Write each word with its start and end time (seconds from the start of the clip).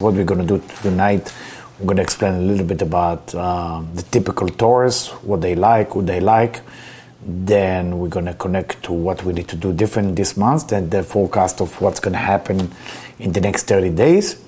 What 0.00 0.14
we're 0.14 0.22
going 0.22 0.46
to 0.46 0.58
do 0.58 0.62
tonight, 0.80 1.34
we're 1.76 1.86
going 1.86 1.96
to 1.96 2.04
explain 2.04 2.34
a 2.34 2.40
little 2.40 2.64
bit 2.64 2.82
about 2.82 3.34
uh, 3.34 3.82
the 3.94 4.02
typical 4.02 4.46
Taurus, 4.48 5.08
what 5.24 5.40
they 5.40 5.56
like, 5.56 5.96
what 5.96 6.06
they 6.06 6.20
like. 6.20 6.60
Then 7.20 7.98
we're 7.98 8.06
going 8.06 8.26
to 8.26 8.34
connect 8.34 8.80
to 8.84 8.92
what 8.92 9.24
we 9.24 9.32
need 9.32 9.48
to 9.48 9.56
do 9.56 9.72
different 9.72 10.14
this 10.14 10.36
month, 10.36 10.70
and 10.70 10.88
the 10.88 11.02
forecast 11.02 11.60
of 11.60 11.80
what's 11.80 11.98
going 11.98 12.12
to 12.12 12.20
happen 12.20 12.70
in 13.18 13.32
the 13.32 13.40
next 13.40 13.64
30 13.64 13.90
days. 13.90 14.40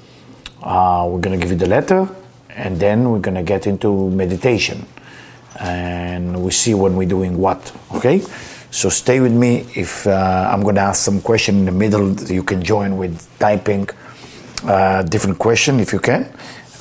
Uh, 0.62 1.08
we're 1.10 1.18
going 1.18 1.36
to 1.36 1.44
give 1.44 1.50
you 1.50 1.58
the 1.58 1.68
letter, 1.68 2.08
and 2.50 2.78
then 2.78 3.10
we're 3.10 3.18
going 3.18 3.34
to 3.34 3.42
get 3.42 3.66
into 3.66 4.08
meditation. 4.10 4.86
And 5.58 6.44
we 6.44 6.52
see 6.52 6.74
when 6.74 6.94
we're 6.94 7.08
doing 7.08 7.36
what, 7.36 7.74
okay? 7.96 8.22
So 8.70 8.88
stay 8.88 9.18
with 9.18 9.32
me. 9.32 9.66
If 9.74 10.06
uh, 10.06 10.48
I'm 10.52 10.62
going 10.62 10.76
to 10.76 10.82
ask 10.82 11.04
some 11.04 11.20
question 11.20 11.58
in 11.58 11.64
the 11.64 11.72
middle, 11.72 12.14
you 12.30 12.44
can 12.44 12.62
join 12.62 12.96
with 12.98 13.28
typing 13.40 13.88
different 15.08 15.38
question 15.38 15.80
if 15.80 15.92
you 15.92 15.98
can. 15.98 16.32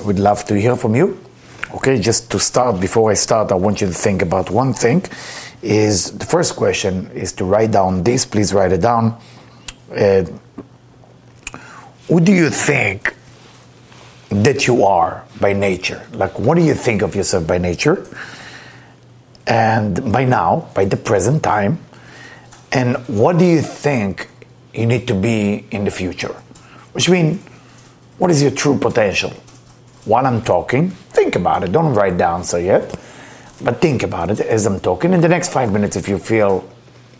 We'd 0.04 0.18
love 0.18 0.44
to 0.46 0.58
hear 0.58 0.76
from 0.76 0.94
you. 0.94 1.18
Okay, 1.74 2.00
just 2.00 2.30
to 2.32 2.40
start, 2.40 2.80
before 2.80 3.10
I 3.10 3.14
start, 3.14 3.52
I 3.52 3.54
want 3.54 3.80
you 3.80 3.86
to 3.86 3.92
think 3.92 4.22
about 4.22 4.50
one 4.50 4.72
thing. 4.72 5.04
Is 5.62 6.10
the 6.18 6.24
first 6.24 6.56
question 6.56 7.10
is 7.12 7.32
to 7.34 7.44
write 7.44 7.70
down 7.70 8.02
this. 8.02 8.24
Please 8.24 8.52
write 8.52 8.72
it 8.72 8.80
down. 8.80 9.18
Uh, 9.94 10.24
who 12.08 12.20
do 12.20 12.32
you 12.32 12.50
think 12.50 13.14
that 14.30 14.66
you 14.66 14.84
are 14.84 15.24
by 15.40 15.52
nature? 15.52 16.06
Like, 16.12 16.38
what 16.38 16.56
do 16.56 16.62
you 16.62 16.74
think 16.74 17.02
of 17.02 17.14
yourself 17.14 17.46
by 17.46 17.58
nature? 17.58 18.06
And 19.46 20.12
by 20.12 20.24
now, 20.24 20.70
by 20.74 20.86
the 20.86 20.96
present 20.96 21.42
time, 21.42 21.78
and 22.72 22.96
what 23.08 23.38
do 23.38 23.44
you 23.44 23.60
think 23.60 24.28
you 24.72 24.86
need 24.86 25.06
to 25.08 25.14
be 25.14 25.66
in 25.70 25.84
the 25.84 25.90
future? 25.90 26.34
Which 26.92 27.08
means, 27.08 27.44
what 28.20 28.30
is 28.30 28.42
your 28.42 28.50
true 28.50 28.78
potential? 28.78 29.30
While 30.04 30.26
I'm 30.26 30.42
talking, 30.42 30.90
think 30.90 31.36
about 31.36 31.64
it. 31.64 31.72
Don't 31.72 31.94
write 31.94 32.18
down 32.18 32.44
so 32.44 32.58
yet, 32.58 32.94
but 33.62 33.80
think 33.80 34.02
about 34.02 34.30
it 34.30 34.40
as 34.40 34.66
I'm 34.66 34.78
talking. 34.78 35.14
In 35.14 35.22
the 35.22 35.28
next 35.28 35.54
five 35.54 35.72
minutes, 35.72 35.96
if 35.96 36.06
you 36.06 36.18
feel 36.18 36.68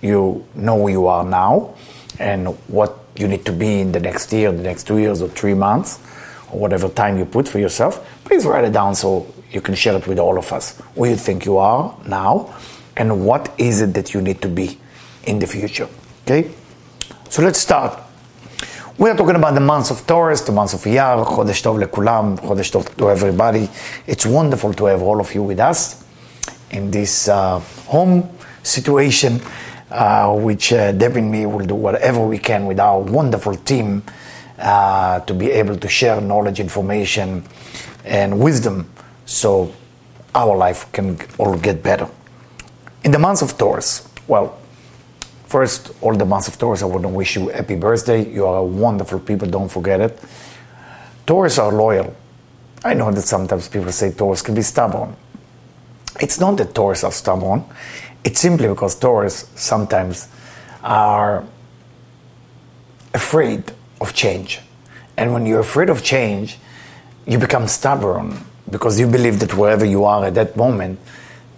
you 0.03 0.47
know 0.55 0.79
who 0.79 0.89
you 0.89 1.07
are 1.07 1.25
now 1.25 1.75
and 2.19 2.49
what 2.69 2.99
you 3.17 3.29
need 3.29 3.47
to 3.47 3.53
be 3.53 3.81
in 3.81 3.93
the 3.93 4.01
next 4.01 4.31
year, 4.31 4.53
the 4.53 4.63
next 4.63 4.87
two 4.87 4.99
years, 4.99 5.23
or 5.23 5.29
three 5.29 5.55
months, 5.55 5.99
or 6.53 6.61
whatever 6.61 6.91
time 6.91 7.17
you 7.17 7.25
put 7.25 7.49
for 7.49 7.59
yourself, 7.59 8.07
please 8.25 8.45
write 8.45 8.65
it 8.65 8.73
down 8.75 8.95
so 8.95 9.27
you 9.53 9.63
can 9.63 9.75
share 9.75 9.97
it 9.97 10.07
with 10.07 10.19
all 10.19 10.37
of 10.37 10.53
us. 10.53 10.79
Who 10.97 11.07
you 11.07 11.17
think 11.17 11.47
you 11.47 11.57
are 11.57 11.97
now, 12.07 12.55
and 12.99 13.25
what 13.25 13.55
is 13.57 13.81
it 13.81 13.95
that 13.95 14.13
you 14.13 14.21
need 14.21 14.43
to 14.43 14.49
be 14.49 14.79
in 15.25 15.39
the 15.39 15.47
future. 15.47 15.89
Okay? 16.25 16.51
So 17.31 17.41
let's 17.41 17.59
start. 17.59 18.10
We 19.01 19.09
are 19.09 19.17
talking 19.17 19.37
about 19.37 19.55
the 19.55 19.61
months 19.61 19.91
of 19.91 20.07
Taurus, 20.07 20.43
the 20.43 20.53
months 20.53 20.75
of 20.75 20.81
Iyar, 20.81 21.25
Chodesh 21.25 21.63
Tov 21.63 21.83
lekulam, 21.83 22.39
Chodesh 22.39 22.71
Tov 22.71 22.95
to 22.99 23.09
everybody. 23.09 23.67
It's 24.07 24.27
wonderful 24.27 24.75
to 24.75 24.85
have 24.85 25.01
all 25.01 25.21
of 25.21 25.35
you 25.35 25.43
with 25.43 25.59
us 25.59 26.05
in 26.71 26.91
this 26.91 27.27
uh, 27.27 27.61
home 27.87 28.29
situation, 28.63 29.41
uh, 29.91 30.37
which 30.37 30.75
uh, 30.75 30.93
Deb 30.93 31.17
and 31.17 31.33
me 31.33 31.47
will 31.47 31.65
do 31.65 31.77
whatever 31.77 32.21
we 32.21 32.37
can 32.37 32.67
with 32.67 32.79
our 32.79 33.01
wonderful 33.01 33.55
team 33.55 34.03
uh, 34.59 35.21
to 35.21 35.33
be 35.33 35.51
able 35.51 35.77
to 35.77 35.89
share 35.89 36.21
knowledge, 36.21 36.61
information, 36.61 37.43
and 38.05 38.39
wisdom 38.39 38.87
so 39.25 39.75
our 40.35 40.55
life 40.59 40.93
can 40.93 41.19
all 41.39 41.57
get 41.57 41.83
better. 41.83 42.07
In 43.03 43.13
the 43.13 43.19
month 43.19 43.41
of 43.41 43.57
Taurus, 43.57 44.07
well, 44.29 44.59
First, 45.51 45.91
all 46.01 46.15
the 46.15 46.25
months 46.25 46.47
of 46.47 46.57
Taurus, 46.57 46.81
I 46.81 46.85
want 46.85 47.03
to 47.03 47.09
wish 47.09 47.35
you 47.35 47.49
happy 47.49 47.75
birthday. 47.75 48.25
You 48.25 48.47
are 48.47 48.63
wonderful 48.63 49.19
people, 49.19 49.49
don't 49.49 49.69
forget 49.69 50.01
it. 50.01 50.17
Taurus 51.27 51.59
are 51.59 51.73
loyal. 51.73 52.15
I 52.85 52.95
know 52.95 53.11
that 53.11 53.23
sometimes 53.23 53.67
people 53.67 53.91
say 53.91 54.13
Taurus 54.13 54.43
can 54.43 54.55
be 54.55 54.63
stubborn. 54.63 55.17
It's 56.21 56.39
not 56.39 56.57
that 56.59 56.73
Taurus 56.73 57.03
are 57.03 57.11
stubborn, 57.11 57.65
it's 58.23 58.39
simply 58.39 58.69
because 58.69 58.95
Taurus 58.95 59.51
sometimes 59.57 60.29
are 60.85 61.45
afraid 63.13 63.65
of 64.01 64.15
change. 64.15 64.61
And 65.17 65.35
when 65.35 65.47
you're 65.47 65.67
afraid 65.67 65.91
of 65.91 66.05
change, 66.05 66.59
you 67.27 67.39
become 67.39 67.67
stubborn 67.67 68.39
because 68.71 69.01
you 69.01 69.09
believe 69.09 69.41
that 69.41 69.57
wherever 69.57 69.85
you 69.85 70.05
are 70.05 70.27
at 70.27 70.35
that 70.35 70.57
moment, 70.57 71.01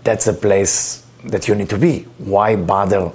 that's 0.03 0.29
a 0.29 0.33
place 0.33 1.05
that 1.25 1.47
you 1.47 1.55
need 1.55 1.69
to 1.69 1.77
be. 1.77 2.07
Why 2.17 2.57
bother 2.57 3.13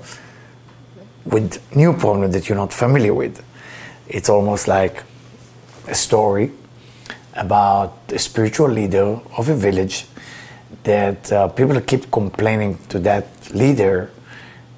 with 1.27 1.75
new 1.75 1.93
problem 1.93 2.31
that 2.31 2.47
you're 2.47 2.57
not 2.57 2.73
familiar 2.73 3.13
with. 3.13 3.43
It's 4.07 4.29
almost 4.29 4.67
like 4.67 5.03
a 5.87 5.95
story 5.95 6.51
about 7.33 7.93
a 8.09 8.19
spiritual 8.19 8.69
leader 8.69 9.19
of 9.37 9.49
a 9.49 9.55
village 9.55 10.05
that 10.83 11.31
uh, 11.31 11.47
people 11.49 11.79
keep 11.81 12.09
complaining 12.11 12.77
to 12.89 12.99
that 12.99 13.27
leader 13.53 14.09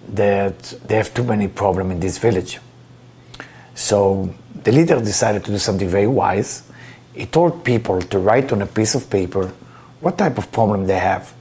that 0.09 0.59
they 0.85 0.95
have 0.95 1.13
too 1.13 1.23
many 1.23 1.47
problems 1.47 1.91
in 1.91 1.99
this 1.99 2.17
village. 2.17 2.59
So 3.75 4.33
the 4.63 4.71
leader 4.71 4.99
decided 4.99 5.45
to 5.45 5.51
do 5.51 5.57
something 5.59 5.87
very 5.87 6.07
wise. 6.07 6.63
He 7.13 7.25
told 7.25 7.63
people 7.63 8.01
to 8.01 8.19
write 8.19 8.51
on 8.51 8.61
a 8.61 8.65
piece 8.65 8.95
of 8.95 9.09
paper 9.09 9.53
what 10.01 10.17
type 10.17 10.37
of 10.37 10.51
problem 10.51 10.87
they 10.87 10.97
have. 10.97 11.31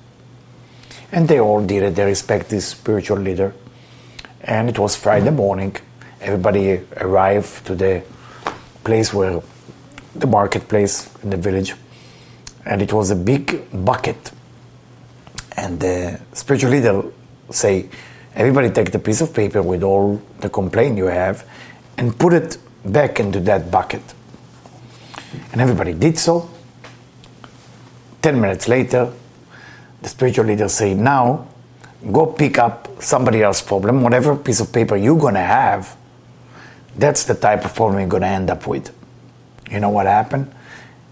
And 1.10 1.26
they 1.26 1.40
all 1.40 1.64
did 1.64 1.82
it. 1.82 1.94
They 1.94 2.04
respect 2.04 2.50
this 2.50 2.68
spiritual 2.68 3.18
leader 3.18 3.54
and 4.48 4.70
it 4.70 4.78
was 4.78 4.96
Friday 4.96 5.30
morning. 5.30 5.76
Everybody 6.22 6.80
arrived 6.96 7.66
to 7.66 7.74
the 7.74 8.02
place 8.82 9.12
where 9.12 9.42
the 10.14 10.26
marketplace 10.26 11.14
in 11.22 11.30
the 11.30 11.36
village, 11.36 11.74
and 12.64 12.80
it 12.80 12.92
was 12.92 13.10
a 13.10 13.14
big 13.14 13.68
bucket. 13.84 14.32
And 15.56 15.78
the 15.78 16.20
spiritual 16.32 16.70
leader 16.70 17.02
say, 17.50 17.90
everybody 18.34 18.70
take 18.70 18.90
the 18.90 18.98
piece 18.98 19.20
of 19.20 19.34
paper 19.34 19.62
with 19.62 19.82
all 19.82 20.20
the 20.40 20.48
complaint 20.48 20.96
you 20.96 21.06
have, 21.06 21.46
and 21.98 22.18
put 22.18 22.32
it 22.32 22.56
back 22.86 23.20
into 23.20 23.40
that 23.40 23.70
bucket. 23.70 24.02
And 25.52 25.60
everybody 25.60 25.92
did 25.92 26.18
so. 26.18 26.48
Ten 28.22 28.40
minutes 28.40 28.66
later, 28.66 29.12
the 30.00 30.08
spiritual 30.08 30.46
leader 30.46 30.68
say, 30.68 30.94
now 30.94 31.48
go 32.12 32.26
pick 32.26 32.58
up 32.58 33.02
somebody 33.02 33.42
else's 33.42 33.66
problem, 33.66 34.02
whatever 34.02 34.36
piece 34.36 34.60
of 34.60 34.72
paper 34.72 34.96
you're 34.96 35.18
going 35.18 35.34
to 35.34 35.40
have, 35.40 35.96
that's 36.96 37.24
the 37.24 37.34
type 37.34 37.64
of 37.64 37.74
problem 37.74 38.00
you're 38.00 38.08
going 38.08 38.22
to 38.22 38.28
end 38.28 38.50
up 38.50 38.66
with. 38.66 38.94
You 39.70 39.80
know 39.80 39.90
what 39.90 40.06
happened? 40.06 40.52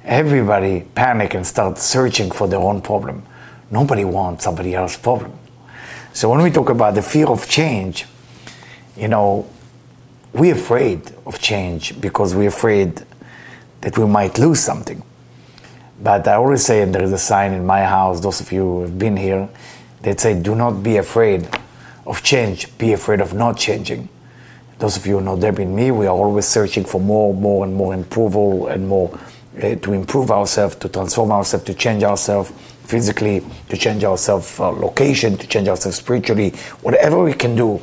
Everybody 0.04 0.86
panic 0.94 1.34
and 1.34 1.46
start 1.46 1.78
searching 1.78 2.30
for 2.30 2.46
their 2.48 2.60
own 2.60 2.80
problem. 2.80 3.24
Nobody 3.70 4.04
wants 4.04 4.44
somebody 4.44 4.74
else's 4.74 4.98
problem. 4.98 5.32
So 6.12 6.30
when 6.30 6.42
we 6.42 6.50
talk 6.50 6.70
about 6.70 6.94
the 6.94 7.02
fear 7.02 7.26
of 7.26 7.48
change, 7.48 8.06
you 8.96 9.08
know, 9.08 9.48
we're 10.32 10.54
afraid 10.54 11.12
of 11.26 11.40
change 11.40 12.00
because 12.00 12.34
we're 12.34 12.48
afraid 12.48 13.02
that 13.80 13.98
we 13.98 14.06
might 14.06 14.38
lose 14.38 14.60
something. 14.60 15.02
But 16.00 16.28
I 16.28 16.34
always 16.34 16.64
say, 16.64 16.82
and 16.82 16.94
there 16.94 17.02
is 17.02 17.12
a 17.12 17.18
sign 17.18 17.52
in 17.52 17.64
my 17.66 17.82
house, 17.84 18.20
those 18.20 18.40
of 18.40 18.52
you 18.52 18.62
who 18.62 18.82
have 18.82 18.98
been 18.98 19.16
here, 19.16 19.48
they 20.06 20.16
say, 20.16 20.40
do 20.40 20.54
not 20.54 20.84
be 20.84 20.98
afraid 20.98 21.48
of 22.06 22.22
change, 22.22 22.78
be 22.78 22.92
afraid 22.92 23.20
of 23.20 23.34
not 23.34 23.58
changing. 23.58 24.08
Those 24.78 24.96
of 24.96 25.04
you 25.04 25.18
who 25.18 25.24
know 25.24 25.36
Debbie 25.36 25.64
and 25.64 25.74
me, 25.74 25.90
we 25.90 26.06
are 26.06 26.14
always 26.14 26.46
searching 26.46 26.84
for 26.84 27.00
more, 27.00 27.34
more, 27.34 27.64
and 27.64 27.74
more 27.74 27.92
approval 27.92 28.68
and 28.68 28.86
more 28.86 29.18
uh, 29.60 29.74
to 29.74 29.92
improve 29.92 30.30
ourselves, 30.30 30.76
to 30.76 30.88
transform 30.88 31.32
ourselves, 31.32 31.64
to 31.64 31.74
change 31.74 32.04
ourselves 32.04 32.52
physically, 32.84 33.42
to 33.68 33.76
change 33.76 34.04
ourselves 34.04 34.60
uh, 34.60 34.70
location, 34.70 35.36
to 35.38 35.46
change 35.48 35.66
ourselves 35.66 35.96
spiritually, 35.96 36.50
whatever 36.82 37.24
we 37.24 37.32
can 37.32 37.56
do 37.56 37.82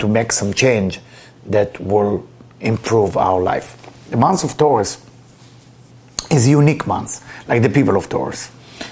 to 0.00 0.08
make 0.08 0.32
some 0.32 0.52
change 0.52 0.98
that 1.46 1.78
will 1.78 2.26
improve 2.60 3.16
our 3.16 3.40
life. 3.40 3.76
The 4.10 4.16
month 4.16 4.42
of 4.42 4.56
Taurus 4.56 4.98
is 6.28 6.48
a 6.48 6.50
unique 6.50 6.88
month, 6.88 7.24
like 7.46 7.62
the 7.62 7.70
people 7.70 7.96
of 7.96 8.08
Taurus. 8.08 8.50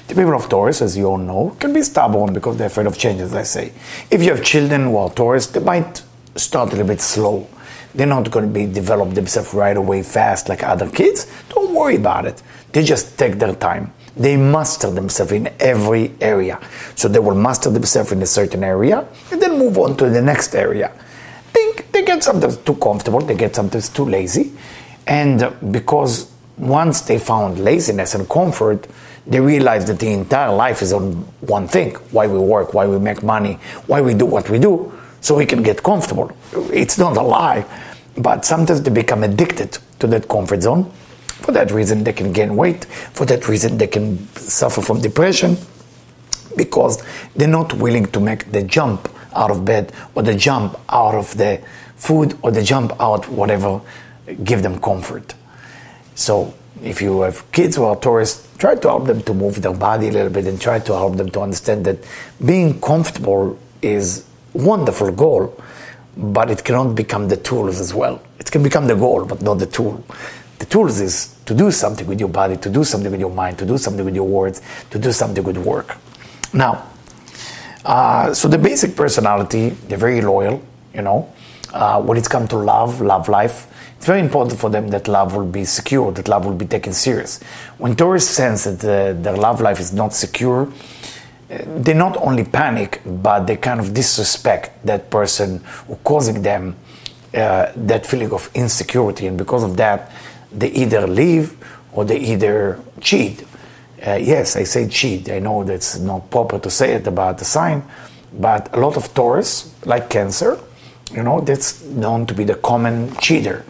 The 0.08 0.14
people 0.14 0.34
of 0.34 0.48
Taurus, 0.48 0.80
as 0.80 0.96
you 0.96 1.04
all 1.04 1.18
know, 1.18 1.54
can 1.60 1.74
be 1.74 1.82
stubborn 1.82 2.32
because 2.32 2.56
they're 2.56 2.68
afraid 2.68 2.86
of 2.86 2.96
change, 2.96 3.20
as 3.20 3.34
I 3.34 3.42
say. 3.42 3.72
If 4.10 4.22
you 4.22 4.30
have 4.30 4.42
children 4.42 4.84
who 4.84 4.96
are 4.96 5.10
Taurus, 5.10 5.48
they 5.48 5.60
might 5.60 6.02
start 6.34 6.68
a 6.68 6.72
little 6.72 6.86
bit 6.86 7.02
slow. 7.02 7.46
They're 7.94 8.06
not 8.06 8.30
going 8.30 8.46
to 8.46 8.50
be 8.50 8.64
develop 8.64 9.12
themselves 9.12 9.52
right 9.52 9.76
away 9.76 10.02
fast 10.02 10.48
like 10.48 10.62
other 10.62 10.88
kids. 10.88 11.26
Don't 11.50 11.74
worry 11.74 11.96
about 11.96 12.24
it. 12.24 12.42
They 12.72 12.84
just 12.84 13.18
take 13.18 13.38
their 13.38 13.54
time. 13.54 13.92
They 14.16 14.38
master 14.38 14.90
themselves 14.90 15.32
in 15.32 15.50
every 15.60 16.14
area. 16.22 16.58
So 16.94 17.08
they 17.08 17.18
will 17.18 17.34
master 17.34 17.68
themselves 17.68 18.10
in 18.10 18.22
a 18.22 18.26
certain 18.26 18.64
area 18.64 19.06
and 19.30 19.42
then 19.42 19.58
move 19.58 19.76
on 19.76 19.94
to 19.98 20.08
the 20.08 20.22
next 20.22 20.54
area. 20.54 20.90
They, 21.52 21.72
they 21.92 22.02
get 22.02 22.24
sometimes 22.24 22.56
too 22.56 22.76
comfortable, 22.76 23.20
they 23.20 23.34
get 23.34 23.54
sometimes 23.54 23.90
too 23.90 24.06
lazy. 24.06 24.52
And 25.06 25.54
because 25.70 26.30
once 26.56 27.02
they 27.02 27.18
found 27.18 27.58
laziness 27.58 28.14
and 28.14 28.26
comfort, 28.28 28.86
they 29.28 29.40
realize 29.40 29.84
that 29.86 29.98
the 29.98 30.08
entire 30.08 30.52
life 30.52 30.82
is 30.82 30.92
on 30.92 31.12
one 31.40 31.68
thing 31.68 31.94
why 32.12 32.26
we 32.26 32.38
work, 32.38 32.74
why 32.74 32.86
we 32.86 32.98
make 32.98 33.22
money, 33.22 33.54
why 33.86 34.00
we 34.00 34.14
do 34.14 34.26
what 34.26 34.48
we 34.50 34.58
do, 34.58 34.92
so 35.20 35.36
we 35.36 35.46
can 35.46 35.62
get 35.62 35.82
comfortable. 35.82 36.32
It's 36.72 36.98
not 36.98 37.16
a 37.16 37.22
lie, 37.22 37.64
but 38.16 38.44
sometimes 38.44 38.82
they 38.82 38.90
become 38.90 39.22
addicted 39.22 39.78
to 40.00 40.06
that 40.08 40.28
comfort 40.28 40.62
zone 40.62 40.90
For 41.40 41.52
that 41.52 41.70
reason, 41.70 42.04
they 42.04 42.12
can 42.12 42.32
gain 42.32 42.56
weight. 42.56 42.84
For 42.84 43.24
that 43.26 43.48
reason, 43.48 43.78
they 43.78 43.86
can 43.86 44.18
suffer 44.34 44.82
from 44.82 45.00
depression 45.00 45.56
because 46.56 47.02
they're 47.36 47.48
not 47.48 47.72
willing 47.74 48.06
to 48.06 48.20
make 48.20 48.50
the 48.50 48.62
jump 48.62 49.08
out 49.34 49.50
of 49.50 49.64
bed 49.64 49.92
or 50.14 50.22
the 50.22 50.34
jump 50.34 50.78
out 50.88 51.14
of 51.14 51.36
the 51.36 51.62
food 51.96 52.36
or 52.42 52.50
the 52.50 52.62
jump 52.62 52.92
out 53.00 53.28
whatever 53.28 53.80
give 54.42 54.62
them 54.62 54.80
comfort. 54.80 55.34
So 56.14 56.54
if 56.82 57.00
you 57.00 57.20
have 57.22 57.50
kids 57.52 57.76
who 57.76 57.84
are 57.84 57.96
Taurus, 57.96 58.47
try 58.58 58.74
to 58.74 58.88
help 58.88 59.06
them 59.06 59.22
to 59.22 59.32
move 59.32 59.62
their 59.62 59.72
body 59.72 60.08
a 60.08 60.12
little 60.12 60.30
bit 60.30 60.46
and 60.46 60.60
try 60.60 60.78
to 60.78 60.92
help 60.92 61.16
them 61.16 61.30
to 61.30 61.40
understand 61.40 61.84
that 61.84 61.96
being 62.44 62.80
comfortable 62.80 63.58
is 63.80 64.24
wonderful 64.52 65.12
goal, 65.12 65.62
but 66.16 66.50
it 66.50 66.64
cannot 66.64 66.94
become 66.94 67.28
the 67.28 67.36
tools 67.36 67.80
as 67.80 67.94
well. 67.94 68.20
It 68.40 68.50
can 68.50 68.62
become 68.62 68.86
the 68.86 68.96
goal, 68.96 69.24
but 69.24 69.40
not 69.42 69.54
the 69.54 69.66
tool. 69.66 70.04
The 70.58 70.66
tools 70.66 71.00
is 71.00 71.36
to 71.46 71.54
do 71.54 71.70
something 71.70 72.06
with 72.06 72.18
your 72.18 72.28
body, 72.28 72.56
to 72.56 72.68
do 72.68 72.82
something 72.82 73.10
with 73.10 73.20
your 73.20 73.30
mind, 73.30 73.58
to 73.58 73.66
do 73.66 73.78
something 73.78 74.04
with 74.04 74.14
your 74.14 74.26
words, 74.26 74.60
to 74.90 74.98
do 74.98 75.12
something 75.12 75.44
with 75.44 75.56
work. 75.56 75.96
Now, 76.52 76.84
uh, 77.84 78.34
so 78.34 78.48
the 78.48 78.58
basic 78.58 78.96
personality, 78.96 79.70
they're 79.70 79.98
very 79.98 80.20
loyal, 80.20 80.62
you 80.92 81.02
know. 81.02 81.32
Uh, 81.72 82.02
when 82.02 82.18
it's 82.18 82.28
come 82.28 82.48
to 82.48 82.56
love, 82.56 83.00
love 83.00 83.28
life, 83.28 83.66
it's 83.98 84.06
very 84.06 84.20
important 84.20 84.60
for 84.60 84.70
them 84.70 84.88
that 84.88 85.08
love 85.08 85.34
will 85.34 85.44
be 85.44 85.64
secure, 85.64 86.12
that 86.12 86.28
love 86.28 86.46
will 86.46 86.54
be 86.54 86.66
taken 86.66 86.92
serious. 86.92 87.42
When 87.78 87.96
Taurus 87.96 88.30
sense 88.30 88.62
that 88.62 88.84
uh, 88.84 89.20
their 89.20 89.36
love 89.36 89.60
life 89.60 89.80
is 89.80 89.92
not 89.92 90.14
secure, 90.14 90.68
uh, 91.50 91.58
they 91.82 91.94
not 91.94 92.16
only 92.18 92.44
panic, 92.44 93.02
but 93.04 93.48
they 93.48 93.56
kind 93.56 93.80
of 93.80 93.92
disrespect 93.92 94.86
that 94.86 95.10
person 95.10 95.64
who 95.88 95.96
causing 96.04 96.42
them 96.42 96.76
uh, 97.34 97.72
that 97.74 98.06
feeling 98.06 98.30
of 98.32 98.48
insecurity, 98.54 99.26
and 99.26 99.36
because 99.36 99.64
of 99.64 99.76
that, 99.76 100.12
they 100.52 100.70
either 100.70 101.06
leave 101.08 101.56
or 101.92 102.04
they 102.04 102.18
either 102.20 102.80
cheat. 103.00 103.44
Uh, 104.06 104.14
yes, 104.14 104.54
I 104.54 104.62
say 104.62 104.86
cheat. 104.88 105.28
I 105.28 105.40
know 105.40 105.64
that's 105.64 105.98
not 105.98 106.30
proper 106.30 106.60
to 106.60 106.70
say 106.70 106.92
it 106.92 107.06
about 107.08 107.38
the 107.38 107.44
sign, 107.44 107.82
but 108.32 108.72
a 108.76 108.78
lot 108.78 108.96
of 108.96 109.12
Taurus, 109.12 109.74
like 109.84 110.08
Cancer, 110.08 110.60
you 111.12 111.24
know, 111.24 111.40
that's 111.40 111.82
known 111.82 112.26
to 112.26 112.34
be 112.34 112.44
the 112.44 112.54
common 112.54 113.16
cheater. 113.16 113.64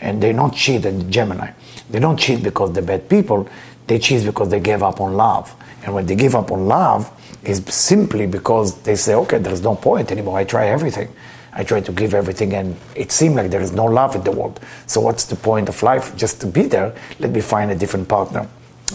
And 0.00 0.22
they 0.22 0.32
don't 0.32 0.54
cheat 0.54 0.84
in 0.84 1.10
Gemini. 1.10 1.52
They 1.90 1.98
don't 1.98 2.16
cheat 2.16 2.42
because 2.42 2.72
they're 2.72 2.82
bad 2.82 3.08
people. 3.08 3.48
They 3.86 3.98
cheat 3.98 4.24
because 4.24 4.48
they 4.50 4.60
gave 4.60 4.82
up 4.82 5.00
on 5.00 5.14
love. 5.14 5.54
And 5.84 5.94
when 5.94 6.06
they 6.06 6.14
give 6.14 6.34
up 6.34 6.50
on 6.52 6.66
love, 6.66 7.10
is 7.44 7.62
simply 7.66 8.26
because 8.26 8.80
they 8.82 8.96
say, 8.96 9.14
okay, 9.14 9.38
there's 9.38 9.62
no 9.62 9.74
point 9.74 10.10
anymore. 10.10 10.38
I 10.38 10.44
try 10.44 10.68
everything. 10.68 11.08
I 11.52 11.64
try 11.64 11.80
to 11.80 11.92
give 11.92 12.14
everything, 12.14 12.52
and 12.54 12.76
it 12.94 13.10
seems 13.10 13.34
like 13.34 13.50
there 13.50 13.60
is 13.60 13.72
no 13.72 13.86
love 13.86 14.14
in 14.14 14.22
the 14.22 14.30
world. 14.30 14.60
So 14.86 15.00
what's 15.00 15.24
the 15.24 15.36
point 15.36 15.68
of 15.68 15.82
life? 15.82 16.14
Just 16.16 16.40
to 16.42 16.46
be 16.46 16.62
there. 16.62 16.94
Let 17.18 17.30
me 17.30 17.40
find 17.40 17.70
a 17.70 17.74
different 17.74 18.08
partner. 18.08 18.46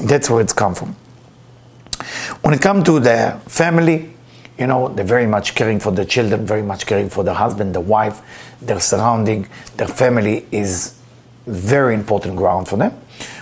That's 0.01 0.29
where 0.29 0.41
it's 0.41 0.53
come 0.53 0.75
from. 0.75 0.95
When 2.41 2.53
it 2.53 2.61
comes 2.61 2.83
to 2.85 2.99
the 2.99 3.39
family, 3.47 4.13
you 4.57 4.67
know, 4.67 4.89
they're 4.89 5.05
very 5.05 5.27
much 5.27 5.55
caring 5.55 5.79
for 5.79 5.91
the 5.91 6.05
children, 6.05 6.45
very 6.45 6.61
much 6.61 6.85
caring 6.85 7.09
for 7.09 7.23
the 7.23 7.33
husband, 7.33 7.73
the 7.73 7.81
wife, 7.81 8.21
their 8.61 8.79
surrounding, 8.79 9.47
their 9.77 9.87
family 9.87 10.45
is 10.51 10.95
very 11.47 11.93
important 11.93 12.35
ground 12.35 12.67
for 12.67 12.77
them. 12.77 12.91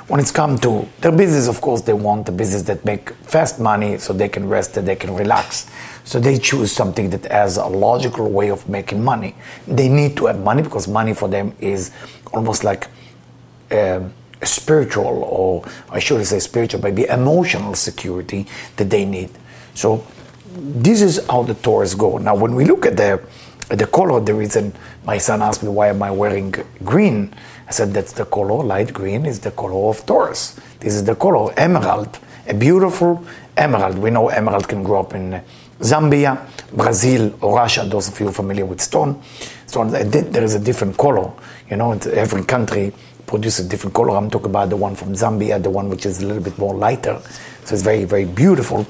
When 0.07 0.19
it's 0.19 0.31
come 0.31 0.57
to 0.59 0.87
their 0.99 1.11
business, 1.11 1.47
of 1.47 1.61
course, 1.61 1.81
they 1.81 1.93
want 1.93 2.27
a 2.27 2.31
business 2.31 2.63
that 2.63 2.83
make 2.83 3.11
fast 3.11 3.59
money 3.59 3.97
so 3.97 4.13
they 4.13 4.27
can 4.27 4.49
rest 4.49 4.75
and 4.77 4.87
they 4.87 4.95
can 4.95 5.15
relax. 5.15 5.69
So 6.03 6.19
they 6.19 6.37
choose 6.37 6.71
something 6.71 7.09
that 7.11 7.25
has 7.31 7.57
a 7.57 7.67
logical 7.67 8.29
way 8.29 8.49
of 8.49 8.67
making 8.67 9.03
money. 9.03 9.35
They 9.67 9.87
need 9.87 10.17
to 10.17 10.25
have 10.25 10.39
money 10.39 10.63
because 10.63 10.87
money 10.87 11.13
for 11.13 11.29
them 11.29 11.53
is 11.59 11.91
almost 12.33 12.63
like 12.63 12.87
a 13.69 14.03
spiritual, 14.43 15.23
or 15.23 15.63
I 15.89 15.99
should 15.99 16.25
say 16.25 16.39
spiritual, 16.39 16.81
maybe 16.81 17.05
emotional 17.05 17.75
security 17.75 18.47
that 18.77 18.89
they 18.89 19.05
need. 19.05 19.29
So 19.75 20.05
this 20.53 21.01
is 21.01 21.25
how 21.27 21.44
the 21.44 21.53
Taurus 21.56 21.95
go. 21.95 22.18
Now, 22.18 22.36
when 22.36 22.56
we 22.56 22.65
look 22.65 22.86
at 22.86 22.98
the 22.98 23.21
at 23.69 23.80
the 23.80 23.88
color, 23.88 24.19
the 24.19 24.33
reason 24.33 24.74
my 25.06 25.18
son 25.18 25.42
asked 25.42 25.63
me 25.63 25.69
why 25.69 25.88
am 25.88 26.03
I 26.03 26.12
wearing 26.12 26.53
green, 26.83 27.33
I 27.68 27.71
said 27.71 27.94
that's 27.94 28.12
the 28.12 28.25
color. 28.25 28.63
Light 28.63 28.94
green 28.94 29.25
is 29.25 29.39
the 29.39 29.51
color 29.51 29.89
of 29.89 30.06
Taurus. 30.06 30.59
This 30.81 30.94
is 30.94 31.06
the 31.06 31.15
color 31.15 31.53
emerald, 31.57 32.19
a 32.48 32.53
beautiful 32.53 33.25
emerald. 33.56 33.98
We 33.98 34.09
know 34.09 34.27
emerald 34.27 34.68
can 34.68 34.83
grow 34.83 35.00
up 35.00 35.13
in 35.13 35.36
uh, 35.36 35.44
Zambia, 35.80 36.38
Brazil, 36.74 37.33
or 37.39 37.56
Russia. 37.56 37.86
Those 37.88 38.09
of 38.09 38.19
you 38.19 38.30
familiar 38.31 38.65
with 38.65 38.81
stone, 38.81 39.21
stone 39.68 39.95
uh, 39.95 40.04
there 40.04 40.44
is 40.44 40.54
a 40.54 40.59
different 40.59 40.97
color. 40.97 41.31
You 41.69 41.77
know, 41.77 41.94
every 41.94 42.44
country 42.44 42.92
produces 43.25 43.68
a 43.68 43.69
different 43.69 43.95
color. 43.95 44.18
I'm 44.18 44.30
talking 44.30 44.50
about 44.50 44.69
the 44.69 44.75
one 44.75 44.95
from 44.95 45.13
Zambia, 45.13 45.63
the 45.63 45.69
one 45.69 45.88
which 45.89 46.06
is 46.06 46.21
a 46.21 46.25
little 46.27 46.44
bit 46.44 46.57
more 46.57 46.75
lighter. 46.75 47.21
So 47.63 47.75
it's 47.75 47.83
very, 47.83 48.04
very 48.04 48.25
beautiful 48.25 48.86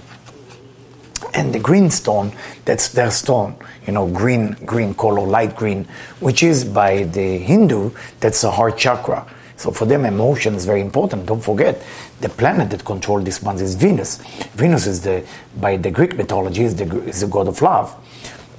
and 1.34 1.54
the 1.54 1.60
green 1.60 1.90
stone 1.90 2.32
that's 2.66 2.90
their 2.90 3.12
stone 3.12 3.56
you 3.86 3.94
know 3.94 4.08
green 4.08 4.52
green 4.66 4.94
color 4.94 5.26
light 5.26 5.56
green 5.56 5.86
which 6.20 6.44
is 6.44 6.64
by 6.64 7.04
the 7.04 7.38
hindu 7.38 7.92
that's 8.20 8.42
the 8.42 8.52
heart 8.52 8.78
chakra. 8.78 9.26
So 9.62 9.70
for 9.70 9.86
them 9.86 10.06
emotion 10.06 10.56
is 10.56 10.66
very 10.66 10.82
important. 10.82 11.28
Don't 11.28 11.44
forget 11.44 11.84
the 12.20 12.30
planet 12.30 12.72
that 12.72 12.84
controls 12.84 13.24
this 13.24 13.44
month 13.44 13.62
is 13.62 13.76
venus. 13.76 14.18
Venus 14.56 14.88
is 14.88 15.02
the 15.02 15.24
by 15.60 15.78
the 15.78 15.92
greek 15.92 16.18
mythology 16.18 16.64
is 16.64 16.76
the, 16.76 16.86
is 17.04 17.22
the 17.22 17.28
god 17.28 17.48
of 17.48 17.62
love. 17.62 17.96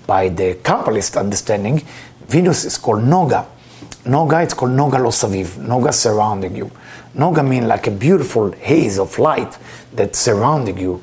By 0.07 0.29
the 0.29 0.55
kabbalist 0.55 1.19
understanding 1.19 1.83
venus 2.29 2.65
is 2.65 2.79
called 2.79 3.03
noga. 3.03 3.47
Noga 4.05 4.45
it's 4.45 4.55
called 4.55 4.73
noga 4.73 4.99
lo 5.03 5.11
saviv 5.11 5.59
noga 5.59 5.93
surrounding 5.93 6.55
you. 6.55 6.71
Noga 7.17 7.47
means 7.47 7.67
like 7.67 7.89
a 7.89 7.91
beautiful 7.91 8.53
haze 8.53 8.99
of 8.99 9.19
light 9.19 9.59
that's 9.93 10.21
surrounding 10.21 10.79
you 10.79 11.03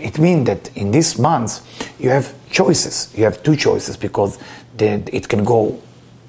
it 0.00 0.18
means 0.18 0.46
that 0.46 0.76
in 0.76 0.90
this 0.90 1.18
month 1.18 1.60
you 2.00 2.10
have 2.10 2.34
choices. 2.50 3.12
You 3.16 3.24
have 3.24 3.42
two 3.42 3.56
choices 3.56 3.96
because 3.96 4.38
it 4.78 5.28
can 5.28 5.44
go 5.44 5.80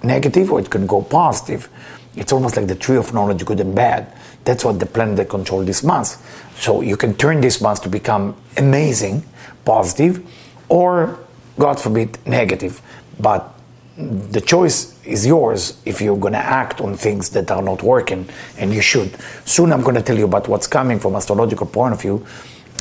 negative 0.04 0.52
or 0.52 0.60
it 0.60 0.70
can 0.70 0.86
go 0.88 1.02
positive. 1.02 1.70
It's 2.16 2.34
almost 2.34 2.58
like 2.58 2.68
the 2.68 2.76
tree 2.76 2.98
of 2.98 3.14
knowledge, 3.14 3.46
good 3.46 3.60
and 3.60 3.74
bad. 3.74 4.14
That's 4.44 4.66
what 4.66 4.80
the 4.80 4.86
planet 4.86 5.18
that 5.18 5.30
control 5.30 5.64
this 5.64 5.84
month. 5.84 6.18
So 6.60 6.82
you 6.82 6.98
can 6.98 7.16
turn 7.16 7.42
this 7.42 7.62
month 7.62 7.82
to 7.84 7.90
become 7.90 8.36
amazing, 8.58 9.24
positive, 9.64 10.22
or 10.68 11.20
God 11.58 11.80
forbid, 11.80 12.18
negative. 12.28 12.82
But 13.20 13.54
the 13.98 14.42
choice 14.42 15.02
is 15.06 15.26
yours 15.26 15.80
if 15.86 16.02
you're 16.02 16.18
going 16.18 16.34
to 16.34 16.40
act 16.40 16.82
on 16.82 16.98
things 16.98 17.30
that 17.30 17.52
are 17.52 17.62
not 17.62 17.84
working, 17.84 18.28
and 18.58 18.74
you 18.74 18.82
should. 18.82 19.16
Soon 19.46 19.72
I'm 19.72 19.82
going 19.82 19.96
to 19.96 20.02
tell 20.02 20.18
you 20.18 20.26
about 20.26 20.48
what's 20.48 20.68
coming 20.68 21.00
from 21.00 21.16
astrological 21.16 21.68
point 21.68 21.94
of 21.94 22.02
view 22.02 22.26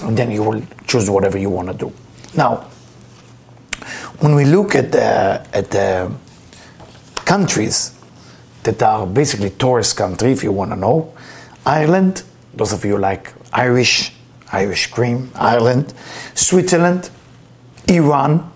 and 0.02 0.16
then 0.16 0.30
you 0.30 0.42
will 0.42 0.62
choose 0.86 1.08
whatever 1.10 1.38
you 1.38 1.50
want 1.50 1.68
to 1.68 1.74
do. 1.74 1.92
Now, 2.36 2.68
when 4.20 4.34
we 4.34 4.44
look 4.44 4.74
at 4.74 4.92
the, 4.92 5.46
at 5.52 5.70
the 5.70 6.12
countries 7.24 7.94
that 8.62 8.82
are 8.82 9.06
basically 9.06 9.50
Taurus 9.50 9.92
country, 9.92 10.32
if 10.32 10.42
you 10.42 10.52
want 10.52 10.70
to 10.70 10.76
know, 10.76 11.14
Ireland, 11.64 12.22
those 12.54 12.72
of 12.72 12.84
you 12.84 12.98
like 12.98 13.32
Irish, 13.52 14.12
Irish 14.52 14.88
cream, 14.88 15.30
Ireland, 15.34 15.94
Switzerland, 16.34 17.10
Iran, 17.88 18.50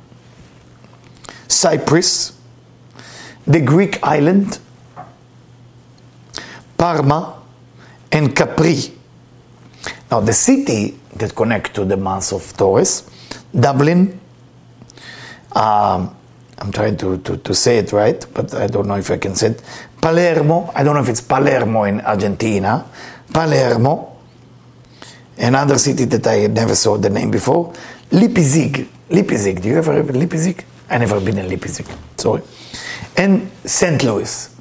Cyprus, 1.48 2.38
the 3.46 3.60
Greek 3.60 3.98
island, 4.02 4.58
Parma, 6.76 7.42
and 8.12 8.34
Capri. 8.34 8.92
Now, 10.10 10.20
the 10.20 10.32
city 10.32 10.98
that 11.16 11.34
connect 11.34 11.74
to 11.74 11.84
the 11.84 11.96
month 11.96 12.32
of 12.32 12.56
Taurus. 12.56 13.10
Dublin, 13.58 14.20
um, 15.52 16.16
I'm 16.58 16.72
trying 16.72 16.96
to, 16.98 17.18
to, 17.18 17.36
to, 17.36 17.54
say 17.54 17.78
it 17.78 17.92
right, 17.92 18.24
but 18.32 18.54
I 18.54 18.66
don't 18.66 18.86
know 18.86 18.96
if 18.96 19.10
I 19.10 19.18
can 19.18 19.34
say 19.34 19.48
it. 19.48 19.62
Palermo, 20.00 20.70
I 20.74 20.82
don't 20.82 20.94
know 20.94 21.02
if 21.02 21.08
it's 21.08 21.20
Palermo 21.20 21.84
in 21.84 22.00
Argentina. 22.00 22.84
Palermo, 23.32 24.16
another 25.38 25.78
city 25.78 26.04
that 26.04 26.26
I 26.26 26.46
never 26.46 26.74
saw 26.74 26.96
the 26.96 27.10
name 27.10 27.30
before. 27.30 27.72
Leipzig. 28.10 28.88
Leipzig, 29.10 29.62
do 29.62 29.68
you 29.68 29.78
ever 29.78 29.94
have 29.94 30.14
Leipzig? 30.14 30.64
I 30.88 30.98
never 30.98 31.20
been 31.20 31.38
in 31.38 31.48
Leipzig, 31.48 31.86
sorry. 32.16 32.42
And 33.16 33.50
St. 33.64 34.02
Louis. 34.02 34.54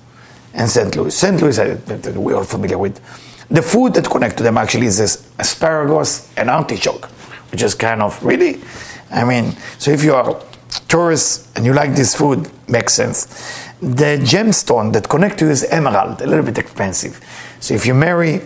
And 0.53 0.69
St. 0.69 0.95
Louis. 0.95 1.15
St. 1.15 1.41
Louis, 1.41 2.15
we're 2.15 2.35
all 2.35 2.43
familiar 2.43 2.77
with. 2.77 2.99
The 3.49 3.61
food 3.61 3.93
that 3.95 4.09
connect 4.09 4.37
to 4.37 4.43
them 4.43 4.57
actually 4.57 4.87
is 4.87 4.97
this 4.97 5.29
asparagus 5.39 6.31
and 6.37 6.49
artichoke, 6.49 7.05
which 7.51 7.61
is 7.61 7.75
kind 7.75 8.01
of 8.01 8.23
really, 8.23 8.61
I 9.11 9.23
mean, 9.23 9.55
so 9.77 9.91
if 9.91 10.03
you 10.03 10.13
are 10.13 10.41
Taurus 10.87 11.47
and 11.55 11.65
you 11.65 11.73
like 11.73 11.95
this 11.95 12.15
food, 12.15 12.49
makes 12.67 12.93
sense. 12.93 13.25
The 13.79 14.17
gemstone 14.23 14.93
that 14.93 15.07
connect 15.09 15.39
to 15.39 15.45
you 15.45 15.51
is 15.51 15.63
emerald, 15.65 16.21
a 16.21 16.27
little 16.27 16.45
bit 16.45 16.57
expensive. 16.57 17.19
So 17.59 17.73
if 17.73 17.85
you 17.85 17.93
marry 17.93 18.41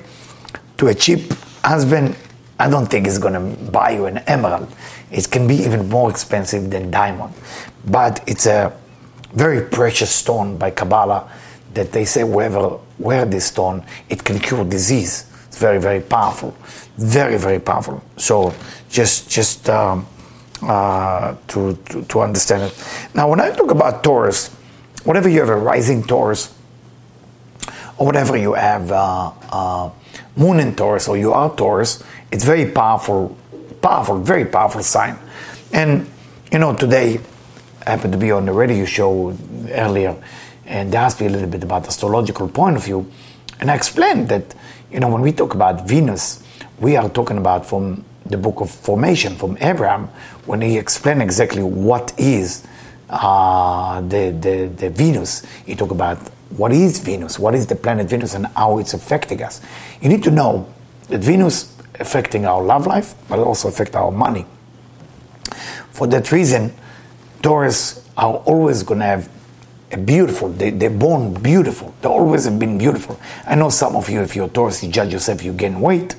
to 0.78 0.88
a 0.88 0.94
cheap 0.94 1.32
husband, 1.64 2.16
I 2.60 2.70
don't 2.70 2.88
think 2.88 3.06
he's 3.06 3.20
gonna 3.20 3.40
buy 3.40 3.92
you 3.92 4.06
an 4.08 4.18
emerald. 4.20 4.68
It 5.12 5.30
can 5.30 5.48
be 5.48 5.56
even 5.56 5.90
more 5.90 6.10
expensive 6.10 6.70
than 6.70 6.92
diamond, 6.92 7.34
but 7.86 8.24
it's 8.28 8.46
a 8.46 8.74
very 9.34 9.62
precious 9.62 10.14
stone 10.14 10.58
by 10.58 10.72
Kabbalah 10.72 11.30
that 11.74 11.92
they 11.92 12.06
say 12.06 12.22
whoever 12.22 12.80
wear 13.00 13.26
this 13.26 13.46
stone, 13.46 13.84
it 14.10 14.24
can 14.24 14.40
cure 14.40 14.66
disease. 14.66 15.32
It's 15.48 15.58
very, 15.58 15.80
very 15.80 16.02
powerful. 16.02 16.56
Very, 16.98 17.38
very 17.38 17.60
powerful. 17.60 18.04
So 18.18 18.54
just, 18.90 19.30
just 19.30 19.70
um, 19.70 20.08
uh, 20.62 21.36
to, 21.50 21.76
to, 21.90 22.04
to 22.04 22.22
understand 22.22 22.64
it. 22.64 23.10
Now, 23.14 23.30
when 23.30 23.40
I 23.40 23.52
talk 23.52 23.72
about 23.72 24.04
Taurus, 24.04 24.50
whatever 25.04 25.30
you 25.30 25.40
have 25.40 25.50
a 25.50 25.56
rising 25.56 26.04
Taurus, 26.04 26.54
or 27.98 28.06
whatever 28.06 28.38
you 28.38 28.54
have 28.54 28.92
uh, 28.92 29.32
uh, 29.52 29.90
Moon 30.36 30.60
in 30.60 30.76
Taurus, 30.76 31.08
or 31.08 31.18
you 31.18 31.34
are 31.34 31.54
Taurus, 31.56 32.04
it's 32.32 32.44
very 32.44 32.70
powerful, 32.72 33.36
powerful, 33.82 34.20
very 34.20 34.46
powerful 34.46 34.84
sign. 34.84 35.18
And 35.74 36.10
you 36.52 36.60
know, 36.60 36.76
today 36.76 37.20
I 37.86 37.90
happened 37.92 38.14
to 38.14 38.20
be 38.20 38.32
on 38.32 38.46
the 38.46 38.54
radio 38.54 38.86
show 38.86 39.36
earlier, 39.72 40.16
and 40.68 40.92
they 40.92 40.98
asked 40.98 41.20
me 41.20 41.28
a 41.28 41.30
little 41.30 41.50
bit 41.50 41.64
about 41.64 41.84
the 41.84 41.90
astrological 41.90 42.48
point 42.48 42.76
of 42.76 42.84
view, 42.84 43.10
and 43.60 43.72
I 43.72 43.76
explained 43.76 44.30
that 44.30 44.54
you 44.92 45.00
know 45.00 45.10
when 45.10 45.22
we 45.22 45.32
talk 45.32 45.54
about 45.54 45.88
Venus, 45.88 46.44
we 46.80 46.96
are 46.96 47.10
talking 47.10 47.38
about 47.38 47.66
from 47.66 48.04
the 48.26 48.38
book 48.38 48.60
of 48.60 48.70
formation 48.70 49.36
from 49.36 49.58
Abraham 49.62 50.08
when 50.46 50.62
he 50.62 50.78
explained 50.78 51.22
exactly 51.22 51.64
what 51.64 52.14
is 52.20 52.66
uh, 53.10 54.02
the, 54.02 54.32
the, 54.40 54.72
the 54.76 54.90
Venus. 54.90 55.46
He 55.66 55.76
talked 55.76 55.92
about 55.94 56.18
what 56.50 56.72
is 56.72 57.00
Venus, 57.00 57.40
what 57.40 57.56
is 57.56 57.68
the 57.68 57.76
planet 57.76 58.08
Venus, 58.08 58.36
and 58.36 58.48
how 58.48 58.80
it's 58.80 58.94
affecting 58.94 59.42
us. 59.44 59.62
You 60.02 60.10
need 60.10 60.24
to 60.24 60.32
know 60.32 60.68
that 61.08 61.20
Venus 61.20 61.76
affecting 62.00 62.46
our 62.46 62.62
love 62.62 62.86
life, 62.86 63.16
but 63.30 63.40
also 63.40 63.68
affect 63.68 63.96
our 63.96 64.12
money. 64.12 64.46
For 65.92 66.06
that 66.08 66.32
reason, 66.32 66.74
Taurus 67.42 68.08
are 68.18 68.36
always 68.36 68.84
going 68.84 69.00
to 69.00 69.06
have 69.06 69.30
beautiful. 69.96 70.50
They, 70.50 70.72
they're 70.72 70.90
born 70.90 71.34
beautiful. 71.42 71.94
They 72.02 72.10
always 72.10 72.46
have 72.46 72.60
been 72.60 72.78
beautiful. 72.78 73.20
I 73.46 73.56
know 73.56 73.70
some 73.70 73.96
of 73.96 74.10
you, 74.10 74.22
if 74.22 74.36
you're 74.36 74.50
Taurus, 74.50 74.84
you 74.84 74.90
judge 74.92 75.14
yourself, 75.14 75.44
you 75.44 75.54
gain 75.54 75.80
weight. 75.80 76.16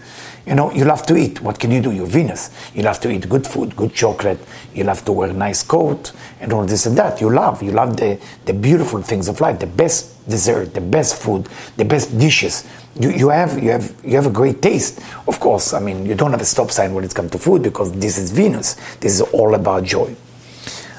You 0.47 0.55
know, 0.55 0.73
you 0.73 0.87
love 0.87 1.05
to 1.09 1.17
eat. 1.17 1.43
What 1.43 1.59
can 1.61 1.71
you 1.71 1.83
do? 1.83 1.91
You're 1.91 2.07
Venus. 2.07 2.51
You 2.75 2.83
love 2.83 3.01
to 3.01 3.11
eat 3.11 3.29
good 3.29 3.47
food, 3.47 3.77
good 3.77 3.93
chocolate. 3.93 4.39
You 4.73 4.85
love 4.85 5.05
to 5.05 5.13
wear 5.13 5.31
nice 5.31 5.63
coat 5.63 6.13
and 6.41 6.55
all 6.55 6.65
this 6.65 6.87
and 6.87 6.97
that. 6.97 7.21
You 7.21 7.29
love. 7.29 7.63
You 7.63 7.73
love 7.73 7.99
the, 7.99 8.19
the 8.47 8.55
beautiful 8.55 9.03
things 9.03 9.29
of 9.29 9.43
life, 9.43 9.59
the 9.59 9.67
best 9.67 10.27
dessert, 10.27 10.73
the 10.73 10.81
best 10.81 11.21
food, 11.21 11.47
the 11.77 11.85
best 11.85 12.19
dishes. 12.19 12.67
You, 12.99 13.11
you, 13.11 13.29
have, 13.29 13.63
you, 13.63 13.73
have, 13.73 13.95
you 14.03 14.17
have 14.17 14.27
a 14.27 14.31
great 14.31 14.63
taste. 14.63 15.01
Of 15.27 15.39
course, 15.39 15.75
I 15.75 15.81
mean, 15.81 16.07
you 16.07 16.15
don't 16.15 16.31
have 16.31 16.41
a 16.41 16.47
stop 16.47 16.71
sign 16.71 16.95
when 16.95 17.05
it 17.05 17.15
comes 17.15 17.31
to 17.33 17.39
food 17.39 17.63
because 17.63 17.93
this 17.93 18.17
is 18.17 18.31
Venus. 18.31 18.75
This 19.01 19.21
is 19.21 19.21
all 19.21 19.55
about 19.55 19.85
joy. 19.85 20.17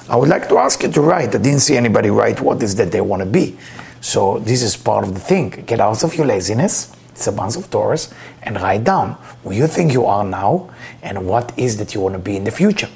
I 0.09 0.15
would 0.15 0.29
like 0.29 0.49
to 0.49 0.57
ask 0.57 0.81
you 0.83 0.91
to 0.91 1.01
write. 1.01 1.29
I 1.35 1.37
didn't 1.37 1.59
see 1.59 1.77
anybody 1.77 2.09
write 2.09 2.41
what 2.41 2.61
is 2.63 2.75
that 2.75 2.91
they 2.91 3.01
want 3.01 3.21
to 3.21 3.25
be. 3.25 3.57
So 4.01 4.39
this 4.39 4.61
is 4.63 4.75
part 4.75 5.03
of 5.03 5.13
the 5.13 5.19
thing. 5.19 5.49
Get 5.65 5.79
out 5.79 6.03
of 6.03 6.15
your 6.15 6.25
laziness 6.25 6.95
it's 7.19 7.27
a 7.27 7.33
month 7.33 7.57
of 7.57 7.69
Taurus, 7.69 8.13
and 8.43 8.55
write 8.61 8.85
down 8.85 9.17
who 9.43 9.51
you 9.51 9.67
think 9.67 9.91
you 9.91 10.05
are 10.05 10.23
now 10.23 10.69
and 11.03 11.27
what 11.27 11.51
is 11.59 11.75
that 11.75 11.93
you 11.93 11.99
want 11.99 12.13
to 12.13 12.19
be 12.19 12.37
in 12.37 12.45
the 12.45 12.51
future. 12.51 12.87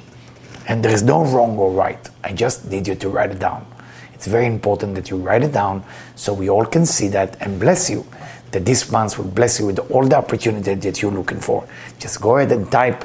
And 0.66 0.82
there 0.82 0.92
is 0.92 1.02
no 1.02 1.26
wrong 1.26 1.58
or 1.58 1.70
right. 1.70 2.08
I 2.22 2.32
just 2.32 2.64
need 2.70 2.88
you 2.88 2.94
to 2.94 3.10
write 3.10 3.32
it 3.32 3.38
down. 3.38 3.66
It's 4.14 4.26
very 4.26 4.46
important 4.46 4.94
that 4.94 5.10
you 5.10 5.18
write 5.18 5.42
it 5.42 5.52
down 5.52 5.84
so 6.16 6.32
we 6.32 6.48
all 6.48 6.64
can 6.64 6.86
see 6.86 7.08
that 7.08 7.36
and 7.42 7.60
bless 7.60 7.90
you. 7.90 8.06
That 8.52 8.64
this 8.64 8.90
month 8.90 9.18
will 9.18 9.26
bless 9.26 9.60
you 9.60 9.66
with 9.66 9.78
all 9.90 10.08
the 10.08 10.16
opportunity 10.16 10.74
that 10.74 11.02
you're 11.02 11.12
looking 11.12 11.40
for. 11.40 11.68
Just 11.98 12.22
go 12.22 12.38
ahead 12.38 12.50
and 12.52 12.72
type. 12.72 13.04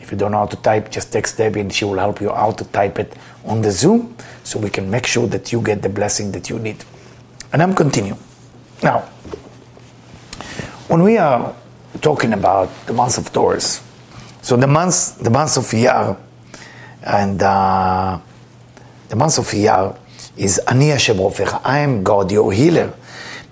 If 0.00 0.10
you 0.10 0.16
don't 0.16 0.32
know 0.32 0.38
how 0.38 0.46
to 0.46 0.56
type, 0.56 0.90
just 0.90 1.12
text 1.12 1.36
Debbie 1.36 1.60
and 1.60 1.70
she 1.70 1.84
will 1.84 1.98
help 1.98 2.22
you 2.22 2.30
out 2.32 2.56
to 2.58 2.64
type 2.64 2.98
it 2.98 3.12
on 3.46 3.62
the 3.62 3.70
Zoom 3.70 4.16
so 4.44 4.58
we 4.58 4.70
can 4.70 4.90
make 4.90 5.06
sure 5.06 5.26
that 5.28 5.52
you 5.52 5.60
get 5.60 5.82
the 5.82 5.88
blessing 5.88 6.32
that 6.32 6.50
you 6.50 6.58
need. 6.58 6.84
And 7.52 7.62
I'm 7.62 7.74
continuing. 7.74 8.18
Now, 8.82 9.00
when 10.88 11.02
we 11.02 11.16
are 11.16 11.54
talking 12.00 12.32
about 12.32 12.68
the 12.86 12.92
month 12.92 13.18
of 13.18 13.32
Taurus, 13.32 13.82
so 14.42 14.56
the 14.56 14.66
month, 14.66 15.18
the 15.18 15.30
month 15.30 15.56
of 15.56 15.64
Iyar, 15.64 16.16
and 17.02 17.42
uh, 17.42 18.18
the 19.08 19.16
month 19.16 19.38
of 19.38 19.46
Iyar 19.46 19.98
is 20.36 20.58
Ani 20.58 20.88
Hashem 20.88 21.18
I 21.64 21.78
am 21.78 22.02
God, 22.02 22.30
your 22.30 22.52
healer. 22.52 22.92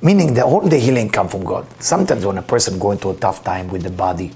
Meaning 0.03 0.35
that 0.35 0.45
all 0.45 0.61
the 0.61 0.79
healing 0.79 1.09
come 1.09 1.29
from 1.29 1.45
God. 1.45 1.67
Sometimes 1.81 2.27
when 2.27 2.37
a 2.37 2.43
person 2.43 2.79
going 2.79 2.99
through 2.99 3.13
a 3.13 3.17
tough 3.17 3.43
time 3.43 3.69
with 3.69 3.83
the 3.83 3.91
body 3.91 4.33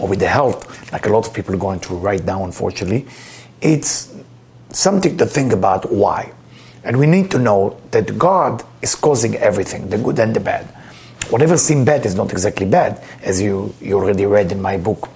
or 0.00 0.08
with 0.08 0.20
the 0.20 0.28
health, 0.28 0.90
like 0.92 1.04
a 1.06 1.10
lot 1.10 1.26
of 1.26 1.34
people 1.34 1.54
are 1.54 1.58
going 1.58 1.78
through 1.78 1.98
right 1.98 2.24
now, 2.24 2.44
unfortunately, 2.44 3.06
it's 3.60 4.13
something 4.74 5.16
to 5.18 5.26
think 5.26 5.52
about 5.52 5.90
why. 5.90 6.32
And 6.82 6.98
we 6.98 7.06
need 7.06 7.30
to 7.30 7.38
know 7.38 7.80
that 7.92 8.18
God 8.18 8.62
is 8.82 8.94
causing 8.94 9.36
everything, 9.36 9.88
the 9.88 9.98
good 9.98 10.18
and 10.18 10.36
the 10.36 10.40
bad 10.40 10.68
whatever 11.30 11.56
seems 11.56 11.84
bad 11.84 12.04
is 12.06 12.14
not 12.14 12.30
exactly 12.32 12.66
bad, 12.66 13.02
as 13.22 13.40
you, 13.40 13.74
you 13.80 13.94
already 13.94 14.26
read 14.26 14.52
in 14.52 14.60
my 14.60 14.76
book, 14.76 15.08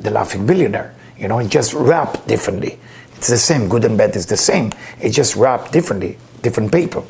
The 0.00 0.10
Laughing 0.10 0.46
Billionaire. 0.46 0.94
You 1.18 1.28
know, 1.28 1.38
it 1.38 1.48
just 1.48 1.72
wrapped 1.72 2.26
differently. 2.28 2.78
It's 3.16 3.28
the 3.28 3.38
same, 3.38 3.68
good 3.68 3.84
and 3.84 3.96
bad 3.96 4.14
is 4.16 4.26
the 4.26 4.36
same. 4.36 4.72
It 5.00 5.10
just 5.10 5.36
wrapped 5.36 5.72
differently, 5.72 6.18
different 6.42 6.70
paper. 6.70 7.02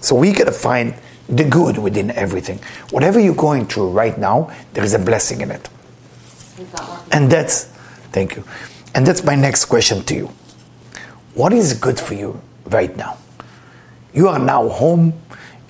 So 0.00 0.14
we 0.14 0.32
gotta 0.32 0.52
find 0.52 0.94
the 1.28 1.44
good 1.44 1.78
within 1.78 2.10
everything. 2.12 2.60
Whatever 2.90 3.18
you're 3.18 3.34
going 3.34 3.66
through 3.66 3.90
right 3.90 4.16
now, 4.16 4.50
there 4.72 4.84
is 4.84 4.94
a 4.94 4.98
blessing 4.98 5.40
in 5.40 5.50
it. 5.50 5.68
And 7.12 7.30
that's, 7.30 7.64
thank 8.12 8.36
you. 8.36 8.44
And 8.94 9.06
that's 9.06 9.24
my 9.24 9.34
next 9.34 9.66
question 9.66 10.02
to 10.04 10.14
you. 10.14 10.30
What 11.38 11.52
is 11.52 11.72
good 11.72 12.00
for 12.00 12.14
you 12.14 12.42
right 12.66 12.94
now? 12.96 13.16
You 14.12 14.26
are 14.26 14.40
now 14.40 14.68
home 14.68 15.12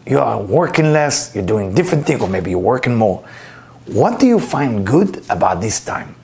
you 0.08 0.18
are 0.18 0.40
working 0.40 0.94
less, 0.94 1.34
you're 1.34 1.44
doing 1.44 1.74
different 1.74 2.06
things, 2.06 2.22
or 2.22 2.28
maybe 2.28 2.48
you're 2.48 2.58
working 2.58 2.94
more. 2.96 3.22
What 3.84 4.18
do 4.18 4.26
you 4.26 4.40
find 4.40 4.86
good 4.86 5.22
about 5.28 5.60
this 5.60 5.84
time? 5.84 6.16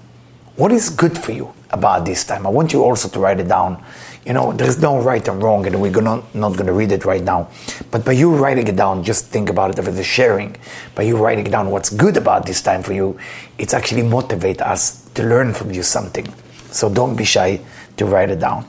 What 0.57 0.73
is 0.73 0.89
good 0.89 1.19
for 1.19 1.33
you 1.33 1.53
about 1.69 2.07
this 2.07 2.25
time? 2.25 2.47
I 2.47 2.49
want 2.49 2.73
you 2.73 2.83
also 2.83 3.11
to 3.11 3.19
write 3.21 3.41
it 3.41 3.49
down. 3.49 3.85
You 4.25 4.33
know, 4.33 4.55
there's 4.55 4.81
no 4.81 5.03
right 5.03 5.29
and 5.29 5.43
wrong, 5.43 5.67
and 5.67 5.83
we're 5.83 5.91
gonna, 5.91 6.23
not 6.33 6.55
going 6.55 6.65
to 6.65 6.73
read 6.73 6.93
it 6.93 7.05
right 7.05 7.23
now. 7.23 7.51
But 7.91 8.07
by 8.07 8.13
you 8.13 8.35
writing 8.35 8.67
it 8.69 8.77
down, 8.77 9.05
just 9.05 9.27
think 9.27 9.51
about 9.51 9.73
it 9.73 9.79
as 9.79 9.99
a 9.99 10.03
sharing. 10.03 10.57
By 10.95 11.03
you 11.03 11.19
writing 11.19 11.45
down 11.45 11.71
what's 11.71 11.91
good 11.91 12.17
about 12.17 12.47
this 12.47 12.63
time 12.63 12.83
for 12.83 12.95
you, 12.95 13.19
it's 13.59 13.75
actually 13.75 14.03
motivate 14.03 14.63
us 14.63 15.05
to 15.11 15.23
learn 15.23 15.53
from 15.53 15.73
you 15.73 15.83
something. 15.83 16.27
So 16.71 16.89
don't 16.89 17.17
be 17.17 17.25
shy 17.25 17.61
to 17.99 18.07
write 18.07 18.31
it 18.31 18.41
down. 18.41 18.65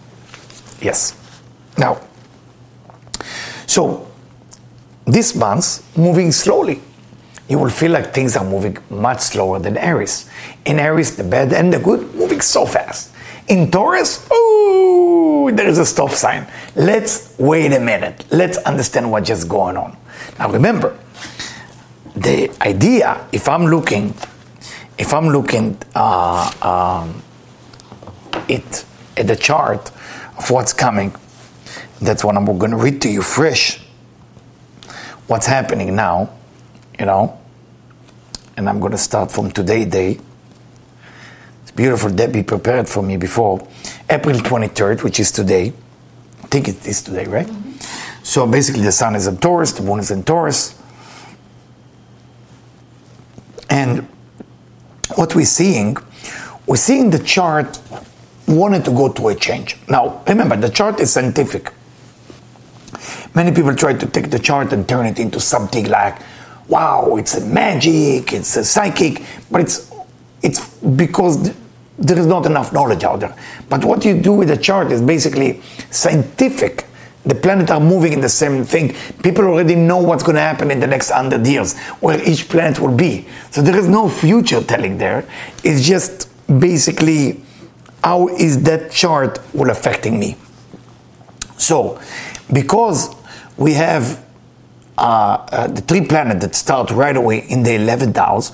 Yes. 0.82 1.15
Now, 1.77 2.01
so 3.65 4.08
this 5.05 5.36
month 5.36 5.98
moving 5.98 6.32
slowly. 6.32 6.82
You 7.48 7.60
will 7.60 7.70
feel 7.70 7.91
like 7.91 8.13
things 8.13 8.36
are 8.36 8.44
moving 8.44 8.77
much 8.89 9.20
slower 9.20 9.60
than 9.60 9.77
Aries. 9.77 10.27
In 10.65 10.79
Aries, 10.79 11.15
the 11.15 11.24
bad 11.24 11.53
and 11.53 11.72
the 11.72 11.79
good 11.79 12.15
moving 12.15 12.41
so 12.41 12.65
fast. 12.65 13.13
In 13.48 13.70
Taurus, 13.70 14.27
oh, 14.32 15.51
there 15.53 15.67
is 15.67 15.77
a 15.77 15.86
stop 15.86 16.10
sign. 16.10 16.48
Let's 16.75 17.36
wait 17.38 17.72
a 17.74 17.79
minute. 17.79 18.25
Let's 18.32 18.58
understand 18.58 19.12
what's 19.12 19.27
just 19.27 19.48
going 19.48 19.77
on. 19.77 19.96
Now 20.39 20.50
remember, 20.50 20.98
the 22.15 22.50
idea, 22.62 23.27
if 23.32 23.48
I'm 23.48 23.67
looking, 23.67 24.15
if 24.98 25.13
I'm 25.13 25.29
looking 25.29 25.77
uh, 25.94 26.51
um, 26.63 27.22
it 28.48 28.86
at 29.17 29.27
the 29.27 29.36
chart 29.36 29.91
of 30.38 30.50
what's 30.50 30.74
coming, 30.74 31.15
that's 32.01 32.24
what 32.24 32.36
I'm 32.36 32.46
going 32.46 32.72
to 32.72 32.77
read 32.77 33.01
to 33.04 33.10
you 33.10 33.22
fresh 33.22 33.80
what's 35.27 35.48
happening 35.48 35.96
now, 35.96 36.30
you 37.00 37.06
know, 37.06 37.39
and 38.58 38.70
I'm 38.70 38.80
going 38.80 38.92
to 38.92 38.98
start 38.98 39.32
from 39.32 39.51
today 39.51 39.86
day. 39.86 40.20
It's 41.63 41.72
beautiful. 41.72 42.10
Debbie 42.10 42.44
prepared 42.44 42.88
for 42.88 43.01
me 43.01 43.18
before 43.18 43.68
April 44.10 44.38
23rd, 44.38 45.04
which 45.04 45.20
is 45.20 45.32
today. 45.32 45.74
I 46.44 46.48
think 46.48 46.68
it 46.68 46.86
is 46.86 47.01
today, 47.01 47.25
right? 47.25 47.48
Mm-hmm. 47.48 48.24
So 48.24 48.48
basically, 48.48 48.84
the 48.84 48.92
sun 48.92 49.15
is 49.15 49.27
in 49.27 49.38
Taurus, 49.38 49.72
the 49.74 49.84
moon 49.84 50.00
is 50.00 50.12
in 50.12 50.24
Taurus. 50.24 50.80
And 53.70 54.08
what 55.15 55.36
we're 55.36 55.46
seeing, 55.46 55.98
we're 56.65 56.75
seeing 56.77 57.10
the 57.10 57.20
chart 57.20 57.80
wanted 58.48 58.86
to 58.86 58.92
go 58.92 59.12
to 59.12 59.30
a 59.30 59.36
change. 59.36 59.78
Now, 59.90 60.24
remember, 60.28 60.56
the 60.56 60.70
chart 60.70 61.00
is 61.00 61.12
scientific. 61.12 61.72
Many 63.34 63.52
people 63.52 63.75
try 63.75 63.94
to 63.94 64.06
take 64.06 64.30
the 64.32 64.40
chart 64.40 64.72
and 64.72 64.88
turn 64.88 65.06
it 65.06 65.20
into 65.20 65.40
something 65.40 65.88
like, 65.90 66.18
wow, 66.68 67.16
it's 67.18 67.36
a 67.36 67.46
magic, 67.46 68.34
it's 68.34 68.56
a 68.56 68.64
psychic, 68.64 69.24
but 69.52 69.62
it's 69.62 69.92
it's 70.42 70.60
because 70.80 71.54
there 71.98 72.20
is 72.20 72.28
not 72.28 72.46
enough 72.46 72.72
knowledge 72.72 73.04
out 73.04 73.22
there. 73.22 73.36
But 73.70 73.84
what 73.84 74.06
you 74.06 74.22
do 74.22 74.34
with 74.34 74.50
the 74.50 74.58
chart 74.58 74.92
is 74.92 75.02
basically 75.02 75.62
scientific. 75.90 76.86
The 77.25 77.34
planets 77.34 77.72
are 77.72 77.80
moving 77.80 78.14
in 78.14 78.22
the 78.22 78.30
same 78.30 78.64
thing. 78.64 78.96
People 79.24 79.46
already 79.46 79.74
know 79.74 79.98
what's 79.98 80.22
going 80.22 80.36
to 80.36 80.42
happen 80.42 80.70
in 80.70 80.80
the 80.80 80.86
next 80.86 81.10
100 81.10 81.48
years, 81.48 81.75
where 82.00 82.22
each 82.30 82.48
planet 82.48 82.80
will 82.80 82.96
be. 82.96 83.28
So 83.50 83.64
there 83.64 83.75
is 83.75 83.88
no 83.88 84.08
future 84.08 84.62
telling 84.62 85.00
there. 85.00 85.28
It's 85.64 85.88
just 85.88 86.30
basically 86.60 87.42
how 88.05 88.27
is 88.27 88.62
that 88.63 88.91
chart 88.91 89.39
will 89.55 89.71
affecting 89.71 90.19
me. 90.19 90.38
So 91.57 92.00
because 92.53 93.13
we 93.57 93.74
have 93.74 94.24
uh, 94.95 95.45
uh, 95.51 95.67
the 95.67 95.81
three 95.81 96.05
planets 96.05 96.45
that 96.45 96.55
start 96.55 96.91
right 96.91 97.17
away 97.17 97.39
in 97.50 97.63
the 97.63 97.71
11th 97.71 98.15
house, 98.15 98.51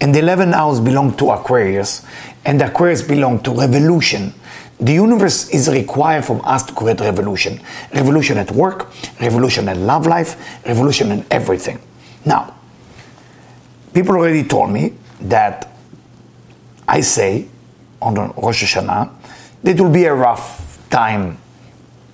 and 0.00 0.14
the 0.14 0.20
11th 0.20 0.54
house 0.54 0.80
belong 0.80 1.14
to 1.18 1.30
Aquarius, 1.30 2.04
and 2.46 2.60
Aquarius 2.62 3.02
belong 3.02 3.40
to 3.42 3.52
revolution. 3.52 4.32
The 4.80 4.94
universe 4.94 5.50
is 5.50 5.68
required 5.68 6.24
from 6.24 6.40
us 6.42 6.64
to 6.64 6.72
create 6.72 6.98
revolution. 7.00 7.60
Revolution 7.94 8.38
at 8.38 8.50
work, 8.50 8.90
revolution 9.20 9.68
in 9.68 9.86
love 9.86 10.06
life, 10.06 10.64
revolution 10.66 11.12
in 11.12 11.26
everything. 11.30 11.78
Now, 12.24 12.54
people 13.92 14.16
already 14.16 14.44
told 14.44 14.70
me 14.70 14.94
that 15.20 15.70
I 16.88 17.02
say 17.02 17.48
on 18.04 18.14
Rosh 18.36 18.62
Hashanah 18.62 19.10
it 19.64 19.80
will 19.80 19.90
be 19.90 20.04
a 20.04 20.14
rough 20.14 20.78
time 20.90 21.38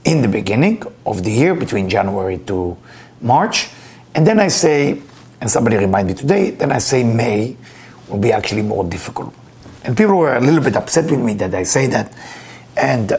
in 0.04 0.22
the 0.22 0.28
beginning 0.28 0.82
of 1.04 1.24
the 1.24 1.30
year 1.30 1.54
between 1.54 1.88
January 1.88 2.38
to 2.38 2.76
March. 3.20 3.68
And 4.14 4.26
then 4.26 4.38
I 4.38 4.48
say, 4.48 5.02
and 5.40 5.50
somebody 5.50 5.76
reminded 5.76 6.16
me 6.16 6.20
today, 6.20 6.50
then 6.50 6.72
I 6.72 6.78
say 6.78 7.02
May 7.02 7.56
will 8.08 8.18
be 8.18 8.32
actually 8.32 8.62
more 8.62 8.84
difficult. 8.84 9.34
And 9.82 9.96
people 9.96 10.16
were 10.16 10.36
a 10.36 10.40
little 10.40 10.62
bit 10.62 10.76
upset 10.76 11.10
with 11.10 11.20
me 11.20 11.34
that 11.34 11.54
I 11.54 11.64
say 11.64 11.86
that. 11.88 12.12
And 12.76 13.12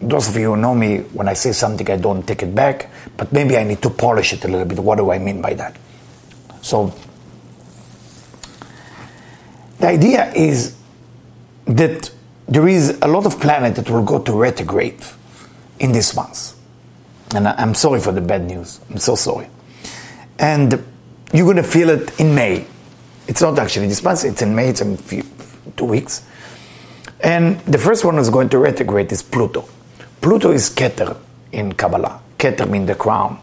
those 0.00 0.28
of 0.28 0.36
you 0.36 0.54
who 0.54 0.56
know 0.56 0.74
me, 0.74 0.98
when 1.12 1.28
I 1.28 1.34
say 1.34 1.52
something, 1.52 1.88
I 1.90 1.96
don't 1.96 2.26
take 2.26 2.42
it 2.42 2.54
back, 2.54 2.90
but 3.16 3.32
maybe 3.32 3.56
I 3.56 3.64
need 3.64 3.82
to 3.82 3.90
polish 3.90 4.32
it 4.32 4.44
a 4.44 4.48
little 4.48 4.66
bit. 4.66 4.78
What 4.78 4.96
do 4.96 5.10
I 5.10 5.18
mean 5.18 5.42
by 5.42 5.54
that? 5.54 5.76
So, 6.62 6.94
the 9.78 9.88
idea 9.88 10.32
is 10.32 10.75
that 11.66 12.10
there 12.48 12.68
is 12.68 12.98
a 13.02 13.08
lot 13.08 13.26
of 13.26 13.40
planet 13.40 13.74
that 13.76 13.90
will 13.90 14.04
go 14.04 14.20
to 14.20 14.32
retrograde 14.32 15.02
in 15.78 15.92
this 15.92 16.14
month. 16.14 16.54
And 17.34 17.48
I'm 17.48 17.74
sorry 17.74 18.00
for 18.00 18.12
the 18.12 18.20
bad 18.20 18.44
news. 18.44 18.80
I'm 18.88 18.98
so 18.98 19.16
sorry. 19.16 19.48
And 20.38 20.84
you're 21.32 21.44
going 21.44 21.56
to 21.56 21.62
feel 21.62 21.90
it 21.90 22.18
in 22.20 22.34
May. 22.34 22.66
It's 23.26 23.42
not 23.42 23.58
actually 23.58 23.88
this 23.88 24.02
month, 24.02 24.24
it's 24.24 24.42
in 24.42 24.54
May, 24.54 24.68
it's 24.68 24.80
in 24.80 24.96
few, 24.96 25.24
two 25.76 25.86
weeks. 25.86 26.24
And 27.20 27.58
the 27.60 27.78
first 27.78 28.04
one 28.04 28.18
is 28.18 28.30
going 28.30 28.48
to 28.50 28.58
retrograde 28.58 29.10
is 29.10 29.22
Pluto. 29.22 29.68
Pluto 30.20 30.52
is 30.52 30.70
Keter 30.70 31.16
in 31.50 31.72
Kabbalah. 31.72 32.20
Keter 32.38 32.68
means 32.68 32.86
the 32.86 32.94
crown. 32.94 33.40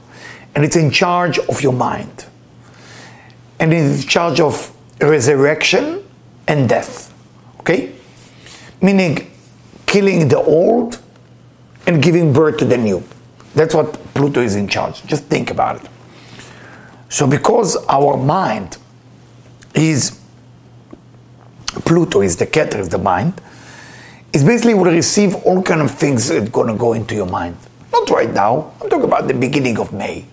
And 0.56 0.64
it's 0.64 0.76
in 0.76 0.92
charge 0.92 1.40
of 1.40 1.62
your 1.62 1.74
mind. 1.74 2.26
And 3.60 3.74
it's 3.74 4.04
in 4.04 4.08
charge 4.08 4.40
of 4.40 4.72
resurrection 5.02 6.04
and 6.48 6.70
death. 6.70 7.14
Okay? 7.60 7.93
Meaning 8.84 9.32
killing 9.88 10.28
the 10.28 10.38
old 10.38 11.02
and 11.88 12.04
giving 12.04 12.32
birth 12.32 12.58
to 12.58 12.66
the 12.66 12.78
new. 12.78 13.04
That's 13.56 13.74
what 13.74 13.94
Pluto 14.14 14.42
is 14.42 14.56
in 14.56 14.68
charge. 14.68 15.04
Just 15.06 15.26
think 15.26 15.50
about 15.50 15.84
it. 15.84 15.90
So, 17.10 17.28
because 17.28 17.76
our 17.88 18.18
mind 18.18 18.78
is 19.76 20.20
Pluto 21.86 22.22
is 22.22 22.38
the 22.38 22.48
Keter, 22.48 22.80
is 22.80 22.90
the 22.90 22.98
mind, 22.98 23.40
it's 24.34 24.44
basically 24.44 24.74
will 24.74 24.86
receive 24.86 25.36
all 25.46 25.62
kind 25.62 25.82
of 25.82 25.92
things 25.92 26.28
that 26.28 26.42
are 26.42 26.50
going 26.50 26.68
to 26.68 26.74
go 26.74 26.94
into 26.94 27.14
your 27.14 27.28
mind. 27.28 27.56
Not 27.92 28.10
right 28.10 28.34
now. 28.34 28.74
I'm 28.82 28.90
talking 28.90 29.06
about 29.06 29.28
the 29.28 29.36
beginning 29.36 29.78
of 29.78 29.94
May. 29.94 30.26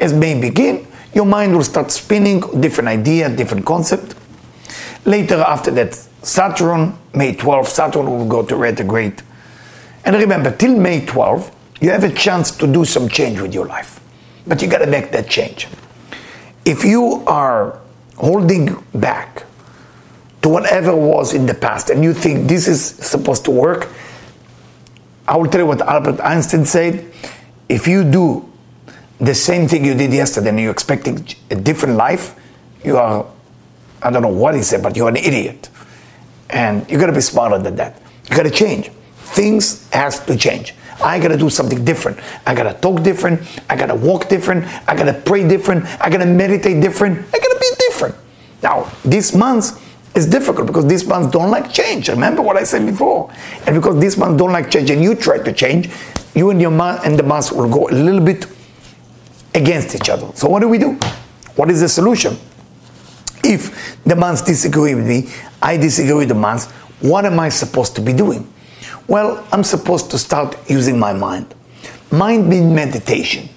As 0.00 0.12
May 0.12 0.40
begin, 0.40 0.86
your 1.12 1.26
mind 1.26 1.56
will 1.56 1.64
start 1.64 1.90
spinning 1.90 2.40
different 2.60 2.88
idea, 2.88 3.28
different 3.34 3.66
concept. 3.66 4.14
Later, 5.04 5.36
after 5.40 5.72
that, 5.72 6.06
Saturn, 6.22 6.98
May 7.14 7.34
12th, 7.34 7.68
Saturn 7.68 8.06
will 8.06 8.26
go 8.26 8.44
to 8.44 8.56
retrograde. 8.56 9.22
And 10.04 10.16
remember, 10.16 10.54
till 10.54 10.76
May 10.76 11.00
12th, 11.00 11.52
you 11.80 11.90
have 11.90 12.04
a 12.04 12.12
chance 12.12 12.50
to 12.52 12.66
do 12.66 12.84
some 12.84 13.08
change 13.08 13.40
with 13.40 13.54
your 13.54 13.66
life. 13.66 14.00
But 14.46 14.60
you 14.62 14.68
got 14.68 14.78
to 14.78 14.86
make 14.86 15.12
that 15.12 15.28
change. 15.28 15.66
If 16.64 16.84
you 16.84 17.22
are 17.26 17.78
holding 18.16 18.84
back 18.94 19.44
to 20.42 20.48
whatever 20.48 20.94
was 20.94 21.34
in 21.34 21.46
the 21.46 21.54
past 21.54 21.90
and 21.90 22.02
you 22.04 22.12
think 22.12 22.48
this 22.48 22.68
is 22.68 22.84
supposed 22.84 23.44
to 23.46 23.50
work, 23.50 23.88
I 25.26 25.36
will 25.36 25.46
tell 25.46 25.60
you 25.60 25.66
what 25.66 25.80
Albert 25.82 26.20
Einstein 26.20 26.64
said. 26.64 27.12
If 27.68 27.86
you 27.86 28.04
do 28.04 28.50
the 29.18 29.34
same 29.34 29.68
thing 29.68 29.84
you 29.84 29.94
did 29.94 30.12
yesterday 30.12 30.48
and 30.48 30.60
you're 30.60 30.72
expecting 30.72 31.26
a 31.50 31.54
different 31.54 31.96
life, 31.96 32.34
you 32.84 32.96
are, 32.96 33.26
I 34.02 34.10
don't 34.10 34.22
know 34.22 34.28
what 34.28 34.54
he 34.54 34.62
said, 34.62 34.82
but 34.82 34.96
you're 34.96 35.08
an 35.08 35.16
idiot. 35.16 35.68
And 36.52 36.88
you 36.90 36.98
gotta 36.98 37.12
be 37.12 37.20
smarter 37.20 37.58
than 37.58 37.76
that. 37.76 38.00
You 38.28 38.36
gotta 38.36 38.50
change. 38.50 38.90
Things 39.34 39.88
has 39.90 40.24
to 40.26 40.36
change. 40.36 40.74
I 41.02 41.18
gotta 41.18 41.36
do 41.36 41.48
something 41.48 41.84
different. 41.84 42.18
I 42.46 42.54
gotta 42.54 42.78
talk 42.78 43.02
different. 43.02 43.40
I 43.68 43.76
gotta 43.76 43.94
walk 43.94 44.28
different. 44.28 44.66
I 44.88 44.94
gotta 44.94 45.14
pray 45.14 45.46
different. 45.48 45.86
I 46.00 46.10
gotta 46.10 46.26
meditate 46.26 46.82
different. 46.82 47.18
I 47.32 47.38
gotta 47.38 47.58
be 47.60 47.70
different. 47.88 48.14
Now, 48.62 48.90
this 49.04 49.34
month 49.34 49.80
is 50.14 50.26
difficult 50.26 50.66
because 50.66 50.86
these 50.86 51.06
months 51.06 51.30
don't 51.30 51.50
like 51.50 51.72
change. 51.72 52.08
Remember 52.08 52.42
what 52.42 52.56
I 52.56 52.64
said 52.64 52.84
before. 52.84 53.32
And 53.66 53.74
because 53.76 53.98
these 54.00 54.18
months 54.18 54.36
don't 54.38 54.52
like 54.52 54.70
change 54.70 54.90
and 54.90 55.02
you 55.02 55.14
try 55.14 55.38
to 55.38 55.52
change, 55.52 55.88
you 56.34 56.50
and 56.50 56.60
your 56.60 56.70
month 56.70 57.06
and 57.06 57.18
the 57.18 57.22
months 57.22 57.52
will 57.52 57.68
go 57.68 57.88
a 57.88 57.92
little 57.92 58.20
bit 58.20 58.46
against 59.54 59.94
each 59.94 60.08
other. 60.08 60.28
So 60.34 60.48
what 60.48 60.60
do 60.60 60.68
we 60.68 60.78
do? 60.78 60.98
What 61.56 61.70
is 61.70 61.80
the 61.80 61.88
solution? 61.88 62.36
If 63.42 64.02
the 64.04 64.16
months 64.16 64.42
disagree 64.42 64.94
with 64.94 65.06
me, 65.06 65.30
I 65.62 65.76
disagree 65.76 66.14
with 66.14 66.28
the 66.28 66.34
months, 66.34 66.70
what 67.00 67.24
am 67.24 67.40
I 67.40 67.48
supposed 67.48 67.94
to 67.96 68.00
be 68.00 68.12
doing? 68.12 68.52
Well, 69.08 69.46
I'm 69.52 69.64
supposed 69.64 70.10
to 70.12 70.18
start 70.18 70.56
using 70.68 70.98
my 70.98 71.12
mind. 71.12 71.54
Mind 72.10 72.48
means 72.48 72.72
meditation. 72.72 73.48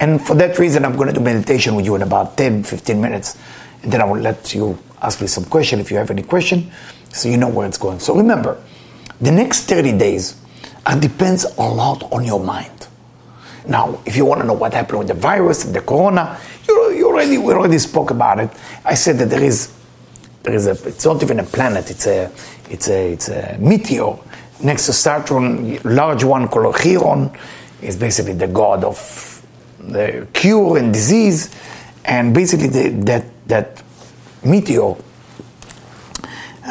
And 0.00 0.24
for 0.24 0.34
that 0.36 0.58
reason, 0.58 0.84
I'm 0.84 0.96
going 0.96 1.08
to 1.08 1.14
do 1.14 1.20
meditation 1.20 1.74
with 1.74 1.84
you 1.84 1.94
in 1.96 2.02
about 2.02 2.36
10, 2.36 2.64
15 2.64 3.00
minutes. 3.00 3.36
And 3.82 3.92
then 3.92 4.00
I 4.00 4.04
will 4.04 4.20
let 4.20 4.54
you 4.54 4.78
ask 5.02 5.20
me 5.20 5.26
some 5.26 5.44
question 5.44 5.80
if 5.80 5.90
you 5.90 5.96
have 5.96 6.10
any 6.10 6.22
question, 6.22 6.70
so 7.12 7.28
you 7.28 7.36
know 7.36 7.48
where 7.48 7.66
it's 7.66 7.78
going. 7.78 8.00
So 8.00 8.16
remember, 8.16 8.60
the 9.20 9.30
next 9.30 9.64
30 9.64 9.98
days 9.98 10.40
uh, 10.86 10.98
depends 10.98 11.44
a 11.44 11.62
lot 11.62 12.12
on 12.12 12.24
your 12.24 12.40
mind. 12.40 12.87
Now, 13.68 14.00
if 14.06 14.16
you 14.16 14.24
want 14.24 14.40
to 14.40 14.46
know 14.46 14.54
what 14.54 14.72
happened 14.72 15.00
with 15.00 15.08
the 15.08 15.14
virus 15.14 15.64
and 15.66 15.74
the 15.74 15.82
corona, 15.82 16.40
you, 16.66 16.90
you 16.92 17.06
already 17.06 17.36
we 17.36 17.52
already 17.52 17.78
spoke 17.78 18.10
about 18.10 18.40
it. 18.40 18.50
I 18.84 18.94
said 18.94 19.18
that 19.18 19.28
there 19.28 19.42
is 19.44 19.70
there 20.42 20.54
is 20.54 20.66
a 20.66 20.72
it's 20.88 21.04
not 21.04 21.22
even 21.22 21.38
a 21.38 21.44
planet, 21.44 21.90
it's 21.90 22.06
a 22.06 22.32
it's 22.70 22.88
a 22.88 23.12
it's 23.12 23.28
a 23.28 23.58
meteor 23.60 24.16
next 24.62 24.86
to 24.86 24.92
Saturn, 24.92 25.78
large 25.84 26.24
one 26.24 26.48
called 26.48 26.74
Chiron, 26.76 27.30
is 27.82 27.96
basically 27.96 28.32
the 28.32 28.48
god 28.48 28.84
of 28.84 29.46
the 29.78 30.26
cure 30.32 30.78
and 30.78 30.92
disease, 30.92 31.54
and 32.04 32.34
basically 32.34 32.68
the, 32.68 32.88
that 33.04 33.24
that 33.48 33.82
meteor 34.44 34.94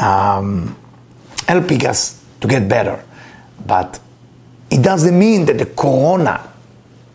um, 0.02 0.76
helping 1.48 1.86
us 1.86 2.24
to 2.42 2.48
get 2.48 2.68
better, 2.68 3.04
but 3.66 4.00
it 4.70 4.82
doesn't 4.82 5.18
mean 5.18 5.46
that 5.46 5.58
the 5.58 5.66
corona 5.66 6.54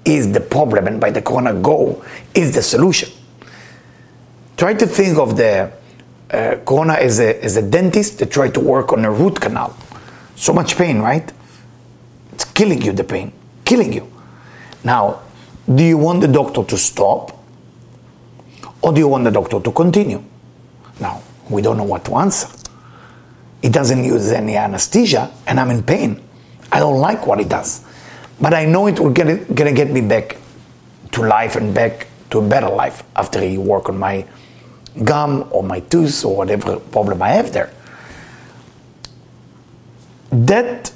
is 0.05 0.33
the 0.33 0.41
problem, 0.41 0.87
and 0.87 1.01
by 1.01 1.11
the 1.11 1.23
corona 1.23 1.55
go 1.55 2.05
is 2.35 2.55
the 2.55 2.63
solution. 2.63 3.09
Try 4.57 4.75
to 4.75 4.87
think 4.87 5.19
of 5.19 5.37
the 5.37 5.73
uh, 6.31 6.57
corona 6.65 6.95
as 6.95 7.21
a, 7.21 7.43
as 7.45 7.57
a 7.57 7.63
dentist 7.63 8.19
that 8.19 8.31
try 8.31 8.49
to 8.49 8.61
work 8.61 8.93
on 8.93 9.05
a 9.05 9.11
root 9.11 9.41
canal 9.41 9.77
so 10.35 10.53
much 10.53 10.77
pain, 10.77 10.99
right? 10.99 11.31
It's 12.33 12.45
killing 12.45 12.83
you, 12.83 12.93
the 12.93 13.05
pain, 13.05 13.33
killing 13.65 13.93
you. 13.93 14.11
Now, 14.83 15.21
do 15.73 15.85
you 15.85 15.97
want 15.97 16.21
the 16.21 16.29
doctor 16.29 16.65
to 16.65 16.77
stop? 16.77 17.39
Or 18.83 18.93
do 18.93 18.99
you 18.99 19.07
want 19.07 19.25
the 19.25 19.31
doctor 19.31 19.61
to 19.61 19.71
continue? 19.71 20.23
Now, 21.01 21.23
we 21.49 21.63
don't 21.63 21.77
know 21.77 21.85
what 21.85 22.05
to 22.07 22.17
answer. 22.17 22.49
He 23.61 23.69
doesn't 23.69 24.03
use 24.03 24.33
any 24.33 24.57
anesthesia, 24.57 25.31
and 25.47 25.61
I'm 25.61 25.71
in 25.71 25.85
pain. 25.85 26.21
I 26.73 26.81
don't 26.81 26.99
like 26.99 27.27
what 27.27 27.39
he 27.39 27.45
does. 27.45 27.85
But 28.41 28.55
I 28.55 28.65
know 28.65 28.87
it 28.87 28.99
will 28.99 29.11
get 29.11 29.55
gonna 29.55 29.73
get 29.73 29.91
me 29.91 30.01
back 30.01 30.37
to 31.13 31.23
life 31.23 31.57
and 31.57 31.75
back 31.75 32.09
to 32.31 32.39
a 32.39 32.49
better 32.49 32.69
life 32.69 33.03
after 33.15 33.41
he 33.41 33.59
work 33.59 33.89
on 33.89 33.99
my 33.99 34.25
gum 35.05 35.47
or 35.51 35.63
my 35.63 35.81
tooth 35.81 36.25
or 36.25 36.37
whatever 36.37 36.79
problem 36.79 37.23
I 37.23 37.31
have 37.31 37.53
there 37.53 37.73
that 40.33 40.91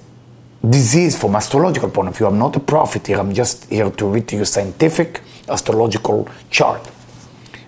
disease 0.68 1.18
from 1.18 1.36
astrological 1.36 1.90
point 1.90 2.08
of 2.08 2.16
view, 2.16 2.26
I'm 2.26 2.38
not 2.38 2.56
a 2.56 2.60
prophet 2.60 3.06
here, 3.06 3.18
I'm 3.18 3.34
just 3.34 3.70
here 3.70 3.90
to 3.90 4.06
read 4.06 4.26
to 4.28 4.36
you 4.36 4.44
scientific 4.44 5.20
astrological 5.48 6.28
chart, 6.50 6.90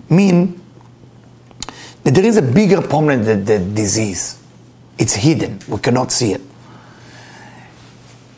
mean 0.09 0.59
that 2.03 2.13
there 2.13 2.25
is 2.25 2.37
a 2.37 2.41
bigger 2.41 2.81
problem 2.81 3.23
than 3.23 3.45
the 3.45 3.59
disease. 3.59 4.41
It's 4.97 5.13
hidden, 5.13 5.59
we 5.67 5.77
cannot 5.77 6.11
see 6.11 6.33
it. 6.33 6.41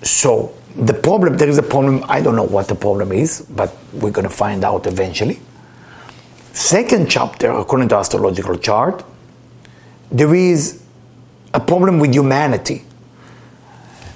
So 0.04 0.54
the 0.76 0.94
problem, 0.94 1.38
there 1.38 1.50
is 1.50 1.58
a 1.58 1.64
problem, 1.64 2.04
I 2.08 2.22
don't 2.22 2.36
know 2.36 2.44
what 2.44 2.68
the 2.68 2.76
problem 2.76 3.12
is, 3.12 3.42
but 3.42 3.76
we're 3.94 4.12
going 4.12 4.28
to 4.28 4.34
find 4.34 4.64
out 4.64 4.88
eventually. 4.88 5.40
Second 6.54 7.10
chapter, 7.10 7.52
according 7.52 7.90
to 7.90 7.96
astrological 7.96 8.58
chart, 8.58 9.04
there 10.12 10.34
is 10.36 10.84
a 11.54 11.60
problem 11.60 12.00
with 12.00 12.14
humanity 12.14 12.84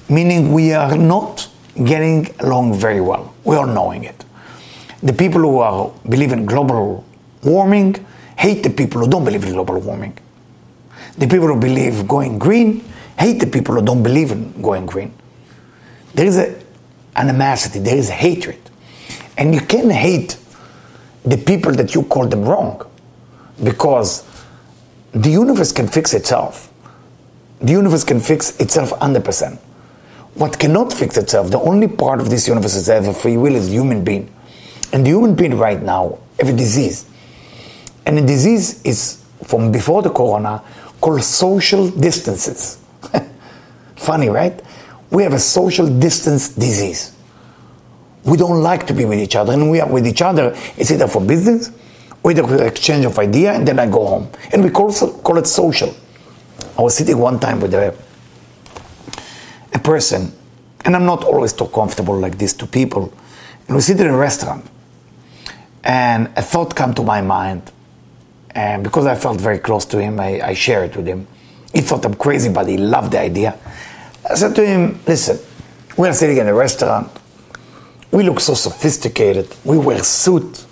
meaning 0.09 0.53
we 0.53 0.73
are 0.73 0.97
not 0.97 1.49
getting 1.83 2.27
along 2.39 2.73
very 2.73 3.01
well. 3.01 3.33
We 3.43 3.55
are 3.55 3.67
knowing 3.67 4.03
it. 4.03 4.23
The 5.01 5.13
people 5.13 5.41
who 5.41 5.59
are, 5.59 5.91
believe 6.07 6.31
in 6.31 6.45
global 6.45 7.05
warming 7.43 8.05
hate 8.37 8.63
the 8.63 8.69
people 8.69 9.01
who 9.01 9.09
don't 9.09 9.25
believe 9.25 9.43
in 9.43 9.53
global 9.53 9.79
warming. 9.79 10.17
The 11.17 11.27
people 11.27 11.47
who 11.47 11.59
believe 11.59 12.07
going 12.07 12.39
green 12.39 12.83
hate 13.17 13.39
the 13.39 13.47
people 13.47 13.75
who 13.75 13.85
don't 13.85 14.03
believe 14.03 14.31
in 14.31 14.61
going 14.61 14.85
green. 14.85 15.13
There 16.15 16.25
is 16.25 16.37
a 16.37 16.55
animosity, 17.15 17.79
there 17.79 17.97
is 17.97 18.09
hatred. 18.09 18.59
And 19.37 19.53
you 19.53 19.61
can 19.61 19.89
hate 19.89 20.37
the 21.23 21.37
people 21.37 21.73
that 21.73 21.93
you 21.93 22.03
call 22.03 22.27
them 22.27 22.43
wrong 22.43 22.85
because 23.63 24.23
the 25.11 25.29
universe 25.29 25.71
can 25.71 25.87
fix 25.87 26.13
itself. 26.13 26.71
The 27.61 27.71
universe 27.71 28.03
can 28.03 28.19
fix 28.19 28.57
itself 28.59 28.91
100%. 28.91 29.57
What 30.35 30.59
cannot 30.59 30.91
fix 30.91 31.17
itself, 31.17 31.51
the 31.51 31.59
only 31.59 31.87
part 31.87 32.19
of 32.19 32.29
this 32.29 32.47
universe 32.47 32.85
that 32.85 33.03
has 33.03 33.07
a 33.07 33.13
free 33.13 33.37
will 33.37 33.55
is 33.55 33.69
human 33.69 34.03
being. 34.03 34.31
And 34.91 35.05
the 35.05 35.09
human 35.09 35.35
being 35.35 35.57
right 35.57 35.81
now 35.81 36.19
have 36.39 36.49
a 36.49 36.53
disease. 36.53 37.05
And 38.05 38.17
the 38.17 38.21
disease 38.21 38.81
is 38.83 39.23
from 39.43 39.71
before 39.71 40.01
the 40.01 40.09
corona 40.09 40.61
called 41.01 41.23
social 41.23 41.89
distances. 41.89 42.77
Funny, 43.95 44.29
right? 44.29 44.61
We 45.11 45.23
have 45.23 45.33
a 45.33 45.39
social 45.39 45.87
distance 45.87 46.49
disease. 46.49 47.13
We 48.23 48.37
don't 48.37 48.61
like 48.61 48.87
to 48.87 48.93
be 48.93 49.05
with 49.05 49.19
each 49.19 49.35
other, 49.35 49.53
and 49.53 49.69
we 49.69 49.79
are 49.79 49.87
with 49.87 50.07
each 50.07 50.21
other. 50.21 50.55
It's 50.77 50.91
either 50.91 51.07
for 51.07 51.21
business 51.21 51.71
or 52.23 52.31
either 52.31 52.45
for 52.45 52.63
exchange 52.65 53.05
of 53.05 53.19
idea, 53.19 53.53
and 53.53 53.67
then 53.67 53.77
I 53.77 53.85
go 53.85 54.05
home. 54.05 54.29
And 54.51 54.63
we 54.63 54.71
call, 54.71 54.91
call 54.91 55.37
it 55.37 55.45
social. 55.45 55.95
I 56.77 56.81
was 56.81 56.95
sitting 56.95 57.17
one 57.19 57.39
time 57.39 57.59
with 57.61 57.73
a, 57.73 57.95
a 59.73 59.79
person, 59.79 60.33
and 60.83 60.95
I'm 60.95 61.05
not 61.05 61.23
always 61.23 61.53
too 61.53 61.67
comfortable 61.67 62.17
like 62.17 62.37
this 62.37 62.53
to 62.53 62.65
people. 62.65 63.13
And 63.67 63.75
we 63.75 63.81
sit 63.81 63.99
in 63.99 64.07
a 64.07 64.17
restaurant, 64.17 64.65
and 65.83 66.31
a 66.35 66.41
thought 66.41 66.75
came 66.75 66.93
to 66.95 67.03
my 67.03 67.21
mind. 67.21 67.71
And 68.51 68.83
because 68.83 69.05
I 69.05 69.15
felt 69.15 69.39
very 69.39 69.59
close 69.59 69.85
to 69.85 70.01
him, 70.01 70.19
I, 70.19 70.41
I 70.41 70.53
shared 70.55 70.91
it 70.91 70.97
with 70.97 71.05
him. 71.05 71.27
He 71.73 71.81
thought 71.81 72.05
I'm 72.05 72.15
crazy, 72.15 72.49
but 72.49 72.67
he 72.67 72.77
loved 72.77 73.11
the 73.11 73.19
idea. 73.19 73.59
I 74.27 74.33
said 74.35 74.55
to 74.55 74.65
him, 74.65 74.99
listen, 75.07 75.39
we're 75.97 76.13
sitting 76.13 76.37
in 76.37 76.47
a 76.47 76.53
restaurant. 76.53 77.11
We 78.11 78.23
look 78.23 78.39
so 78.39 78.53
sophisticated. 78.53 79.55
We 79.63 79.77
wear 79.77 80.03
suits. 80.03 80.65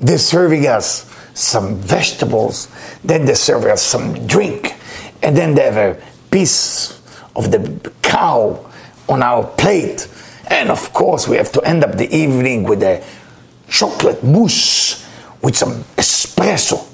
They're 0.00 0.18
serving 0.18 0.66
us 0.66 1.04
some 1.34 1.76
vegetables. 1.76 2.68
Then 3.04 3.26
they 3.26 3.34
serve 3.34 3.64
us 3.64 3.82
some 3.82 4.26
drink. 4.26 4.74
And 5.22 5.36
then 5.36 5.54
they 5.54 5.64
have 5.64 5.76
a 5.76 6.02
piece 6.30 7.00
of 7.36 7.50
the 7.50 7.92
cow 8.02 8.70
on 9.08 9.22
our 9.22 9.46
plate. 9.46 10.08
And 10.48 10.70
of 10.70 10.92
course, 10.92 11.28
we 11.28 11.36
have 11.36 11.52
to 11.52 11.62
end 11.62 11.84
up 11.84 11.96
the 11.96 12.14
evening 12.14 12.64
with 12.64 12.82
a 12.82 13.04
chocolate 13.68 14.24
mousse 14.24 15.06
with 15.42 15.56
some 15.56 15.84
espresso. 15.96 16.86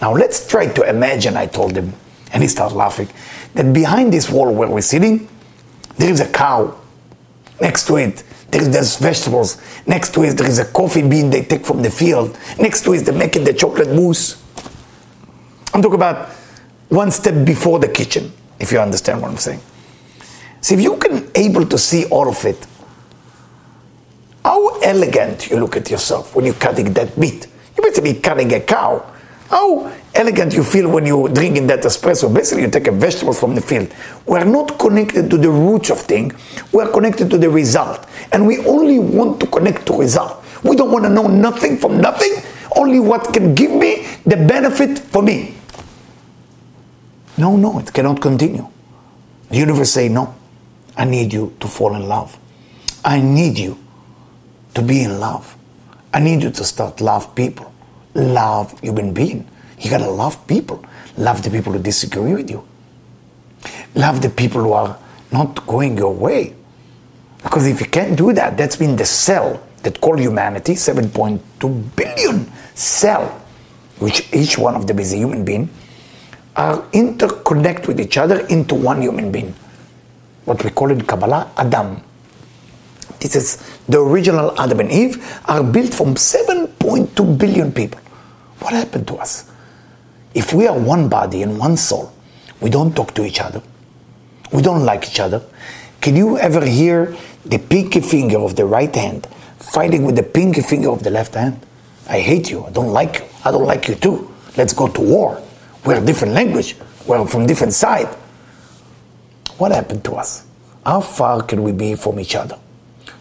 Now 0.00 0.14
let's 0.14 0.46
try 0.48 0.66
to 0.66 0.88
imagine, 0.88 1.36
I 1.36 1.46
told 1.46 1.76
him, 1.76 1.92
and 2.32 2.42
he 2.42 2.48
started 2.48 2.74
laughing, 2.74 3.08
that 3.54 3.72
behind 3.72 4.12
this 4.12 4.30
wall 4.30 4.52
where 4.52 4.68
we're 4.68 4.80
sitting, 4.80 5.28
there 5.98 6.10
is 6.10 6.20
a 6.20 6.28
cow. 6.28 6.78
Next 7.60 7.86
to 7.86 7.96
it, 7.96 8.24
there 8.50 8.62
is 8.62 8.96
vegetables. 8.96 9.60
Next 9.86 10.14
to 10.14 10.24
it, 10.24 10.34
there 10.34 10.48
is 10.48 10.58
a 10.58 10.64
coffee 10.64 11.06
bean 11.06 11.30
they 11.30 11.44
take 11.44 11.64
from 11.64 11.82
the 11.82 11.90
field. 11.90 12.36
Next 12.58 12.84
to 12.84 12.94
it, 12.94 13.00
they're 13.04 13.14
making 13.14 13.44
the 13.44 13.54
chocolate 13.54 13.88
mousse. 13.88 14.42
I'm 15.74 15.80
talking 15.80 15.94
about 15.94 16.30
one 16.88 17.10
step 17.10 17.46
before 17.46 17.78
the 17.78 17.88
kitchen, 17.88 18.32
if 18.58 18.72
you 18.72 18.78
understand 18.78 19.22
what 19.22 19.30
I'm 19.30 19.38
saying. 19.38 19.60
So 20.60 20.74
if 20.74 20.80
you 20.80 20.96
can 20.96 21.30
able 21.34 21.66
to 21.66 21.78
see 21.78 22.04
all 22.06 22.28
of 22.28 22.44
it, 22.44 22.66
how 24.44 24.78
elegant 24.80 25.50
you 25.50 25.56
look 25.58 25.76
at 25.76 25.90
yourself 25.90 26.34
when 26.34 26.44
you're 26.44 26.54
cutting 26.54 26.92
that 26.92 27.16
meat. 27.16 27.46
You're 27.76 27.86
basically 27.88 28.14
cutting 28.14 28.52
a 28.52 28.60
cow. 28.60 29.11
How 29.52 29.92
elegant 30.14 30.54
you 30.54 30.64
feel 30.64 30.88
when 30.90 31.04
you're 31.04 31.28
drinking 31.28 31.66
that 31.66 31.80
espresso. 31.80 32.32
Basically, 32.32 32.62
you 32.62 32.70
take 32.70 32.86
a 32.86 32.90
vegetable 32.90 33.34
from 33.34 33.54
the 33.54 33.60
field. 33.60 33.92
We're 34.24 34.44
not 34.44 34.78
connected 34.78 35.28
to 35.28 35.36
the 35.36 35.50
roots 35.50 35.90
of 35.90 36.00
things. 36.00 36.32
We're 36.72 36.90
connected 36.90 37.28
to 37.30 37.36
the 37.36 37.50
result. 37.50 38.06
And 38.32 38.46
we 38.46 38.64
only 38.64 38.98
want 38.98 39.40
to 39.40 39.46
connect 39.46 39.84
to 39.86 39.98
result. 39.98 40.42
We 40.64 40.74
don't 40.74 40.90
want 40.90 41.04
to 41.04 41.10
know 41.10 41.26
nothing 41.26 41.76
from 41.76 42.00
nothing, 42.00 42.32
only 42.76 43.00
what 43.00 43.34
can 43.34 43.54
give 43.54 43.72
me 43.72 44.06
the 44.24 44.36
benefit 44.36 44.98
for 44.98 45.22
me. 45.22 45.54
No, 47.36 47.56
no, 47.56 47.78
it 47.80 47.92
cannot 47.92 48.22
continue. 48.22 48.68
The 49.50 49.56
universe 49.56 49.92
say, 49.92 50.08
no, 50.08 50.34
I 50.96 51.04
need 51.04 51.32
you 51.32 51.54
to 51.60 51.66
fall 51.66 51.94
in 51.94 52.08
love. 52.08 52.38
I 53.04 53.20
need 53.20 53.58
you 53.58 53.76
to 54.74 54.82
be 54.82 55.02
in 55.02 55.18
love. 55.18 55.56
I 56.14 56.20
need 56.20 56.42
you 56.42 56.50
to 56.50 56.64
start 56.64 57.00
love 57.00 57.34
people, 57.34 57.71
love 58.14 58.78
human 58.80 59.12
being. 59.12 59.48
You 59.78 59.90
gotta 59.90 60.10
love 60.10 60.46
people. 60.46 60.84
Love 61.16 61.42
the 61.42 61.50
people 61.50 61.72
who 61.72 61.78
disagree 61.78 62.34
with 62.34 62.50
you. 62.50 62.66
Love 63.94 64.22
the 64.22 64.30
people 64.30 64.62
who 64.62 64.72
are 64.72 64.98
not 65.30 65.66
going 65.66 65.96
your 65.96 66.12
way. 66.12 66.54
Because 67.42 67.66
if 67.66 67.80
you 67.80 67.86
can't 67.86 68.16
do 68.16 68.32
that, 68.32 68.56
that's 68.56 68.76
been 68.76 68.96
the 68.96 69.04
cell 69.04 69.60
that 69.82 70.00
call 70.00 70.16
humanity, 70.18 70.74
7.2 70.74 71.96
billion 71.96 72.50
cell, 72.74 73.26
which 73.98 74.32
each 74.32 74.56
one 74.56 74.74
of 74.74 74.86
them 74.86 74.98
is 74.98 75.12
a 75.12 75.16
human 75.16 75.44
being, 75.44 75.68
are 76.54 76.82
interconnect 76.92 77.88
with 77.88 78.00
each 78.00 78.16
other 78.16 78.46
into 78.46 78.74
one 78.74 79.02
human 79.02 79.32
being. 79.32 79.54
What 80.44 80.62
we 80.64 80.70
call 80.70 80.90
in 80.90 81.02
Kabbalah 81.02 81.50
Adam. 81.56 82.02
This 83.20 83.36
is 83.36 83.78
the 83.88 84.00
original 84.00 84.58
Adam 84.60 84.80
and 84.80 84.90
Eve 84.90 85.22
are 85.46 85.62
built 85.62 85.94
from 85.94 86.16
7.2 86.92 87.38
billion 87.38 87.72
people. 87.72 88.00
What 88.60 88.72
happened 88.74 89.06
to 89.08 89.16
us? 89.16 89.50
If 90.34 90.52
we 90.52 90.66
are 90.66 90.78
one 90.78 91.08
body 91.08 91.42
and 91.42 91.58
one 91.58 91.76
soul, 91.76 92.12
we 92.60 92.70
don't 92.70 92.94
talk 92.94 93.14
to 93.14 93.24
each 93.24 93.40
other, 93.40 93.62
we 94.52 94.62
don't 94.62 94.84
like 94.84 95.08
each 95.08 95.20
other. 95.20 95.42
Can 96.00 96.16
you 96.16 96.38
ever 96.38 96.64
hear 96.64 97.16
the 97.44 97.58
pinky 97.58 98.00
finger 98.00 98.38
of 98.38 98.56
the 98.56 98.64
right 98.64 98.94
hand 98.94 99.26
fighting 99.58 100.04
with 100.04 100.16
the 100.16 100.22
pinky 100.22 100.62
finger 100.62 100.90
of 100.90 101.02
the 101.02 101.10
left 101.10 101.34
hand? 101.34 101.60
I 102.08 102.20
hate 102.20 102.50
you. 102.50 102.64
I 102.64 102.70
don't 102.70 102.92
like 102.92 103.20
you. 103.20 103.24
I 103.44 103.50
don't 103.50 103.66
like 103.66 103.88
you 103.88 103.94
too. 103.94 104.30
Let's 104.56 104.72
go 104.72 104.88
to 104.88 105.00
war. 105.00 105.40
We're 105.84 106.04
different 106.04 106.34
language. 106.34 106.76
We're 107.06 107.26
from 107.26 107.46
different 107.46 107.72
side. 107.72 108.08
What 109.58 109.72
happened 109.72 110.04
to 110.04 110.14
us? 110.14 110.44
How 110.84 111.00
far 111.00 111.42
can 111.42 111.62
we 111.62 111.72
be 111.72 111.94
from 111.94 112.18
each 112.18 112.34
other? 112.34 112.58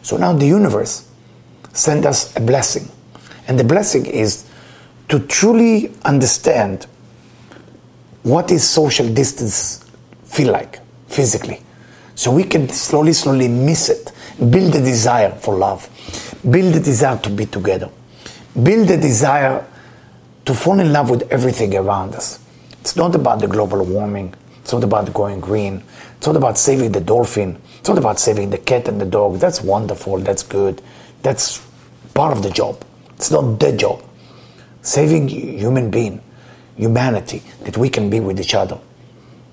So 0.01 0.17
now 0.17 0.33
the 0.33 0.47
universe 0.47 1.07
sent 1.73 2.05
us 2.05 2.35
a 2.35 2.39
blessing. 2.41 2.89
And 3.51 3.59
the 3.59 3.65
blessing 3.65 4.05
is 4.05 4.45
to 5.09 5.19
truly 5.19 5.91
understand 6.05 6.87
what 8.23 8.49
is 8.49 8.63
social 8.63 9.13
distance 9.13 9.83
feel 10.23 10.53
like 10.53 10.79
physically. 11.09 11.59
So 12.15 12.31
we 12.31 12.45
can 12.45 12.69
slowly 12.69 13.11
slowly 13.11 13.49
miss 13.49 13.89
it. 13.89 14.13
Build 14.39 14.73
a 14.73 14.79
desire 14.79 15.31
for 15.31 15.57
love. 15.57 15.89
Build 16.49 16.77
a 16.77 16.79
desire 16.79 17.17
to 17.17 17.29
be 17.29 17.45
together. 17.45 17.89
Build 18.63 18.89
a 18.89 18.95
desire 18.95 19.67
to 20.45 20.53
fall 20.53 20.79
in 20.79 20.93
love 20.93 21.09
with 21.09 21.29
everything 21.29 21.75
around 21.75 22.15
us. 22.15 22.39
It's 22.79 22.95
not 22.95 23.15
about 23.15 23.41
the 23.41 23.49
global 23.49 23.83
warming. 23.83 24.33
It's 24.61 24.71
not 24.71 24.85
about 24.85 25.13
going 25.13 25.41
green. 25.41 25.83
It's 26.15 26.25
not 26.25 26.37
about 26.37 26.57
saving 26.57 26.93
the 26.93 27.01
dolphin. 27.01 27.61
It's 27.79 27.89
not 27.89 27.97
about 27.97 28.17
saving 28.17 28.51
the 28.51 28.59
cat 28.59 28.87
and 28.87 29.01
the 29.01 29.05
dog. 29.05 29.39
That's 29.39 29.61
wonderful. 29.61 30.19
That's 30.19 30.41
good. 30.41 30.81
That's 31.21 31.61
part 32.13 32.31
of 32.31 32.43
the 32.43 32.49
job 32.49 32.81
it's 33.21 33.29
not 33.29 33.59
the 33.59 33.71
job 33.77 34.03
saving 34.81 35.27
human 35.27 35.91
being 35.91 36.21
humanity, 36.75 37.43
that 37.63 37.77
we 37.77 37.89
can 37.89 38.09
be 38.09 38.19
with 38.19 38.39
each 38.39 38.55
other. 38.55 38.79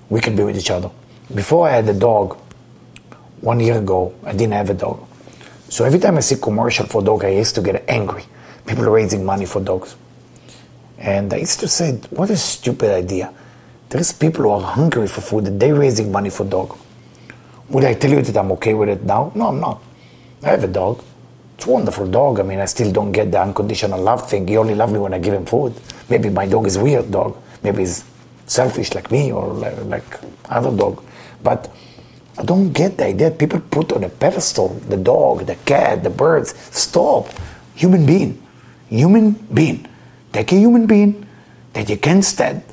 We 0.09 0.19
can 0.21 0.35
be 0.35 0.43
with 0.43 0.57
each 0.57 0.71
other. 0.71 0.89
Before 1.33 1.67
I 1.69 1.73
had 1.73 1.87
a 1.87 1.93
dog, 1.93 2.37
one 3.41 3.59
year 3.59 3.77
ago, 3.77 4.13
I 4.23 4.31
didn't 4.31 4.53
have 4.53 4.71
a 4.71 4.73
dog. 4.73 5.05
So 5.69 5.85
every 5.85 5.99
time 5.99 6.17
I 6.17 6.21
see 6.21 6.37
commercial 6.37 6.87
for 6.87 7.03
dog, 7.03 7.23
I 7.23 7.29
used 7.29 7.53
to 7.55 7.61
get 7.61 7.87
angry. 7.87 8.25
People 8.65 8.85
raising 8.85 9.23
money 9.23 9.45
for 9.45 9.61
dogs. 9.61 9.95
And 10.97 11.31
I 11.31 11.37
used 11.37 11.59
to 11.59 11.67
say, 11.67 11.93
what 12.09 12.31
a 12.31 12.37
stupid 12.37 12.91
idea. 12.91 13.31
There's 13.89 14.11
people 14.11 14.45
who 14.45 14.49
are 14.49 14.61
hungry 14.61 15.07
for 15.07 15.21
food 15.21 15.45
and 15.45 15.59
they're 15.59 15.75
raising 15.75 16.11
money 16.11 16.31
for 16.31 16.43
dog. 16.43 16.75
Would 17.69 17.85
I 17.85 17.93
tell 17.93 18.09
you 18.09 18.21
that 18.23 18.35
I'm 18.35 18.51
okay 18.53 18.73
with 18.73 18.89
it 18.89 19.03
now? 19.03 19.31
No, 19.35 19.49
I'm 19.49 19.59
not. 19.59 19.81
I 20.41 20.49
have 20.49 20.63
a 20.63 20.67
dog. 20.67 21.03
It's 21.59 21.67
a 21.67 21.71
wonderful 21.71 22.07
dog. 22.07 22.39
I 22.39 22.43
mean, 22.43 22.61
I 22.61 22.65
still 22.67 22.89
don't 22.89 23.11
get 23.11 23.33
the 23.33 23.41
unconditional 23.41 24.01
love 24.01 24.29
thing. 24.29 24.47
He 24.47 24.55
only 24.55 24.75
loves 24.75 24.93
me 24.93 24.99
when 24.99 25.13
I 25.13 25.19
give 25.19 25.33
him 25.33 25.45
food. 25.45 25.73
Maybe 26.07 26.29
my 26.29 26.45
dog 26.45 26.65
is 26.67 26.77
weird 26.77 27.11
dog. 27.11 27.35
Maybe 27.61 27.79
he's 27.79 28.05
selfish 28.45 28.93
like 28.93 29.11
me 29.11 29.33
or 29.33 29.47
like, 29.47 30.05
other 30.47 30.71
dog. 30.71 31.03
But 31.43 31.69
I 32.37 32.43
don't 32.43 32.71
get 32.71 32.95
the 32.95 33.07
idea. 33.07 33.31
People 33.31 33.59
put 33.59 33.91
on 33.91 34.05
a 34.05 34.09
pedestal 34.09 34.69
the 34.87 34.95
dog, 34.95 35.47
the 35.47 35.55
cat, 35.55 36.01
the 36.01 36.09
birds. 36.09 36.57
Stop. 36.71 37.27
Human 37.75 38.05
being. 38.05 38.41
Human 38.87 39.31
being. 39.53 39.85
Take 40.31 40.53
a 40.53 40.55
human 40.55 40.87
being 40.87 41.27
that 41.73 41.89
you 41.89 41.97
can't 41.97 42.23
stand 42.23 42.63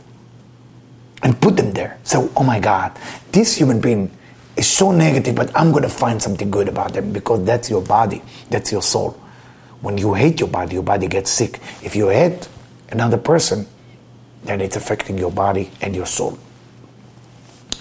and 1.24 1.40
put 1.40 1.56
them 1.56 1.72
there. 1.72 1.98
So, 2.04 2.30
oh 2.36 2.44
my 2.44 2.60
God, 2.60 2.96
this 3.32 3.56
human 3.56 3.80
being 3.80 4.15
is 4.56 4.68
so 4.68 4.90
negative, 4.90 5.34
but 5.34 5.54
I'm 5.56 5.70
going 5.70 5.82
to 5.82 5.88
find 5.88 6.20
something 6.20 6.50
good 6.50 6.68
about 6.68 6.94
them 6.94 7.12
because 7.12 7.44
that's 7.44 7.68
your 7.68 7.82
body, 7.82 8.22
that's 8.50 8.72
your 8.72 8.82
soul. 8.82 9.12
When 9.82 9.98
you 9.98 10.14
hate 10.14 10.40
your 10.40 10.48
body, 10.48 10.74
your 10.74 10.82
body 10.82 11.06
gets 11.06 11.30
sick. 11.30 11.60
If 11.82 11.94
you 11.94 12.08
hate 12.08 12.48
another 12.90 13.18
person, 13.18 13.66
then 14.44 14.60
it's 14.60 14.76
affecting 14.76 15.18
your 15.18 15.30
body 15.30 15.70
and 15.80 15.94
your 15.94 16.06
soul. 16.06 16.38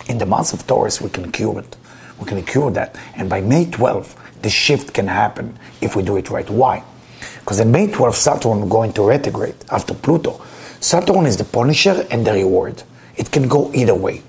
In 0.07 0.17
the 0.17 0.25
month 0.25 0.53
of 0.53 0.67
Taurus, 0.67 1.01
we 1.01 1.09
can 1.09 1.31
cure 1.31 1.59
it. 1.59 1.77
We 2.19 2.25
can 2.25 2.43
cure 2.43 2.71
that. 2.71 2.97
And 3.15 3.29
by 3.29 3.41
May 3.41 3.65
12th, 3.65 4.15
the 4.41 4.49
shift 4.49 4.93
can 4.93 5.07
happen 5.07 5.57
if 5.81 5.95
we 5.95 6.03
do 6.03 6.17
it 6.17 6.29
right. 6.29 6.49
Why? 6.49 6.83
Because 7.39 7.59
in 7.59 7.71
May 7.71 7.87
12th, 7.87 8.15
Saturn 8.15 8.61
will 8.61 8.67
go 8.67 8.83
into 8.83 9.01
retrograde 9.01 9.55
after 9.71 9.93
Pluto. 9.93 10.41
Saturn 10.79 11.25
is 11.25 11.37
the 11.37 11.43
punisher 11.43 12.05
and 12.11 12.25
the 12.25 12.33
reward. 12.33 12.83
It 13.15 13.31
can 13.31 13.47
go 13.47 13.71
either 13.73 13.95
way. 13.95 14.21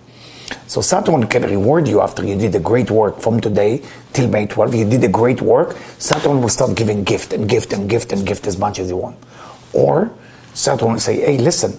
So 0.67 0.81
Saturn 0.81 1.27
can 1.27 1.43
reward 1.43 1.89
you 1.89 2.01
after 2.01 2.25
you 2.25 2.37
did 2.37 2.55
a 2.55 2.61
great 2.61 2.91
work 2.91 3.21
from 3.21 3.41
today 3.41 3.83
till 4.13 4.29
May 4.29 4.47
12. 4.47 4.75
You 4.75 4.89
did 4.89 5.05
a 5.05 5.09
great 5.09 5.41
work. 5.41 5.77
Saturn 5.99 6.41
will 6.41 6.49
start 6.49 6.77
giving 6.77 7.05
gift 7.05 7.33
and 7.33 7.49
gift 7.49 7.73
and 7.73 7.89
gift 7.89 8.13
and 8.13 8.27
gift 8.27 8.47
as 8.47 8.59
much 8.59 8.79
as 8.79 8.89
you 8.89 8.97
want. 8.97 9.17
Or 9.73 10.13
Saturn 10.55 10.93
will 10.93 11.01
say, 11.01 11.21
hey, 11.21 11.39
listen, 11.39 11.79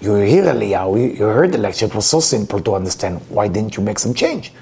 you 0.00 0.14
hear 0.16 0.44
Eliyahu, 0.44 1.18
you 1.18 1.24
heard 1.24 1.52
the 1.52 1.58
lecture, 1.58 1.86
it 1.86 1.94
was 1.94 2.06
so 2.06 2.20
simple 2.20 2.60
to 2.60 2.74
understand. 2.74 3.20
Why 3.28 3.48
didn't 3.48 3.76
you 3.76 3.82
make 3.82 3.98
some 3.98 4.14
change? 4.14 4.52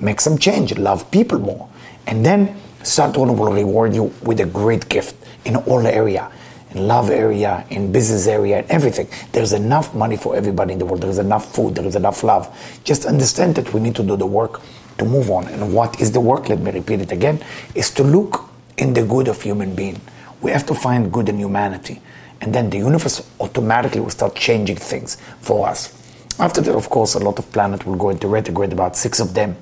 Make 0.00 0.20
some 0.20 0.36
change, 0.36 0.76
love 0.76 1.10
people 1.10 1.38
more. 1.38 1.68
And 2.06 2.24
then 2.24 2.56
Saturn 2.82 3.36
will 3.36 3.52
reward 3.52 3.94
you 3.94 4.12
with 4.22 4.40
a 4.40 4.46
great 4.46 4.88
gift 4.88 5.14
in 5.44 5.56
all 5.56 5.86
area 5.86 6.30
in 6.74 6.88
love 6.88 7.10
area, 7.10 7.64
in 7.70 7.92
business 7.92 8.26
area, 8.26 8.60
in 8.60 8.70
everything. 8.70 9.08
There's 9.32 9.52
enough 9.52 9.94
money 9.94 10.16
for 10.16 10.34
everybody 10.34 10.72
in 10.72 10.78
the 10.78 10.86
world. 10.86 11.02
There 11.02 11.10
is 11.10 11.18
enough 11.18 11.54
food. 11.54 11.74
There 11.74 11.86
is 11.86 11.96
enough 11.96 12.22
love. 12.22 12.48
Just 12.84 13.04
understand 13.04 13.54
that 13.56 13.72
we 13.72 13.80
need 13.80 13.94
to 13.96 14.02
do 14.02 14.16
the 14.16 14.26
work 14.26 14.60
to 14.98 15.04
move 15.04 15.30
on. 15.30 15.46
And 15.48 15.74
what 15.74 16.00
is 16.00 16.12
the 16.12 16.20
work? 16.20 16.48
Let 16.48 16.60
me 16.60 16.70
repeat 16.70 17.00
it 17.00 17.12
again: 17.12 17.42
is 17.74 17.90
to 17.92 18.04
look 18.04 18.48
in 18.78 18.94
the 18.94 19.04
good 19.04 19.28
of 19.28 19.40
human 19.42 19.74
being. 19.74 20.00
We 20.40 20.50
have 20.50 20.66
to 20.66 20.74
find 20.74 21.12
good 21.12 21.28
in 21.28 21.38
humanity, 21.38 22.00
and 22.40 22.54
then 22.54 22.70
the 22.70 22.78
universe 22.78 23.22
automatically 23.38 24.00
will 24.00 24.10
start 24.10 24.34
changing 24.34 24.76
things 24.76 25.16
for 25.40 25.68
us. 25.68 25.98
After 26.38 26.60
that, 26.62 26.74
of 26.74 26.88
course, 26.88 27.14
a 27.14 27.18
lot 27.18 27.38
of 27.38 27.52
planets 27.52 27.84
will 27.86 27.96
go 27.96 28.10
into 28.10 28.26
retrograde. 28.26 28.72
About 28.72 28.96
six 28.96 29.20
of 29.20 29.34
them. 29.34 29.56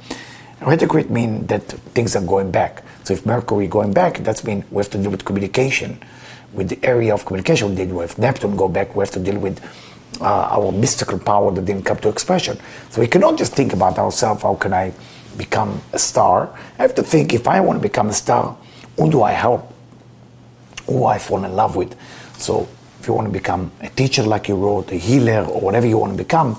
Retrograde 0.60 1.10
means 1.10 1.46
that 1.48 1.62
things 1.94 2.14
are 2.14 2.22
going 2.22 2.50
back. 2.50 2.82
So 3.04 3.14
if 3.14 3.24
Mercury 3.24 3.66
going 3.66 3.92
back, 3.92 4.18
that's 4.18 4.44
mean 4.44 4.62
we 4.70 4.76
have 4.82 4.90
to 4.90 4.98
deal 4.98 5.10
with 5.10 5.24
communication 5.24 5.98
with 6.52 6.68
the 6.68 6.78
area 6.84 7.14
of 7.14 7.24
communication 7.24 7.70
we 7.70 7.76
did 7.76 7.92
with 7.92 8.18
Neptune 8.18 8.56
go 8.56 8.68
back, 8.68 8.94
we 8.94 9.02
have 9.02 9.12
to 9.12 9.20
deal 9.20 9.38
with 9.38 9.60
uh, 10.20 10.48
our 10.50 10.72
mystical 10.72 11.18
power 11.18 11.50
that 11.52 11.64
didn't 11.64 11.84
come 11.84 11.98
to 11.98 12.08
expression. 12.08 12.58
So 12.90 13.00
we 13.00 13.06
cannot 13.06 13.38
just 13.38 13.54
think 13.54 13.72
about 13.72 13.98
ourselves, 13.98 14.42
how 14.42 14.54
can 14.56 14.72
I 14.72 14.92
become 15.36 15.80
a 15.92 15.98
star? 15.98 16.50
I 16.78 16.82
have 16.82 16.94
to 16.96 17.02
think, 17.02 17.32
if 17.32 17.46
I 17.46 17.60
want 17.60 17.78
to 17.78 17.82
become 17.82 18.08
a 18.08 18.12
star, 18.12 18.56
who 18.96 19.10
do 19.10 19.22
I 19.22 19.32
help? 19.32 19.72
Who 20.86 21.04
I 21.04 21.18
fall 21.18 21.44
in 21.44 21.52
love 21.54 21.76
with? 21.76 21.96
So 22.38 22.68
if 22.98 23.06
you 23.06 23.14
want 23.14 23.28
to 23.28 23.32
become 23.32 23.70
a 23.80 23.88
teacher 23.88 24.22
like 24.22 24.48
you 24.48 24.56
wrote, 24.56 24.90
a 24.92 24.96
healer, 24.96 25.44
or 25.44 25.60
whatever 25.60 25.86
you 25.86 25.98
want 25.98 26.12
to 26.12 26.18
become, 26.18 26.54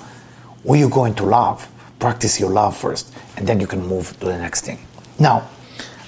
who 0.63 0.73
are 0.73 0.77
you 0.77 0.89
going 0.89 1.13
to 1.15 1.23
love? 1.25 1.67
Practice 1.99 2.39
your 2.39 2.49
love 2.49 2.75
first, 2.75 3.13
and 3.37 3.45
then 3.45 3.59
you 3.59 3.67
can 3.67 3.85
move 3.85 4.17
to 4.21 4.25
the 4.25 4.37
next 4.37 4.65
thing. 4.65 4.79
Now, 5.19 5.47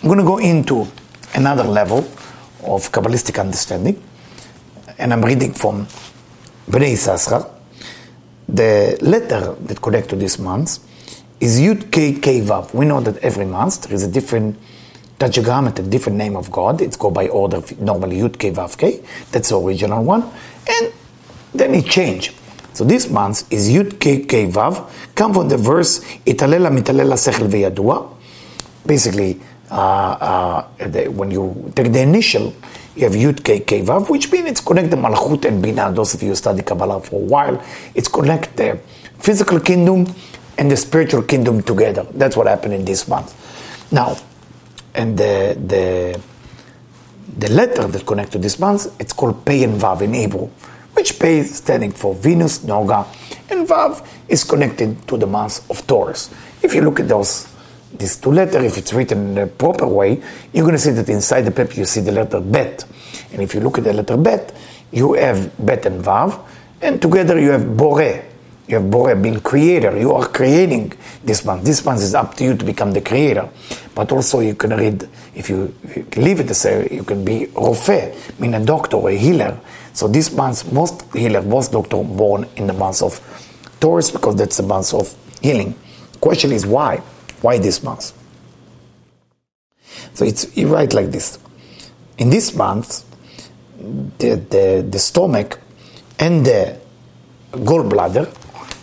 I'm 0.02 0.08
going 0.08 0.18
to 0.18 0.26
go 0.26 0.38
into 0.38 0.88
another 1.36 1.64
level 1.64 2.02
of 2.66 2.92
Kabbalistic 2.92 3.40
understanding, 3.40 4.02
and 4.98 5.14
I'm 5.14 5.24
reading 5.24 5.54
from 5.54 5.88
Bnei 6.70 6.94
Yissaschar. 6.94 7.50
The 8.48 8.98
letter 9.02 9.56
that 9.66 9.82
connects 9.82 10.10
to 10.10 10.16
this 10.16 10.38
month 10.38 10.80
is 11.40 11.60
Yud 11.60 11.92
K 11.92 12.14
K 12.20 12.42
Vav. 12.42 12.74
We 12.74 12.86
know 12.86 13.02
that 13.02 13.18
every 13.18 13.46
month 13.46 13.84
there 13.84 13.94
is 13.96 14.04
a 14.04 14.12
different 14.12 14.58
tetragrammaton, 15.20 15.86
a 15.86 15.90
different 15.90 16.18
name 16.18 16.36
of 16.36 16.52
God. 16.52 16.82
It's 16.82 16.98
go 16.98 17.10
by 17.12 17.28
order, 17.28 17.62
normally 17.80 18.18
Yud 18.18 18.38
K 18.38 18.52
Vav 18.52 18.78
K. 18.78 19.02
That's 19.32 19.50
the 19.50 19.60
original 19.60 20.04
one, 20.04 20.30
and 20.68 20.94
then 21.54 21.74
it 21.74 21.86
changed. 21.86 22.34
So 22.74 22.84
this 22.84 23.10
month 23.10 23.52
is 23.52 23.70
Yud 23.70 24.00
K 24.00 24.26
K 24.26 24.48
Vav, 24.48 24.90
come 25.16 25.34
from 25.34 25.50
the 25.50 25.58
verse 25.58 26.02
Italela 26.26 26.70
mitalela 26.76 27.16
sechel. 27.16 28.10
Basically, 28.86 29.40
Uh, 29.74 30.68
uh, 30.78 30.88
the, 30.88 31.08
when 31.08 31.32
you 31.32 31.74
take 31.76 31.92
the 31.92 32.00
initial, 32.00 32.54
you 32.96 33.06
have 33.06 33.14
Yud 33.14 33.44
K 33.44 33.60
K 33.62 33.82
Vav, 33.82 34.08
which 34.08 34.32
means 34.32 34.48
it's 34.48 34.62
connect 34.62 34.92
the 34.92 34.98
Malchut 34.98 35.46
and 35.46 35.64
Bina. 35.64 35.92
Those 35.92 36.14
of 36.14 36.22
you 36.22 36.30
who 36.30 36.36
study 36.36 36.62
Kabbalah 36.62 37.02
for 37.02 37.20
a 37.20 37.26
while, 37.26 37.58
it's 37.96 38.08
connect 38.08 38.56
the 38.56 38.80
physical 39.18 39.60
kingdom 39.60 40.06
and 40.60 40.70
the 40.70 40.78
spiritual 40.78 41.24
kingdom 41.24 41.64
together. 41.64 42.06
That's 42.14 42.38
what 42.38 42.46
happened 42.46 42.76
in 42.76 42.86
this 42.86 43.08
month. 43.08 43.34
Now, 43.92 44.16
and 44.94 45.18
the 45.18 45.58
the 45.66 46.22
the 47.40 47.50
letter 47.50 47.88
that 47.88 48.06
connect 48.06 48.32
to 48.34 48.38
this 48.38 48.60
month, 48.60 48.94
it's 49.02 49.14
called 49.14 49.44
Pei 49.44 49.64
and 49.64 49.82
Vav 49.82 50.02
in 50.02 50.14
Hebrew, 50.14 50.50
which 50.94 51.18
Pei 51.18 51.42
standing 51.42 51.92
for 51.92 52.14
Venus, 52.14 52.60
Noga, 52.60 53.08
and 53.50 53.68
Vav 53.68 54.06
is 54.28 54.44
connected 54.44 55.08
to 55.08 55.18
the 55.18 55.26
month 55.26 55.68
of 55.72 55.82
Taurus. 55.88 56.30
If 56.62 56.76
you 56.76 56.82
look 56.82 57.00
at 57.00 57.08
those 57.08 57.48
these 57.98 58.18
two 58.18 58.32
letters, 58.32 58.64
if 58.64 58.78
it's 58.78 58.94
written 58.94 59.32
in 59.32 59.38
a 59.38 59.48
proper 59.48 59.88
way, 59.88 60.22
you're 60.52 60.66
going 60.66 60.76
to 60.76 60.80
see 60.80 60.92
that 60.92 61.10
inside 61.10 61.42
the 61.42 61.52
paper 61.52 61.74
you 61.74 61.86
see 61.86 62.02
the 62.02 62.12
letter 62.12 62.40
bet. 62.40 62.86
And 63.32 63.42
if 63.42 63.54
you 63.54 63.62
look 63.62 63.78
at 63.78 63.84
the 63.84 63.94
letter 63.94 64.18
bet, 64.18 64.56
you 64.92 65.14
have 65.14 65.52
bet 65.66 65.86
and 65.86 66.04
vav, 66.04 66.40
and 66.82 67.02
together 67.02 67.40
you 67.40 67.52
have 67.52 67.76
bore. 67.78 68.24
You 68.66 68.76
have 68.76 68.90
bore 68.90 69.14
being 69.16 69.42
creator. 69.42 69.98
You 69.98 70.14
are 70.14 70.28
creating 70.28 70.94
this 71.24 71.44
month. 71.44 71.64
This 71.64 71.84
month 71.84 72.02
is 72.02 72.16
up 72.16 72.36
to 72.36 72.44
you 72.46 72.56
to 72.56 72.64
become 72.64 72.94
the 72.94 73.02
creator. 73.02 73.50
But 73.94 74.12
also 74.12 74.40
you 74.40 74.56
can 74.56 74.72
read, 74.72 75.08
if 75.36 75.50
you, 75.50 75.76
leave 76.16 76.40
it 76.40 76.50
as 76.50 76.66
a, 76.66 76.88
you 76.94 77.04
can 77.04 77.26
be 77.26 77.48
rofe, 77.48 78.40
mean 78.40 78.54
a 78.54 78.64
doctor 78.64 78.98
or 78.98 79.10
a 79.10 79.18
healer. 79.18 79.60
So 79.92 80.08
this 80.08 80.32
month, 80.32 80.72
most 80.72 81.04
healer, 81.14 81.42
most 81.42 81.72
doctor 81.74 82.04
born 82.04 82.48
in 82.56 82.68
the 82.68 82.74
month 82.74 83.02
of 83.02 83.20
Taurus 83.80 84.12
because 84.12 84.38
that's 84.38 84.58
the 84.58 84.64
month 84.64 84.94
of 84.94 85.14
healing. 85.42 85.76
Question 86.22 86.54
is 86.54 86.66
why? 86.66 87.02
Why 87.44 87.58
this 87.58 87.84
month? 87.84 88.14
So 90.14 90.24
it's 90.24 90.56
you 90.56 90.74
write 90.74 90.94
like 90.94 91.12
this. 91.12 91.38
In 92.18 92.30
this 92.30 92.56
month, 92.56 93.04
the, 94.18 94.36
the, 94.50 94.88
the 94.90 95.00
stomach 95.00 95.60
and 96.20 96.46
the 96.46 96.80
gallbladder 97.52 98.34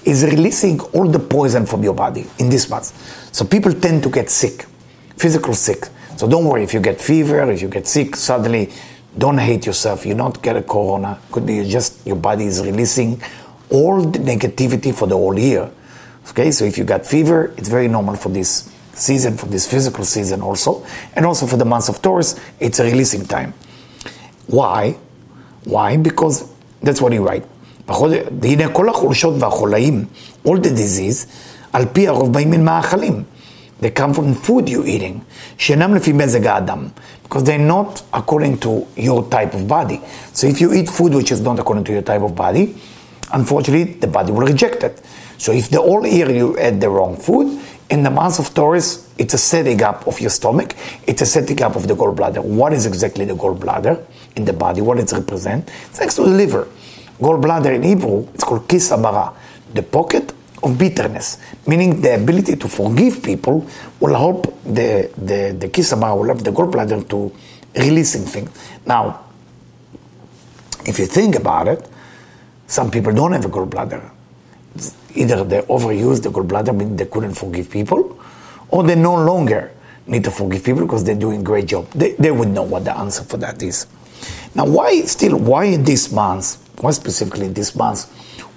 is 0.04 0.24
releasing 0.24 0.78
all 0.92 1.08
the 1.08 1.18
poison 1.18 1.64
from 1.64 1.82
your 1.82 1.94
body 1.94 2.26
in 2.38 2.50
this 2.50 2.68
month. 2.68 2.92
So 3.34 3.46
people 3.46 3.72
tend 3.72 4.02
to 4.02 4.10
get 4.10 4.28
sick, 4.28 4.66
physical 5.16 5.54
sick. 5.54 5.86
So 6.18 6.28
don't 6.28 6.44
worry 6.44 6.62
if 6.62 6.74
you 6.74 6.80
get 6.80 7.00
fever, 7.00 7.50
if 7.50 7.62
you 7.62 7.68
get 7.68 7.86
sick 7.86 8.14
suddenly, 8.14 8.70
don't 9.16 9.38
hate 9.38 9.64
yourself. 9.64 10.04
You 10.04 10.14
don't 10.14 10.40
get 10.42 10.56
a 10.56 10.62
corona. 10.62 11.18
Could 11.32 11.46
be 11.46 11.66
just 11.66 12.06
your 12.06 12.16
body 12.16 12.44
is 12.44 12.62
releasing 12.62 13.22
all 13.70 14.02
the 14.02 14.18
negativity 14.18 14.94
for 14.94 15.06
the 15.06 15.16
whole 15.16 15.38
year. 15.38 15.70
Okay, 16.29 16.51
so 16.51 16.65
if 16.65 16.77
you 16.77 16.83
got 16.83 17.05
fever, 17.05 17.53
it's 17.57 17.69
very 17.69 17.87
normal 17.87 18.15
for 18.15 18.29
this 18.29 18.69
season, 18.93 19.37
for 19.37 19.45
this 19.45 19.69
physical 19.69 20.03
season 20.03 20.41
also, 20.41 20.85
and 21.15 21.25
also 21.25 21.45
for 21.45 21.57
the 21.57 21.65
months 21.65 21.87
of 21.89 22.01
Taurus, 22.01 22.39
it's 22.59 22.79
a 22.79 22.83
releasing 22.83 23.25
time. 23.25 23.53
Why? 24.47 24.97
Why? 25.63 25.97
Because 25.97 26.49
that's 26.81 27.01
what 27.01 27.11
he 27.13 27.19
write. 27.19 27.45
והנה 27.87 28.69
כל 28.73 28.89
החולשות 28.89 29.35
והחולאים, 29.39 30.05
all 30.45 30.57
the 30.57 30.69
disease, 30.69 31.25
על 31.73 31.85
פי 31.85 32.07
הרוב 32.07 32.33
באים 32.33 32.51
מן 32.51 32.65
מאכלים. 32.65 33.23
They 33.81 33.89
come 33.89 34.13
from 34.13 34.33
food 34.33 34.69
you're 34.69 34.87
eating, 34.87 35.19
שאינם 35.57 35.95
לפי 35.95 36.13
מזג 36.13 36.47
האדם, 36.47 36.87
because 37.23 37.43
they're 37.43 37.57
not 37.57 38.01
according 38.13 38.57
to 38.65 38.85
your 38.97 39.23
type 39.29 39.53
of 39.53 39.67
body. 39.67 39.99
So 40.33 40.47
if 40.47 40.61
you 40.61 40.73
eat 40.73 40.89
food 40.89 41.13
which 41.13 41.31
is 41.31 41.41
not 41.41 41.59
according 41.59 41.83
to 41.83 41.91
your 41.91 42.01
type 42.01 42.21
of 42.21 42.35
body, 42.35 42.75
unfortunately 43.32 43.94
the 43.94 44.06
body 44.06 44.32
will 44.32 44.46
reject 44.46 44.82
it. 44.82 45.00
So 45.38 45.52
if 45.52 45.70
the 45.70 45.80
whole 45.80 46.06
year 46.06 46.30
you 46.30 46.58
ate 46.58 46.80
the 46.80 46.90
wrong 46.90 47.16
food, 47.16 47.60
in 47.90 48.04
the 48.04 48.10
month 48.10 48.38
of 48.38 48.54
Taurus, 48.54 49.12
it's 49.18 49.34
a 49.34 49.38
setting 49.38 49.82
up 49.82 50.06
of 50.06 50.20
your 50.20 50.30
stomach, 50.30 50.74
it's 51.06 51.22
a 51.22 51.26
setting 51.26 51.60
up 51.60 51.74
of 51.74 51.88
the 51.88 51.94
gallbladder. 51.94 52.42
What 52.42 52.72
is 52.72 52.86
exactly 52.86 53.24
the 53.24 53.34
gallbladder 53.34 54.04
in 54.36 54.44
the 54.44 54.52
body? 54.52 54.80
What 54.80 54.98
it 54.98 55.10
represent? 55.10 55.68
It's 55.88 55.98
next 55.98 56.14
to 56.14 56.22
the 56.22 56.28
liver. 56.28 56.68
Gallbladder 57.18 57.74
in 57.74 57.82
Hebrew, 57.82 58.28
it's 58.32 58.44
called 58.44 58.68
kisabara, 58.68 59.34
the 59.74 59.82
pocket 59.82 60.32
of 60.62 60.78
bitterness, 60.78 61.38
meaning 61.66 62.00
the 62.00 62.14
ability 62.14 62.56
to 62.56 62.68
forgive 62.68 63.22
people 63.22 63.66
will 63.98 64.14
help 64.14 64.44
the, 64.64 65.10
the, 65.16 65.56
the 65.58 65.68
kisabara, 65.68 66.16
will 66.16 66.26
help 66.26 66.38
the 66.38 66.52
gallbladder 66.52 67.08
to 67.08 67.34
releasing 67.74 68.22
things. 68.22 68.50
Now, 68.86 69.24
if 70.86 70.98
you 70.98 71.06
think 71.06 71.34
about 71.34 71.66
it, 71.66 71.89
some 72.70 72.90
people 72.90 73.12
don't 73.12 73.32
have 73.32 73.44
a 73.44 73.52
gallbladder 73.56 74.02
either 75.14 75.44
they 75.44 75.60
overuse 75.62 76.22
the 76.22 76.30
gallbladder, 76.30 76.76
meaning 76.76 76.96
they 76.96 77.06
couldn't 77.06 77.34
forgive 77.34 77.70
people, 77.70 78.18
or 78.68 78.82
they 78.82 78.94
no 78.94 79.14
longer 79.14 79.72
need 80.06 80.24
to 80.24 80.30
forgive 80.30 80.64
people 80.64 80.82
because 80.82 81.04
they're 81.04 81.14
doing 81.14 81.40
a 81.40 81.42
great 81.42 81.66
job. 81.66 81.88
They, 81.90 82.12
they 82.12 82.30
would 82.30 82.48
know 82.48 82.62
what 82.62 82.84
the 82.84 82.96
answer 82.96 83.22
for 83.24 83.36
that 83.38 83.62
is. 83.62 83.86
Now, 84.54 84.66
why 84.66 85.02
still, 85.02 85.38
why 85.38 85.64
in 85.64 85.84
this 85.84 86.12
month, 86.12 86.56
why 86.80 86.90
specifically 86.92 87.46
in 87.46 87.54
this 87.54 87.74
month, 87.74 88.10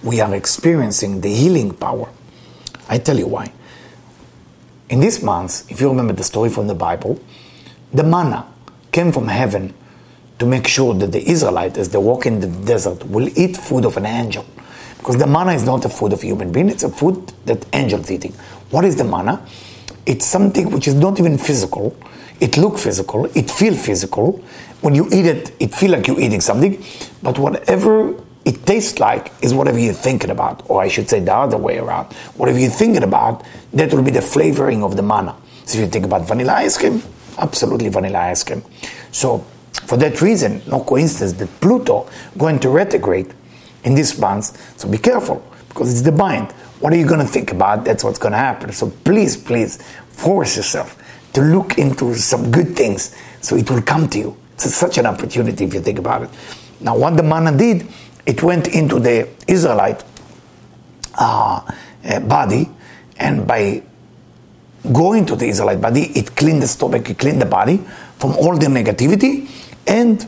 we 0.03 0.19
are 0.21 0.33
experiencing 0.35 1.21
the 1.21 1.33
healing 1.33 1.73
power? 1.73 2.09
I 2.89 2.97
tell 2.97 3.17
you 3.17 3.27
why. 3.27 3.51
In 4.89 4.99
this 4.99 5.23
month, 5.23 5.69
if 5.71 5.81
you 5.81 5.89
remember 5.89 6.13
the 6.13 6.23
story 6.23 6.49
from 6.49 6.67
the 6.67 6.75
Bible, 6.75 7.19
the 7.93 8.03
manna 8.03 8.47
came 8.91 9.11
from 9.11 9.27
heaven 9.27 9.73
to 10.43 10.49
make 10.49 10.67
sure 10.67 10.93
that 10.93 11.13
the 11.13 11.23
Israelite, 11.25 11.77
as 11.77 11.87
they 11.89 11.97
walk 11.97 12.25
in 12.25 12.41
the 12.41 12.47
desert, 12.47 13.01
will 13.07 13.29
eat 13.39 13.55
food 13.55 13.85
of 13.85 13.95
an 13.95 14.05
angel. 14.05 14.45
Because 14.97 15.17
the 15.17 15.25
manna 15.25 15.53
is 15.53 15.63
not 15.63 15.85
a 15.85 15.89
food 15.89 16.11
of 16.11 16.21
human 16.21 16.51
being, 16.51 16.69
it's 16.69 16.83
a 16.83 16.89
food 16.89 17.31
that 17.45 17.65
angels 17.71 18.11
eating. 18.11 18.33
What 18.69 18.83
is 18.83 18.97
the 18.97 19.05
manna? 19.05 19.45
It's 20.05 20.25
something 20.25 20.69
which 20.69 20.85
is 20.85 20.95
not 20.95 21.17
even 21.17 21.37
physical. 21.37 21.95
It 22.41 22.57
look 22.57 22.77
physical, 22.77 23.25
it 23.37 23.49
feel 23.49 23.73
physical. 23.73 24.43
When 24.81 24.95
you 24.95 25.07
eat 25.13 25.25
it, 25.25 25.53
it 25.61 25.73
feel 25.73 25.91
like 25.91 26.07
you're 26.07 26.19
eating 26.19 26.41
something. 26.41 26.83
But 27.21 27.39
whatever 27.39 28.13
it 28.43 28.65
tastes 28.65 28.99
like 28.99 29.31
is 29.41 29.53
whatever 29.53 29.79
you're 29.79 29.93
thinking 29.93 30.29
about, 30.29 30.69
or 30.69 30.81
I 30.81 30.89
should 30.89 31.09
say 31.09 31.21
the 31.21 31.33
other 31.33 31.57
way 31.57 31.77
around. 31.77 32.11
Whatever 32.35 32.59
you're 32.59 32.69
thinking 32.69 33.03
about, 33.03 33.45
that 33.71 33.93
will 33.93 34.03
be 34.03 34.11
the 34.11 34.21
flavoring 34.21 34.83
of 34.83 34.97
the 34.97 35.03
manna. 35.03 35.37
So 35.63 35.77
if 35.77 35.85
you 35.85 35.89
think 35.89 36.03
about 36.03 36.27
vanilla 36.27 36.55
ice 36.55 36.77
cream, 36.77 37.01
absolutely 37.37 37.87
vanilla 37.87 38.19
ice 38.19 38.43
cream. 38.43 38.61
So 39.11 39.45
for 39.73 39.97
that 39.97 40.21
reason, 40.21 40.61
no 40.67 40.83
coincidence 40.83 41.33
that 41.33 41.49
Pluto 41.59 42.09
going 42.37 42.59
to 42.59 42.69
retrograde 42.69 43.33
in 43.83 43.95
this 43.95 44.17
month. 44.17 44.79
So 44.79 44.87
be 44.87 44.97
careful 44.97 45.43
because 45.69 45.91
it's 45.91 46.01
the 46.01 46.11
bind. 46.11 46.51
What 46.79 46.93
are 46.93 46.97
you 46.97 47.07
going 47.07 47.19
to 47.19 47.31
think 47.31 47.51
about? 47.51 47.85
That's 47.85 48.03
what's 48.03 48.19
going 48.19 48.33
to 48.33 48.37
happen. 48.37 48.71
So 48.71 48.89
please, 48.89 49.37
please 49.37 49.81
force 50.09 50.57
yourself 50.57 50.97
to 51.33 51.41
look 51.41 51.77
into 51.77 52.13
some 52.15 52.51
good 52.51 52.75
things 52.75 53.15
so 53.41 53.55
it 53.55 53.69
will 53.69 53.81
come 53.81 54.07
to 54.09 54.19
you. 54.19 54.37
It's 54.53 54.75
such 54.75 54.97
an 54.97 55.05
opportunity 55.05 55.65
if 55.65 55.73
you 55.73 55.81
think 55.81 55.99
about 55.99 56.23
it. 56.23 56.29
Now, 56.79 56.97
what 56.97 57.17
the 57.17 57.23
manna 57.23 57.57
did, 57.57 57.87
it 58.25 58.43
went 58.43 58.67
into 58.67 58.99
the 58.99 59.27
Israelite 59.47 60.03
uh, 61.15 61.61
uh, 62.05 62.19
body, 62.21 62.69
and 63.17 63.47
by 63.47 63.83
going 64.91 65.25
to 65.25 65.35
the 65.35 65.47
Israelite 65.47 65.81
body, 65.81 66.11
it 66.17 66.35
cleaned 66.35 66.61
the 66.61 66.67
stomach, 66.67 67.09
it 67.09 67.17
cleaned 67.17 67.41
the 67.41 67.45
body 67.45 67.83
from 68.23 68.37
all 68.37 68.57
the 68.57 68.67
negativity, 68.67 69.49
and 69.85 70.25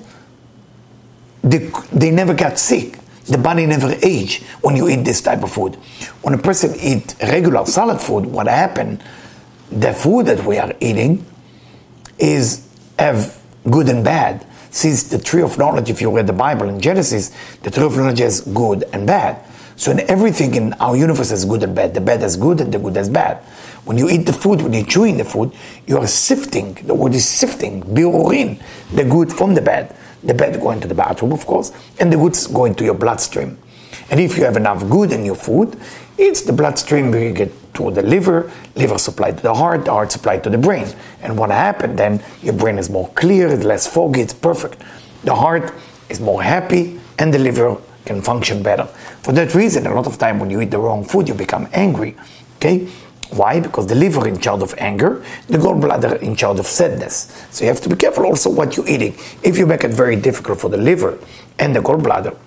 they, 1.42 1.72
they 1.94 2.12
never 2.12 2.34
got 2.34 2.60
sick. 2.60 3.00
The 3.24 3.38
body 3.38 3.66
never 3.66 3.96
age 4.04 4.44
when 4.60 4.76
you 4.76 4.90
eat 4.90 5.06
this 5.06 5.22
type 5.22 5.44
of 5.44 5.54
food. 5.54 5.76
When 6.22 6.34
a 6.34 6.38
person 6.38 6.78
eat 6.78 7.16
regular 7.22 7.66
salad 7.66 8.02
food, 8.02 8.26
what 8.26 8.48
happened? 8.48 9.02
The 9.72 9.94
food 9.94 10.26
that 10.26 10.46
we 10.46 10.58
are 10.58 10.74
eating 10.82 11.26
is 12.20 12.68
have 13.00 13.42
good 13.72 13.88
and 13.88 14.04
bad. 14.04 14.46
Since 14.72 15.04
the 15.04 15.18
tree 15.18 15.42
of 15.42 15.58
knowledge, 15.58 15.90
if 15.90 16.02
you 16.02 16.12
read 16.12 16.28
the 16.28 16.34
Bible 16.34 16.68
in 16.68 16.82
Genesis, 16.82 17.32
the 17.64 17.72
tree 17.72 17.86
of 17.86 17.96
knowledge 17.96 18.20
has 18.20 18.42
good 18.42 18.84
and 18.92 19.08
bad. 19.08 19.42
So 19.78 19.92
in 19.92 20.02
everything 20.02 20.54
in 20.56 20.74
our 20.74 20.98
universe 20.98 21.32
is 21.32 21.46
good 21.46 21.64
and 21.64 21.74
bad. 21.74 21.94
The 21.94 22.02
bad 22.02 22.22
is 22.24 22.36
good 22.36 22.60
and 22.60 22.74
the 22.74 22.80
good 22.80 22.98
is 22.98 23.08
bad. 23.08 23.42
When 23.86 23.98
you 23.98 24.10
eat 24.10 24.26
the 24.26 24.34
food, 24.34 24.62
when 24.62 24.74
you're 24.74 24.86
chewing 24.86 25.18
the 25.18 25.26
food, 25.26 25.54
you 25.88 25.98
are 25.98 26.08
sifting. 26.08 26.74
The 26.74 26.94
word 26.94 27.14
is 27.14 27.28
sifting, 27.28 27.82
biurin, 27.84 28.62
the 28.94 29.06
good 29.06 29.32
from 29.32 29.54
the 29.54 29.62
bad 29.62 29.96
the 30.26 30.34
bad 30.34 30.60
going 30.60 30.80
to 30.82 30.88
the 30.88 30.96
bathroom, 30.96 31.32
of 31.32 31.46
course, 31.46 31.72
and 32.00 32.12
the 32.12 32.18
good's 32.18 32.48
going 32.48 32.76
to 32.76 32.84
your 32.84 32.96
bloodstream. 32.96 33.58
And 34.10 34.20
if 34.20 34.38
you 34.38 34.44
have 34.44 34.58
enough 34.58 34.88
good 34.90 35.12
in 35.12 35.26
your 35.26 35.36
food, 35.36 35.80
it's 36.18 36.42
the 36.42 36.54
bloodstream 36.54 37.14
you 37.14 37.32
get 37.32 37.52
to 37.76 37.92
the 37.92 38.02
liver, 38.02 38.52
liver 38.76 38.98
supplied 38.98 39.38
to 39.38 39.44
the 39.44 39.54
heart, 39.54 39.86
the 39.86 39.92
heart 39.92 40.12
supplied 40.12 40.44
to 40.44 40.50
the 40.50 40.58
brain. 40.58 40.88
And 41.22 41.38
what 41.38 41.50
happened 41.52 42.00
then, 42.00 42.24
your 42.42 42.54
brain 42.54 42.78
is 42.78 42.90
more 42.90 43.10
clear, 43.10 43.48
it's 43.48 43.64
less 43.64 43.88
foggy, 43.88 44.22
it's 44.22 44.34
perfect. 44.34 44.82
The 45.24 45.36
heart 45.36 45.74
is 46.10 46.20
more 46.20 46.42
happy, 46.42 47.00
and 47.20 47.34
the 47.34 47.40
liver 47.40 47.78
can 48.06 48.22
function 48.22 48.64
better. 48.64 48.86
For 49.22 49.32
that 49.34 49.54
reason, 49.56 49.88
a 49.88 49.94
lot 49.94 50.08
of 50.08 50.18
time 50.18 50.40
when 50.40 50.50
you 50.50 50.62
eat 50.62 50.72
the 50.72 50.80
wrong 50.80 51.04
food, 51.04 51.28
you 51.28 51.34
become 51.34 51.68
angry. 51.74 52.16
Okay? 52.58 52.88
Why? 53.32 53.60
Because 53.60 53.88
the 53.88 53.96
liver 53.96 54.28
in 54.28 54.40
charge 54.40 54.62
of 54.62 54.74
anger, 54.78 55.24
the 55.48 55.58
gallbladder 55.58 56.22
in 56.22 56.36
charge 56.36 56.60
of 56.60 56.68
sadness. 56.68 57.48
So 57.52 57.64
you 57.64 57.70
have 57.70 57.82
to 57.82 57.90
be 57.90 57.96
careful 57.96 58.26
also 58.26 58.50
what 58.50 58.78
you're 58.78 58.88
eating. 58.88 59.16
If 59.44 59.58
you 59.58 59.66
make 59.66 59.84
it 59.84 59.92
very 59.92 60.16
difficult 60.16 60.60
for 60.60 60.70
the 60.70 60.78
liver 60.78 61.18
and 61.60 61.76
the 61.76 61.82
gallbladder 61.82 62.38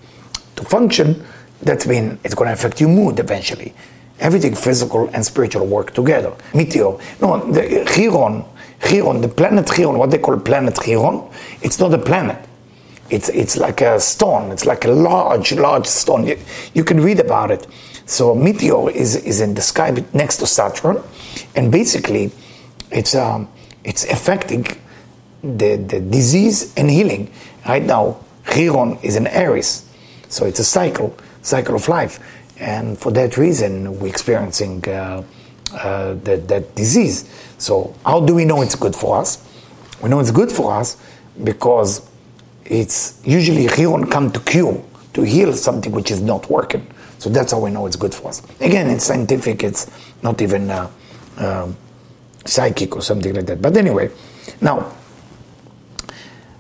to 0.57 0.65
function, 0.65 1.25
that 1.63 1.87
means 1.87 2.19
it's 2.25 2.35
going 2.35 2.49
to 2.49 2.53
affect 2.55 2.81
your 2.81 2.91
mood 2.91 3.19
eventually. 3.19 3.75
Everything 4.21 4.55
physical 4.55 5.09
and 5.13 5.25
spiritual 5.25 5.67
work 5.67 5.93
together. 5.93 6.33
Meteor. 6.55 6.99
No, 7.21 7.53
the 7.53 7.85
Chiron, 7.95 8.45
Chiron, 8.83 9.21
the 9.21 9.29
planet 9.29 9.69
Chiron, 9.69 9.99
what 9.99 10.11
they 10.11 10.19
call 10.19 10.39
planet 10.39 10.77
Chiron, 10.83 11.29
it's 11.63 11.79
not 11.79 11.93
a 11.95 11.99
planet. 11.99 12.39
It's, 13.11 13.29
it's 13.31 13.57
like 13.57 13.81
a 13.81 13.99
stone. 14.01 14.51
It's 14.53 14.67
like 14.67 14.85
a 14.85 14.91
large, 14.91 15.53
large 15.53 15.87
stone. 15.87 16.27
You, 16.27 16.39
you 16.75 16.85
can 16.85 17.01
read 17.01 17.21
about 17.21 17.51
it. 17.51 17.67
So 18.09 18.35
meteor 18.35 18.89
is, 18.89 19.17
is 19.17 19.43
in 19.43 19.53
the 19.53 19.61
sky 19.61 19.91
next 20.15 20.39
to 20.39 20.47
Saturn, 20.47 21.03
and 21.55 21.71
basically, 21.71 22.33
it's 22.91 23.15
um, 23.15 23.51
it's 23.85 24.05
affecting 24.07 24.67
the, 25.43 25.77
the 25.77 26.01
disease 26.01 26.73
and 26.75 26.91
healing. 26.91 27.31
Right 27.69 27.83
now, 27.83 28.25
Chiron 28.51 28.99
is 29.03 29.17
in 29.17 29.27
Aries, 29.27 29.85
so 30.31 30.47
it's 30.47 30.59
a 30.59 30.65
cycle, 30.65 31.15
cycle 31.43 31.75
of 31.75 31.87
life, 31.87 32.19
and 32.59 32.99
for 32.99 33.13
that 33.13 33.37
reason, 33.37 34.01
we're 34.01 34.09
experiencing 34.09 34.89
uh, 34.89 35.23
uh, 35.75 36.15
that, 36.15 36.49
that 36.49 36.75
disease. 36.75 37.29
So 37.59 37.95
how 38.07 38.21
do 38.21 38.35
we 38.35 38.47
know 38.47 38.63
it's 38.63 38.75
good 38.75 38.97
for 38.97 39.19
us? 39.19 39.47
We 40.03 40.09
know 40.09 40.21
it's 40.21 40.31
good 40.31 40.51
for 40.51 40.73
us 40.73 40.97
because 41.45 42.09
it's 42.65 43.21
usually 43.23 43.69
Chiron 43.69 44.09
come 44.09 44.33
to 44.33 44.41
cure, 44.41 44.83
to 45.13 45.23
heal 45.23 45.53
something 45.53 45.93
which 45.93 46.11
is 46.11 46.23
not 46.23 46.49
working. 46.49 46.87
So 47.19 47.31
that's 47.31 47.53
how 47.53 47.61
we 47.61 47.71
know 47.71 47.87
it's 47.87 47.97
good 47.97 48.15
for 48.15 48.29
us. 48.29 48.43
Again, 48.61 48.89
it's 48.91 49.05
scientific, 49.05 49.65
it's 49.65 49.91
not 50.23 50.41
even 50.41 50.71
uh, 50.71 50.91
uh, 51.37 51.73
psychic 52.45 52.97
or 52.97 53.03
something 53.03 53.35
like 53.35 53.47
that. 53.47 53.61
But 53.61 53.77
anyway, 53.77 54.11
now, 54.61 54.93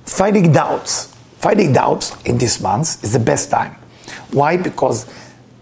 fighting 0.04 0.52
doubts. 0.52 1.14
Fighting 1.38 1.72
doubts 1.72 2.20
in 2.24 2.38
this 2.38 2.60
month 2.60 3.02
is 3.04 3.12
the 3.12 3.20
best 3.20 3.50
time. 3.50 3.76
Why? 4.32 4.56
Because 4.56 5.06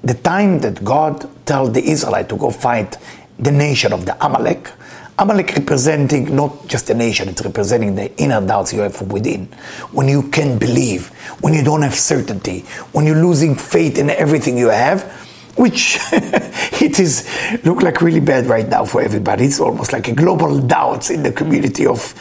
the 0.03 0.15
time 0.15 0.61
that 0.61 0.83
God 0.83 1.29
told 1.47 1.75
the 1.75 1.85
Israelite 1.85 2.29
to 2.31 2.37
go 2.37 2.51
fight 2.51 2.97
the 3.39 3.51
nation 3.51 3.93
of 3.93 4.07
the 4.07 4.17
Amalek, 4.25 4.71
Amalek 5.19 5.55
representing 5.57 6.37
not 6.37 6.67
just 6.67 6.91
a 6.91 6.95
nation, 6.95 7.29
it's 7.29 7.43
representing 7.43 7.95
the 7.95 8.15
inner 8.17 8.45
doubts 8.47 8.73
you 8.73 8.81
have 8.81 9.01
within. 9.11 9.47
When 9.93 10.09
you 10.09 10.29
can't 10.29 10.61
believe, 10.61 11.09
when 11.41 11.55
you 11.55 11.65
don't 11.65 11.83
have 11.83 11.95
certainty, 11.95 12.61
when 12.93 13.07
you're 13.07 13.23
losing 13.23 13.55
faith 13.55 13.99
in 13.99 14.11
everything 14.11 14.59
you 14.59 14.69
have, 14.69 15.11
which 15.57 15.99
it 16.13 17.01
is 17.01 17.27
look 17.65 17.83
like 17.83 18.03
really 18.03 18.21
bad 18.21 18.47
right 18.47 18.69
now 18.69 18.85
for 18.85 19.01
everybody. 19.01 19.47
It's 19.47 19.59
almost 19.59 19.93
like 19.93 20.07
a 20.09 20.15
global 20.15 20.61
doubts 20.61 21.09
in 21.09 21.23
the 21.23 21.33
community 21.33 21.87
of, 21.87 22.15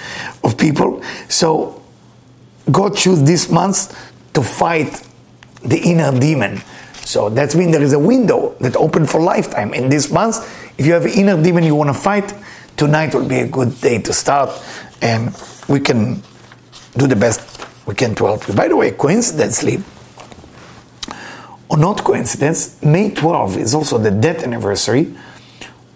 of 0.44 0.58
people. 0.58 1.04
So 1.28 1.82
God 2.72 2.96
chose 2.96 3.24
this 3.26 3.52
month 3.52 3.94
to 4.34 4.42
fight 4.42 5.06
the 5.64 5.78
inner 5.78 6.18
demon. 6.18 6.62
So 6.94 7.30
that 7.30 7.54
means 7.56 7.74
there 7.74 7.84
is 7.84 7.94
a 7.94 8.00
window 8.00 8.56
that 8.62 8.76
open 8.78 9.06
for 9.06 9.22
lifetime. 9.22 9.74
In 9.74 9.90
this 9.90 10.10
month, 10.10 10.38
if 10.80 10.86
you 10.86 10.94
have 10.94 11.06
an 11.06 11.12
inner 11.12 11.42
demon 11.42 11.64
you 11.64 11.76
want 11.76 11.90
to 11.90 11.94
fight, 11.94 12.34
tonight 12.78 13.14
will 13.14 13.28
be 13.28 13.40
a 13.40 13.48
good 13.48 13.80
day 13.82 14.00
to 14.02 14.14
start, 14.14 14.50
and 15.02 15.36
we 15.68 15.80
can 15.80 16.22
do 16.98 17.08
the 17.08 17.16
best 17.16 17.68
we 17.86 17.96
can 17.96 18.16
to 18.16 18.26
help 18.26 18.48
you. 18.48 18.54
By 18.54 18.68
the 18.68 18.76
way, 18.76 18.92
coincidentally, 18.92 19.84
or 21.70 21.78
not 21.78 22.04
coincidence, 22.04 22.82
May 22.84 23.12
12 23.12 23.58
is 23.58 23.74
also 23.74 23.98
the 23.98 24.12
death 24.12 24.44
anniversary 24.44 25.16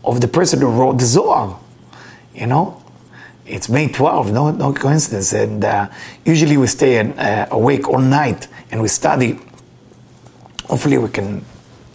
of 0.04 0.22
the 0.22 0.28
person 0.28 0.62
who 0.62 0.68
wrote 0.68 0.98
the 0.98 1.06
Zohar. 1.06 1.60
You 2.34 2.48
know, 2.48 2.84
it's 3.46 3.70
May 3.70 3.88
12, 3.88 4.32
no, 4.32 4.52
no 4.52 4.74
coincidence. 4.74 5.34
And 5.34 5.64
uh, 5.64 5.90
usually 6.26 6.58
we 6.58 6.68
stay 6.68 7.00
in, 7.00 7.18
uh, 7.20 7.48
awake 7.52 7.88
all 7.88 8.00
night 8.00 8.48
and 8.72 8.82
we 8.82 8.88
study. 8.88 9.40
Hopefully, 10.66 10.98
we 11.00 11.10
can 11.10 11.44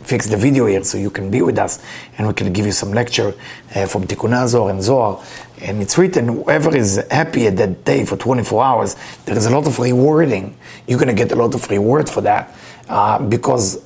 fix 0.04 0.26
the 0.26 0.36
video 0.36 0.66
here 0.66 0.84
so 0.84 0.98
you 0.98 1.10
can 1.10 1.30
be 1.30 1.42
with 1.42 1.58
us 1.58 1.82
and 2.16 2.26
we 2.26 2.34
can 2.34 2.52
give 2.52 2.66
you 2.66 2.72
some 2.72 2.92
lecture 2.92 3.34
uh, 3.74 3.86
from 3.86 4.06
Tikkunei 4.06 4.46
Zohar 4.46 4.70
and 4.70 4.82
Zohar. 4.82 5.22
And 5.60 5.80
it's 5.80 5.96
written, 5.96 6.28
whoever 6.28 6.76
is 6.76 7.04
happy 7.10 7.46
at 7.46 7.56
that 7.56 7.84
day 7.84 8.04
for 8.04 8.16
24 8.16 8.62
hours, 8.62 8.96
there 9.24 9.36
is 9.36 9.46
a 9.46 9.50
lot 9.50 9.66
of 9.66 9.78
rewarding. 9.78 10.56
You're 10.86 10.98
going 10.98 11.08
to 11.08 11.14
get 11.14 11.32
a 11.32 11.36
lot 11.36 11.54
of 11.54 11.68
reward 11.70 12.08
for 12.08 12.20
that 12.20 12.54
uh, 12.88 13.18
because 13.26 13.82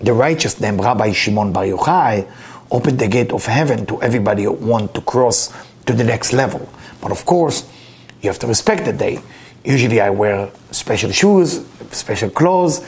the 0.00 0.12
righteous 0.12 0.60
named 0.60 0.80
Rabbi 0.80 1.12
Shimon 1.12 1.52
Bar 1.52 1.64
Yochai 1.64 2.28
opened 2.70 2.98
the 2.98 3.08
gate 3.08 3.32
of 3.32 3.46
heaven 3.46 3.86
to 3.86 4.00
everybody 4.02 4.44
who 4.44 4.52
want 4.52 4.94
to 4.94 5.00
cross 5.00 5.52
to 5.86 5.92
the 5.92 6.04
next 6.04 6.32
level. 6.32 6.68
But 7.00 7.10
of 7.12 7.24
course, 7.24 7.68
you 8.22 8.28
have 8.28 8.38
to 8.40 8.46
respect 8.46 8.84
the 8.84 8.92
day. 8.92 9.20
Usually 9.64 10.00
I 10.00 10.10
wear 10.10 10.50
special 10.70 11.10
shoes, 11.10 11.64
special 11.90 12.30
clothes, 12.30 12.80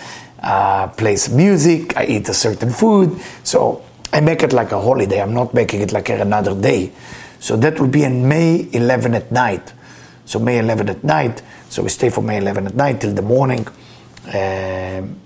uh, 0.42 0.88
plays 0.88 1.28
music, 1.28 1.96
I 1.96 2.04
eat 2.06 2.28
a 2.28 2.34
certain 2.34 2.70
food. 2.70 3.20
So 3.44 3.84
I 4.12 4.20
make 4.20 4.42
it 4.42 4.52
like 4.52 4.72
a 4.72 4.80
holiday. 4.80 5.22
I'm 5.22 5.34
not 5.34 5.54
making 5.54 5.80
it 5.80 5.92
like 5.92 6.08
another 6.08 6.54
day. 6.54 6.92
So 7.38 7.56
that 7.56 7.78
will 7.80 7.88
be 7.88 8.04
in 8.04 8.28
May 8.28 8.68
11 8.72 9.14
at 9.14 9.32
night. 9.32 9.72
So 10.24 10.38
May 10.38 10.58
11 10.58 10.88
at 10.88 11.04
night. 11.04 11.42
So 11.68 11.82
we 11.82 11.88
stay 11.88 12.10
for 12.10 12.22
May 12.22 12.38
11 12.38 12.66
at 12.66 12.74
night 12.74 13.00
till 13.00 13.14
the 13.14 13.22
morning. 13.22 13.66
Um, 14.26 15.16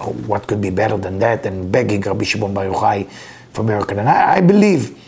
oh, 0.00 0.12
what 0.26 0.46
could 0.46 0.60
be 0.60 0.70
better 0.70 0.96
than 0.96 1.18
that? 1.20 1.46
And 1.46 1.70
begging 1.70 2.00
Rabbi 2.00 2.24
Shimon 2.24 2.52
Bar 2.52 2.66
Yochai 2.66 3.10
for 3.52 3.62
miracle. 3.62 3.98
And 3.98 4.08
I, 4.08 4.36
I 4.36 4.40
believe, 4.40 4.98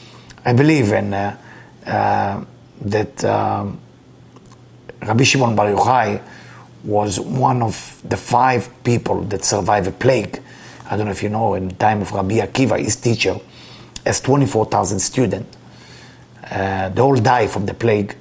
I 0.45 0.53
believe 0.53 0.93
in 0.93 1.13
uh, 1.13 1.37
uh, 1.87 2.45
that 2.83 3.25
um, 3.25 3.81
Rabbi 5.03 5.25
Shimon 5.25 5.57
Bar 5.57 5.67
Yochai 5.67 6.23
was 6.87 7.19
one 7.19 7.63
of 7.63 8.01
the 8.05 8.17
five 8.17 8.71
people 8.85 9.23
that 9.25 9.45
survived 9.45 9.89
a 9.89 9.91
plague. 9.91 10.41
I 10.89 10.97
don't 10.97 11.07
know 11.07 11.13
if 11.13 11.23
you 11.23 11.29
know, 11.29 11.55
in 11.55 11.69
the 11.69 11.75
time 11.75 12.01
of 12.01 12.13
Rabbi 12.13 12.37
Akiva, 12.37 12.79
his 12.79 12.97
teacher, 12.97 13.37
has 14.05 14.21
24,000 14.21 15.01
students. 15.01 15.57
Uh, 16.49 16.89
they 16.91 17.03
all 17.03 17.17
died 17.17 17.51
from 17.51 17.67
the 17.67 17.75
plague, 17.75 18.15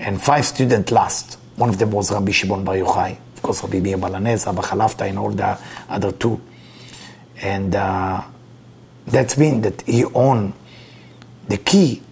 and 0.00 0.20
five 0.20 0.44
students 0.44 0.90
last. 0.90 1.38
One 1.54 1.68
of 1.68 1.78
them 1.78 1.92
was 1.92 2.10
Rabbi 2.10 2.32
Shimon 2.32 2.64
Bar 2.64 2.74
Yochai, 2.74 3.16
of 3.36 3.42
course, 3.42 3.62
Rabbi 3.62 3.78
Meir 3.78 3.96
Baal 3.96 4.10
HaNes, 4.10 4.44
Rabbi 4.46 4.62
Chalafta, 4.62 5.08
and 5.08 5.18
all 5.18 5.30
the 5.30 5.56
other 5.88 6.10
two. 6.10 6.40
And 7.40 7.76
uh, 7.76 8.22
that's 9.06 9.38
mean 9.38 9.60
that 9.60 9.82
he 9.82 10.04
owned 10.04 10.52
the 11.46 11.58
key 11.58 12.02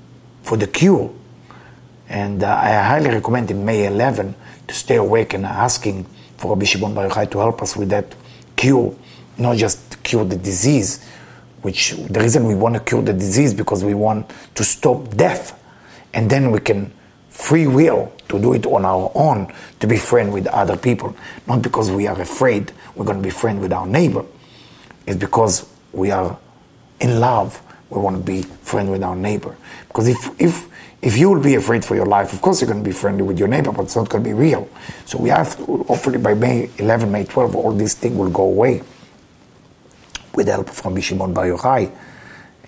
for 0.43 0.57
the 0.57 0.69
cure. 0.69 1.13
And 2.09 2.45
uh, 2.45 2.55
I 2.55 2.71
highly 2.71 3.11
recommend 3.11 3.51
in 3.51 3.65
May 3.65 3.87
11 3.87 4.33
to 4.33 4.39
stay 4.73 4.97
awake 4.97 5.35
and 5.35 5.47
asking 5.47 6.05
for 6.37 6.55
Rabbi 6.55 6.65
Shimon 6.65 6.95
Bar 6.95 7.09
Yochai 7.09 7.31
to 7.31 7.39
help 7.39 7.63
us 7.63 7.77
with 7.77 7.89
that 7.91 8.15
cure, 8.57 8.95
not 9.39 9.57
just 9.57 10.03
cure 10.03 10.25
the 10.25 10.37
disease, 10.37 11.05
which 11.63 11.93
the 11.93 12.21
reason 12.21 12.47
we 12.47 12.55
want 12.55 12.75
to 12.75 12.81
cure 12.81 13.03
the 13.03 13.13
disease 13.13 13.55
because 13.55 13.85
we 13.85 13.95
want 13.95 14.31
to 14.55 14.65
stop 14.65 15.17
death, 15.17 15.59
and 16.13 16.29
then 16.29 16.51
we 16.51 16.59
can 16.61 16.93
free 17.31 17.67
will 17.67 18.13
to 18.29 18.39
do 18.39 18.53
it 18.53 18.67
on 18.67 18.85
our 18.85 19.11
own 19.15 19.53
to 19.81 19.87
be 19.87 19.97
friend 19.97 20.33
with 20.33 20.47
other 20.49 20.77
people, 20.77 21.17
not 21.47 21.63
because 21.63 21.91
we 21.91 22.07
are 22.07 22.21
afraid 22.21 22.73
we're 22.95 23.05
going 23.05 23.17
to 23.17 23.23
be 23.23 23.31
friend 23.31 23.61
with 23.61 23.73
our 23.73 23.87
neighbor. 23.87 24.25
It's 25.07 25.17
because 25.17 25.69
we 25.93 26.11
are 26.11 26.39
in 27.01 27.21
love. 27.21 27.61
We 27.93 28.01
want 28.01 28.17
to 28.17 28.23
be 28.23 28.43
friend 28.43 28.91
with 28.91 29.03
our 29.03 29.17
neighbor. 29.17 29.57
Because 29.89 30.09
if 30.09 30.41
if 30.41 30.69
if 31.03 31.19
you 31.19 31.31
will 31.31 31.43
be 31.43 31.57
afraid 31.57 31.85
for 31.85 31.97
your 31.97 32.07
life, 32.07 32.33
of 32.33 32.41
course 32.41 32.61
you're 32.61 32.71
going 32.71 32.83
to 32.83 32.89
be 32.89 32.95
friendly 32.95 33.23
with 33.23 33.39
your 33.39 33.49
neighbor, 33.49 33.73
but 33.73 33.83
it's 33.83 33.97
not 33.97 34.09
going 34.09 34.23
to 34.23 34.31
be 34.31 34.35
real. 34.35 34.69
So 35.05 35.19
we 35.19 35.31
have, 35.31 35.57
to, 35.57 35.83
hopefully 35.83 36.19
by 36.19 36.35
May 36.35 36.71
11, 36.79 37.11
May 37.11 37.25
12, 37.25 37.57
all 37.57 37.73
these 37.73 37.95
things 37.95 38.17
will 38.17 38.31
go 38.31 38.45
away 38.45 38.83
with 40.33 40.47
the 40.47 40.53
help 40.53 40.71
of 40.71 40.85
Rabbi 40.85 41.01
Shimon 41.01 41.35
Bar 41.35 41.47
Yochai. 41.47 41.93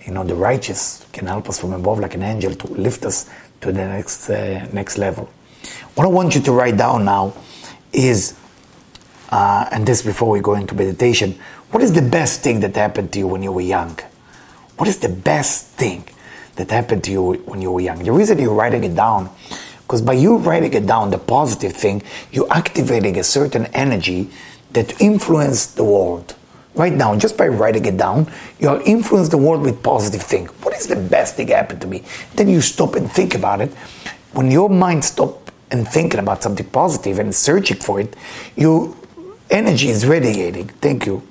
You 0.05 0.11
know, 0.13 0.25
the 0.25 0.35
righteous 0.35 1.05
can 1.13 1.27
help 1.27 1.47
us 1.47 1.59
from 1.61 1.71
above 1.71 1.99
like 1.99 2.13
an 2.13 2.23
angel 2.23 2.53
to 2.53 2.67
lift 2.73 3.05
us 3.05 3.29
to 3.61 3.71
the 3.71 3.87
next, 3.87 4.29
uh, 4.29 4.67
next 4.73 4.97
level. 4.97 5.29
What 5.95 6.03
I 6.03 6.09
want 6.09 6.35
you 6.35 6.41
to 6.41 6.51
write 6.51 6.75
down 6.75 7.05
now 7.05 7.33
is, 7.93 8.37
uh, 9.29 9.69
and 9.71 9.87
this 9.87 10.01
before 10.01 10.29
we 10.29 10.41
go 10.41 10.55
into 10.55 10.75
meditation, 10.75 11.39
what 11.71 11.81
is 11.81 11.93
the 11.93 12.01
best 12.01 12.41
thing 12.41 12.59
that 12.59 12.75
happened 12.75 13.13
to 13.13 13.19
you 13.19 13.27
when 13.27 13.41
you 13.41 13.53
were 13.53 13.61
young? 13.61 13.97
What 14.77 14.87
is 14.87 14.99
the 14.99 15.09
best 15.09 15.67
thing? 15.67 16.05
that 16.55 16.71
happened 16.71 17.03
to 17.05 17.11
you 17.11 17.33
when 17.45 17.61
you 17.61 17.71
were 17.71 17.81
young. 17.81 18.03
The 18.03 18.11
reason 18.11 18.39
you're 18.39 18.53
writing 18.53 18.83
it 18.83 18.95
down, 18.95 19.29
because 19.81 20.01
by 20.01 20.13
you 20.13 20.37
writing 20.37 20.73
it 20.73 20.87
down, 20.87 21.11
the 21.11 21.17
positive 21.17 21.73
thing, 21.73 22.03
you're 22.31 22.51
activating 22.51 23.17
a 23.17 23.23
certain 23.23 23.65
energy 23.67 24.29
that 24.71 24.99
influence 25.01 25.65
the 25.67 25.83
world. 25.83 26.35
Right 26.73 26.93
now, 26.93 27.15
just 27.17 27.37
by 27.37 27.47
writing 27.47 27.85
it 27.85 27.97
down, 27.97 28.29
you 28.59 28.67
are 28.67 28.81
influence 28.81 29.29
the 29.29 29.37
world 29.37 29.61
with 29.61 29.81
positive 29.81 30.21
thing. 30.21 30.47
What 30.63 30.75
is 30.75 30.87
the 30.87 30.97
best 30.97 31.35
thing 31.35 31.47
happened 31.47 31.81
to 31.81 31.87
me? 31.87 32.03
Then 32.35 32.49
you 32.49 32.59
stop 32.59 32.95
and 32.95 33.09
think 33.09 33.33
about 33.33 33.61
it. 33.61 33.71
When 34.33 34.51
your 34.51 34.69
mind 34.69 35.05
stop 35.05 35.51
and 35.71 35.87
thinking 35.87 36.19
about 36.19 36.43
something 36.43 36.65
positive 36.67 37.19
and 37.19 37.33
searching 37.33 37.77
for 37.77 38.01
it, 38.01 38.13
your 38.57 38.93
energy 39.49 39.87
is 39.87 40.05
radiating. 40.05 40.67
Thank 40.67 41.05
you. 41.05 41.25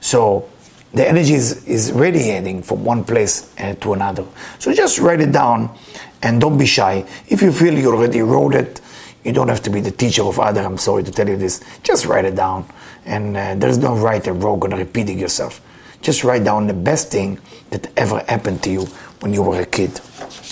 So 0.00 0.48
the 0.96 1.06
energy 1.06 1.34
is, 1.34 1.62
is 1.66 1.92
radiating 1.92 2.62
from 2.62 2.82
one 2.82 3.04
place 3.04 3.52
uh, 3.58 3.74
to 3.74 3.92
another. 3.92 4.24
So 4.58 4.72
just 4.72 4.98
write 4.98 5.20
it 5.20 5.30
down 5.30 5.76
and 6.22 6.40
don't 6.40 6.56
be 6.56 6.64
shy. 6.64 7.04
If 7.28 7.42
you 7.42 7.52
feel 7.52 7.78
you 7.78 7.92
already 7.92 8.22
wrote 8.22 8.54
it, 8.54 8.80
you 9.22 9.32
don't 9.32 9.48
have 9.48 9.62
to 9.64 9.70
be 9.70 9.80
the 9.80 9.90
teacher 9.90 10.22
of 10.22 10.40
other. 10.40 10.62
I'm 10.62 10.78
sorry 10.78 11.02
to 11.02 11.10
tell 11.10 11.28
you 11.28 11.36
this. 11.36 11.62
Just 11.82 12.06
write 12.06 12.24
it 12.24 12.34
down. 12.34 12.66
And 13.04 13.36
uh, 13.36 13.56
there's 13.56 13.76
no 13.76 13.94
right 13.94 14.26
or 14.26 14.32
wrong 14.32 14.64
on 14.64 14.70
repeating 14.70 15.18
yourself. 15.18 15.60
Just 16.00 16.24
write 16.24 16.44
down 16.44 16.66
the 16.66 16.74
best 16.74 17.10
thing 17.10 17.40
that 17.70 17.92
ever 17.98 18.24
happened 18.26 18.62
to 18.62 18.70
you 18.70 18.86
when 19.20 19.34
you 19.34 19.42
were 19.42 19.60
a 19.60 19.66
kid 19.66 19.90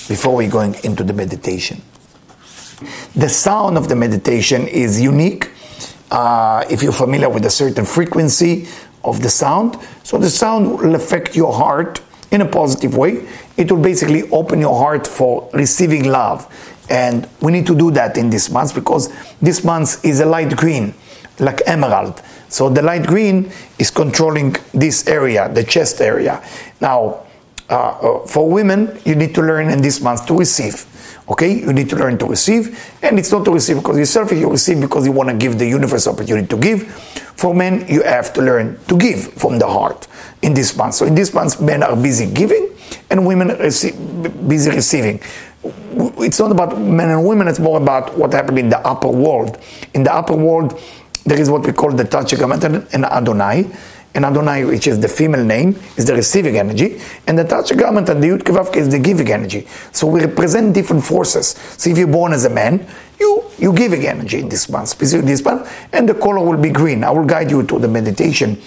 before 0.08 0.36
we 0.36 0.46
going 0.46 0.74
into 0.84 1.04
the 1.04 1.14
meditation. 1.14 1.80
The 3.16 3.30
sound 3.30 3.78
of 3.78 3.88
the 3.88 3.96
meditation 3.96 4.68
is 4.68 5.00
unique. 5.00 5.50
Uh, 6.10 6.64
if 6.68 6.82
you're 6.82 6.92
familiar 6.92 7.30
with 7.30 7.46
a 7.46 7.50
certain 7.50 7.86
frequency 7.86 8.68
of 9.04 9.22
the 9.22 9.30
sound. 9.30 9.78
So 10.02 10.18
the 10.18 10.30
sound 10.30 10.78
will 10.78 10.94
affect 10.94 11.36
your 11.36 11.52
heart 11.52 12.00
in 12.30 12.40
a 12.40 12.46
positive 12.46 12.96
way. 12.96 13.26
It 13.56 13.70
will 13.70 13.82
basically 13.82 14.28
open 14.30 14.60
your 14.60 14.76
heart 14.76 15.06
for 15.06 15.48
receiving 15.52 16.04
love. 16.04 16.46
And 16.90 17.28
we 17.40 17.52
need 17.52 17.66
to 17.66 17.76
do 17.76 17.90
that 17.92 18.18
in 18.18 18.30
this 18.30 18.50
month 18.50 18.74
because 18.74 19.12
this 19.40 19.64
month 19.64 20.04
is 20.04 20.20
a 20.20 20.26
light 20.26 20.56
green, 20.56 20.94
like 21.38 21.62
emerald. 21.66 22.20
So 22.48 22.68
the 22.68 22.82
light 22.82 23.06
green 23.06 23.50
is 23.78 23.90
controlling 23.90 24.56
this 24.72 25.06
area, 25.06 25.48
the 25.48 25.64
chest 25.64 26.00
area. 26.00 26.42
Now, 26.80 27.22
uh, 27.70 27.74
uh 27.74 28.26
for 28.26 28.48
women, 28.50 29.00
you 29.04 29.14
need 29.14 29.34
to 29.34 29.40
learn 29.40 29.70
in 29.70 29.80
this 29.80 30.00
month 30.00 30.26
to 30.26 30.36
receive. 30.36 30.86
Okay, 31.26 31.60
you 31.60 31.72
need 31.72 31.88
to 31.88 31.96
learn 31.96 32.18
to 32.18 32.26
receive, 32.26 32.78
and 33.02 33.18
it's 33.18 33.32
not 33.32 33.46
to 33.46 33.50
receive 33.50 33.78
because 33.78 33.96
you're 33.96 34.04
selfish, 34.04 34.38
you 34.38 34.50
receive 34.50 34.78
because 34.78 35.06
you 35.06 35.12
want 35.12 35.30
to 35.30 35.34
give 35.34 35.58
the 35.58 35.66
universe 35.66 36.06
opportunity 36.06 36.46
to 36.46 36.56
give. 36.58 36.84
For 37.36 37.54
men, 37.54 37.86
you 37.88 38.02
have 38.02 38.34
to 38.34 38.42
learn 38.42 38.78
to 38.88 38.98
give 38.98 39.32
from 39.32 39.58
the 39.58 39.66
heart 39.66 40.06
in 40.42 40.52
this 40.52 40.76
month. 40.76 40.96
So 40.96 41.06
in 41.06 41.14
this 41.14 41.32
month, 41.32 41.62
men 41.62 41.82
are 41.82 41.96
busy 41.96 42.26
giving, 42.30 42.68
and 43.08 43.26
women 43.26 43.52
are 43.52 43.70
busy 44.46 44.70
receiving. 44.70 45.20
It's 46.18 46.38
not 46.38 46.52
about 46.52 46.78
men 46.78 47.08
and 47.08 47.26
women, 47.26 47.48
it's 47.48 47.58
more 47.58 47.80
about 47.80 48.18
what 48.18 48.34
happened 48.34 48.58
in 48.58 48.68
the 48.68 48.78
upper 48.86 49.08
world. 49.08 49.58
In 49.94 50.02
the 50.02 50.14
upper 50.14 50.36
world, 50.36 50.78
there 51.24 51.40
is 51.40 51.48
what 51.48 51.64
we 51.64 51.72
call 51.72 51.90
the 51.90 52.04
Tetragrammaton 52.04 52.86
and 52.92 53.06
Adonai 53.06 53.64
and 54.14 54.24
Adonai, 54.24 54.64
which 54.64 54.86
is 54.86 55.00
the 55.00 55.08
female 55.08 55.44
name, 55.44 55.76
is 55.96 56.04
the 56.04 56.14
receiving 56.14 56.56
energy, 56.56 57.00
and 57.26 57.36
the 57.36 57.44
Tetragrammaton 57.44 58.16
and 58.16 58.22
the 58.22 58.28
Yud 58.28 58.76
is 58.76 58.88
the 58.88 58.98
giving 58.98 59.30
energy. 59.30 59.66
So 59.92 60.06
we 60.06 60.20
represent 60.20 60.72
different 60.72 61.04
forces. 61.04 61.48
So 61.78 61.90
if 61.90 61.98
you're 61.98 62.06
born 62.06 62.32
as 62.32 62.44
a 62.44 62.50
man, 62.50 62.86
you 63.18 63.44
you 63.58 63.72
giving 63.72 64.06
energy 64.06 64.40
in 64.40 64.48
this 64.48 64.68
month, 64.68 64.88
specifically 64.88 65.32
this 65.32 65.44
month, 65.44 65.70
and 65.92 66.08
the 66.08 66.14
color 66.14 66.40
will 66.40 66.60
be 66.60 66.70
green. 66.70 67.04
I 67.04 67.10
will 67.10 67.24
guide 67.24 67.50
you 67.50 67.62
to 67.62 67.78
the 67.78 67.88
meditation 67.88 68.60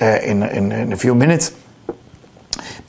uh, 0.00 0.18
in, 0.22 0.42
in, 0.42 0.72
in 0.72 0.92
a 0.92 0.96
few 0.96 1.14
minutes. 1.14 1.56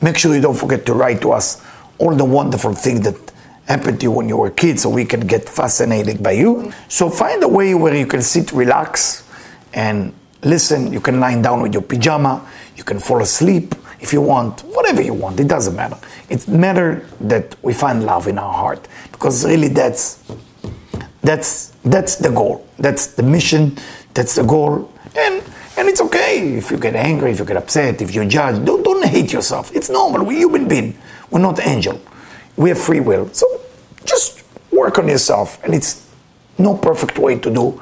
Make 0.01 0.17
sure 0.17 0.35
you 0.35 0.41
don't 0.41 0.57
forget 0.57 0.85
to 0.87 0.93
write 0.93 1.21
to 1.21 1.31
us 1.31 1.63
all 1.97 2.15
the 2.15 2.25
wonderful 2.25 2.73
things 2.73 3.01
that 3.01 3.31
happened 3.67 3.99
to 3.99 4.05
you 4.05 4.11
when 4.11 4.27
you 4.27 4.37
were 4.37 4.47
a 4.47 4.51
kid 4.51 4.79
so 4.79 4.89
we 4.89 5.05
can 5.05 5.21
get 5.21 5.47
fascinated 5.47 6.21
by 6.21 6.31
you. 6.31 6.73
So 6.89 7.09
find 7.09 7.41
a 7.43 7.47
way 7.47 7.73
where 7.75 7.95
you 7.95 8.05
can 8.05 8.21
sit, 8.21 8.51
relax, 8.51 9.23
and 9.73 10.13
listen, 10.43 10.91
you 10.91 10.99
can 10.99 11.19
lie 11.19 11.39
down 11.41 11.61
with 11.61 11.73
your 11.73 11.83
pajama, 11.83 12.47
you 12.75 12.83
can 12.83 12.99
fall 12.99 13.21
asleep 13.21 13.75
if 14.03 14.11
you 14.11 14.21
want, 14.21 14.61
whatever 14.65 15.01
you 15.01 15.13
want, 15.13 15.39
it 15.39 15.47
doesn't 15.47 15.75
matter. 15.75 15.97
It 16.29 16.45
matters 16.47 17.09
that 17.21 17.55
we 17.63 17.73
find 17.73 18.05
love 18.05 18.27
in 18.27 18.37
our 18.37 18.53
heart 18.53 18.85
because 19.13 19.45
really 19.45 19.69
that's 19.69 20.21
that's 21.21 21.69
that's 21.85 22.17
the 22.17 22.29
goal. 22.29 22.67
That's 22.77 23.07
the 23.07 23.23
mission, 23.23 23.77
that's 24.13 24.35
the 24.35 24.43
goal. 24.43 24.91
And 25.15 25.41
and 25.77 25.87
it's 25.87 26.01
okay 26.01 26.57
if 26.57 26.69
you 26.69 26.77
get 26.77 26.95
angry, 26.95 27.31
if 27.31 27.39
you 27.39 27.45
get 27.45 27.55
upset, 27.55 28.01
if 28.01 28.13
you 28.13 28.25
judge. 28.25 28.63
Don't 28.65 28.83
don't 28.83 29.05
hate 29.05 29.31
yourself. 29.31 29.73
It's 29.73 29.89
normal. 29.89 30.25
We're 30.25 30.39
human 30.39 30.67
beings. 30.67 30.95
We're 31.31 31.39
not 31.39 31.65
angel. 31.65 32.01
We 32.57 32.69
have 32.69 32.79
free 32.79 32.99
will. 32.99 33.29
So 33.33 33.47
just 34.03 34.43
work 34.69 34.99
on 34.99 35.07
yourself. 35.07 35.63
And 35.63 35.73
it's 35.73 36.09
no 36.57 36.75
perfect 36.77 37.17
way 37.17 37.39
to 37.39 37.49
do 37.49 37.81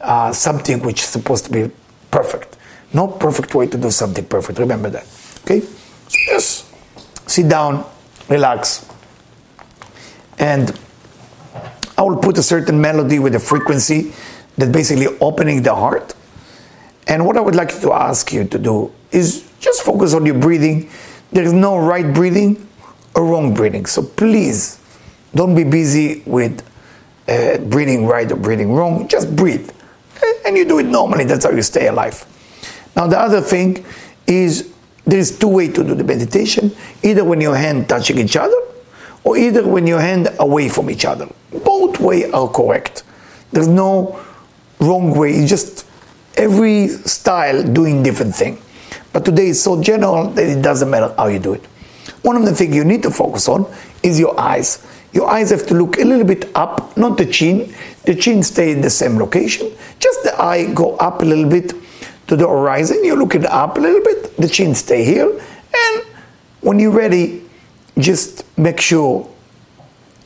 uh, 0.00 0.32
something 0.32 0.80
which 0.82 1.00
is 1.00 1.08
supposed 1.08 1.44
to 1.44 1.52
be 1.52 1.70
perfect. 2.10 2.56
No 2.92 3.06
perfect 3.06 3.54
way 3.54 3.66
to 3.66 3.78
do 3.78 3.90
something 3.90 4.24
perfect. 4.24 4.58
Remember 4.58 4.90
that. 4.90 5.06
Okay? 5.44 5.60
So 5.60 6.18
just 6.28 6.66
sit 7.28 7.48
down, 7.48 7.84
relax, 8.28 8.88
and 10.38 10.78
I 11.96 12.02
will 12.02 12.16
put 12.16 12.38
a 12.38 12.42
certain 12.42 12.80
melody 12.80 13.18
with 13.18 13.34
a 13.34 13.38
frequency 13.38 14.12
that 14.56 14.72
basically 14.72 15.06
opening 15.20 15.62
the 15.62 15.74
heart. 15.74 16.14
And 17.06 17.26
what 17.26 17.36
I 17.36 17.40
would 17.40 17.54
like 17.54 17.78
to 17.80 17.92
ask 17.92 18.32
you 18.32 18.44
to 18.44 18.58
do 18.58 18.92
is 19.12 19.48
just 19.60 19.82
focus 19.82 20.14
on 20.14 20.24
your 20.26 20.38
breathing. 20.38 20.90
There 21.32 21.44
is 21.44 21.52
no 21.52 21.76
right 21.78 22.12
breathing 22.14 22.66
or 23.14 23.24
wrong 23.26 23.54
breathing. 23.54 23.86
So 23.86 24.02
please 24.02 24.80
don't 25.34 25.54
be 25.54 25.64
busy 25.64 26.22
with 26.26 26.66
uh, 27.28 27.58
breathing 27.58 28.06
right 28.06 28.30
or 28.30 28.36
breathing 28.36 28.72
wrong. 28.72 29.06
Just 29.06 29.36
breathe 29.36 29.70
and 30.44 30.56
you 30.56 30.64
do 30.64 30.78
it 30.78 30.86
normally. 30.86 31.24
That's 31.24 31.44
how 31.44 31.50
you 31.50 31.62
stay 31.62 31.88
alive. 31.88 32.24
Now, 32.96 33.06
the 33.06 33.18
other 33.18 33.40
thing 33.40 33.84
is 34.26 34.72
there 35.04 35.18
is 35.18 35.38
two 35.38 35.48
ways 35.48 35.74
to 35.74 35.84
do 35.84 35.94
the 35.94 36.04
meditation 36.04 36.72
either 37.02 37.24
when 37.24 37.40
your 37.40 37.56
hand 37.56 37.88
touching 37.88 38.18
each 38.18 38.36
other 38.36 38.56
or 39.24 39.36
either 39.36 39.66
when 39.66 39.86
your 39.86 40.00
hand 40.00 40.28
away 40.38 40.68
from 40.68 40.90
each 40.90 41.04
other. 41.04 41.28
Both 41.64 42.00
ways 42.00 42.32
are 42.32 42.48
correct. 42.48 43.02
There's 43.52 43.68
no 43.68 44.20
wrong 44.78 45.16
way. 45.16 45.32
It's 45.32 45.50
just 45.50 45.86
every 46.36 46.88
style 46.88 47.62
doing 47.62 48.02
different 48.02 48.34
thing. 48.34 48.60
But 49.12 49.24
today 49.24 49.48
is 49.48 49.62
so 49.62 49.82
general 49.82 50.30
that 50.30 50.46
it 50.46 50.62
doesn't 50.62 50.88
matter 50.88 51.12
how 51.16 51.26
you 51.26 51.38
do 51.38 51.54
it. 51.54 51.64
One 52.22 52.36
of 52.36 52.44
the 52.44 52.54
things 52.54 52.74
you 52.74 52.84
need 52.84 53.02
to 53.02 53.10
focus 53.10 53.48
on 53.48 53.66
is 54.02 54.18
your 54.18 54.38
eyes. 54.38 54.86
Your 55.12 55.28
eyes 55.28 55.50
have 55.50 55.66
to 55.66 55.74
look 55.74 55.98
a 55.98 56.04
little 56.04 56.26
bit 56.26 56.50
up, 56.54 56.96
not 56.96 57.18
the 57.18 57.26
chin. 57.26 57.74
The 58.04 58.14
chin 58.14 58.42
stay 58.42 58.72
in 58.72 58.80
the 58.80 58.90
same 58.90 59.18
location. 59.18 59.72
Just 59.98 60.22
the 60.22 60.40
eye 60.40 60.72
go 60.72 60.96
up 60.96 61.22
a 61.22 61.24
little 61.24 61.48
bit 61.48 61.74
to 62.28 62.36
the 62.36 62.46
horizon. 62.46 63.04
You 63.04 63.16
look 63.16 63.34
it 63.34 63.44
up 63.46 63.76
a 63.76 63.80
little 63.80 64.02
bit. 64.02 64.36
The 64.36 64.48
chin 64.48 64.74
stay 64.74 65.04
here. 65.04 65.28
And 65.28 66.04
when 66.60 66.78
you're 66.78 66.92
ready, 66.92 67.42
just 67.98 68.44
make 68.56 68.80
sure 68.80 69.28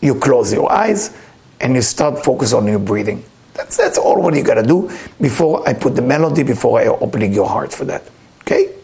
you 0.03 0.15
close 0.17 0.53
your 0.53 0.71
eyes 0.71 1.17
and 1.61 1.75
you 1.75 1.83
start 1.83 2.23
focus 2.23 2.53
on 2.53 2.67
your 2.67 2.79
breathing. 2.79 3.25
That's, 3.55 3.77
that's 3.77 3.97
all 3.97 4.21
what 4.21 4.35
you 4.35 4.43
gotta 4.43 4.63
do 4.63 4.91
before 5.21 5.67
I 5.67 5.73
put 5.73 5.97
the 5.97 6.03
melody, 6.03 6.43
before 6.43 6.81
I 6.81 6.87
opening 6.87 7.33
your 7.33 7.49
heart 7.49 7.73
for 7.73 7.87
that. 7.87 8.03
Okay? 8.43 8.75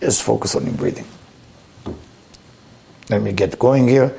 Just 0.00 0.22
focus 0.24 0.56
on 0.56 0.64
your 0.64 0.74
breathing. 0.74 1.06
Let 3.08 3.22
me 3.22 3.32
get 3.32 3.56
going 3.58 3.86
here 3.86 4.16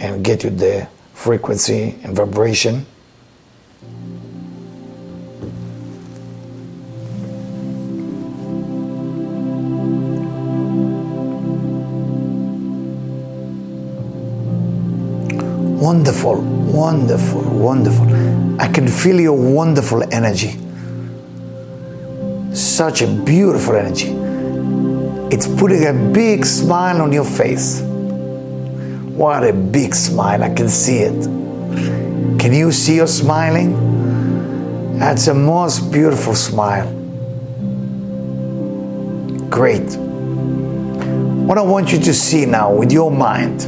and 0.00 0.24
get 0.24 0.42
you 0.42 0.50
the 0.50 0.88
frequency 1.12 1.94
and 2.02 2.16
vibration. 2.16 2.86
Wonderful, 15.78 16.40
wonderful, 16.40 17.42
wonderful. 17.42 18.06
I 18.60 18.68
can 18.68 18.88
feel 18.88 19.20
your 19.20 19.36
wonderful 19.36 20.02
energy. 20.12 20.58
Such 22.54 23.02
a 23.02 23.06
beautiful 23.06 23.76
energy. 23.76 24.08
It's 25.34 25.46
putting 25.46 25.86
a 25.86 25.92
big 26.12 26.44
smile 26.44 27.02
on 27.02 27.12
your 27.12 27.24
face. 27.24 27.89
What 29.20 29.44
a 29.44 29.52
big 29.52 29.94
smile, 29.94 30.42
I 30.42 30.48
can 30.54 30.70
see 30.70 31.00
it. 31.00 31.24
Can 32.40 32.54
you 32.54 32.72
see 32.72 32.96
you're 32.96 33.06
smiling? 33.06 34.98
That's 34.98 35.26
a 35.26 35.34
most 35.34 35.92
beautiful 35.92 36.34
smile. 36.34 36.90
Great. 39.50 39.94
What 41.46 41.58
I 41.58 41.60
want 41.60 41.92
you 41.92 41.98
to 41.98 42.14
see 42.14 42.46
now 42.46 42.72
with 42.72 42.92
your 42.92 43.10
mind 43.10 43.66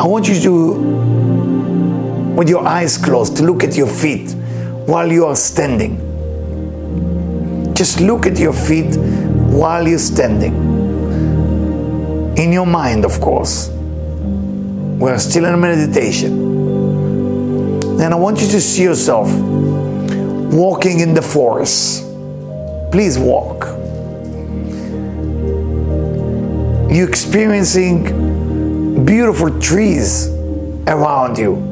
I 0.00 0.06
want 0.06 0.28
you 0.28 0.40
to, 0.40 0.72
with 2.36 2.48
your 2.48 2.64
eyes 2.66 2.96
closed, 2.96 3.36
to 3.38 3.42
look 3.42 3.64
at 3.64 3.76
your 3.76 3.88
feet 3.88 4.30
while 4.86 5.10
you 5.10 5.26
are 5.26 5.36
standing. 5.36 5.98
Just 7.74 8.00
look 8.00 8.24
at 8.24 8.38
your 8.38 8.52
feet 8.54 8.96
while 9.50 9.86
you're 9.86 9.98
standing. 9.98 10.54
In 12.36 12.52
your 12.52 12.66
mind, 12.66 13.04
of 13.04 13.20
course. 13.20 13.68
We're 13.68 15.18
still 15.18 15.44
in 15.46 15.58
meditation. 15.60 16.48
Then 17.96 18.12
I 18.12 18.16
want 18.16 18.40
you 18.40 18.48
to 18.48 18.60
see 18.60 18.82
yourself 18.82 19.28
walking 20.52 21.00
in 21.00 21.14
the 21.14 21.22
forest. 21.22 22.04
Please 22.92 23.18
walk. 23.18 23.64
You're 26.90 27.08
experiencing 27.08 29.04
beautiful 29.04 29.58
trees 29.60 30.28
around 30.86 31.38
you. 31.38 31.68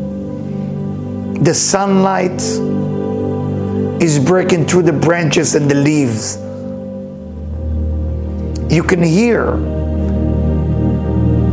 The 1.41 1.55
sunlight 1.55 2.41
is 4.01 4.19
breaking 4.19 4.67
through 4.67 4.83
the 4.85 4.93
branches 4.93 5.55
and 5.55 5.71
the 5.71 5.75
leaves. 5.75 6.39
You 8.71 8.83
can 8.83 9.03
hear 9.03 9.57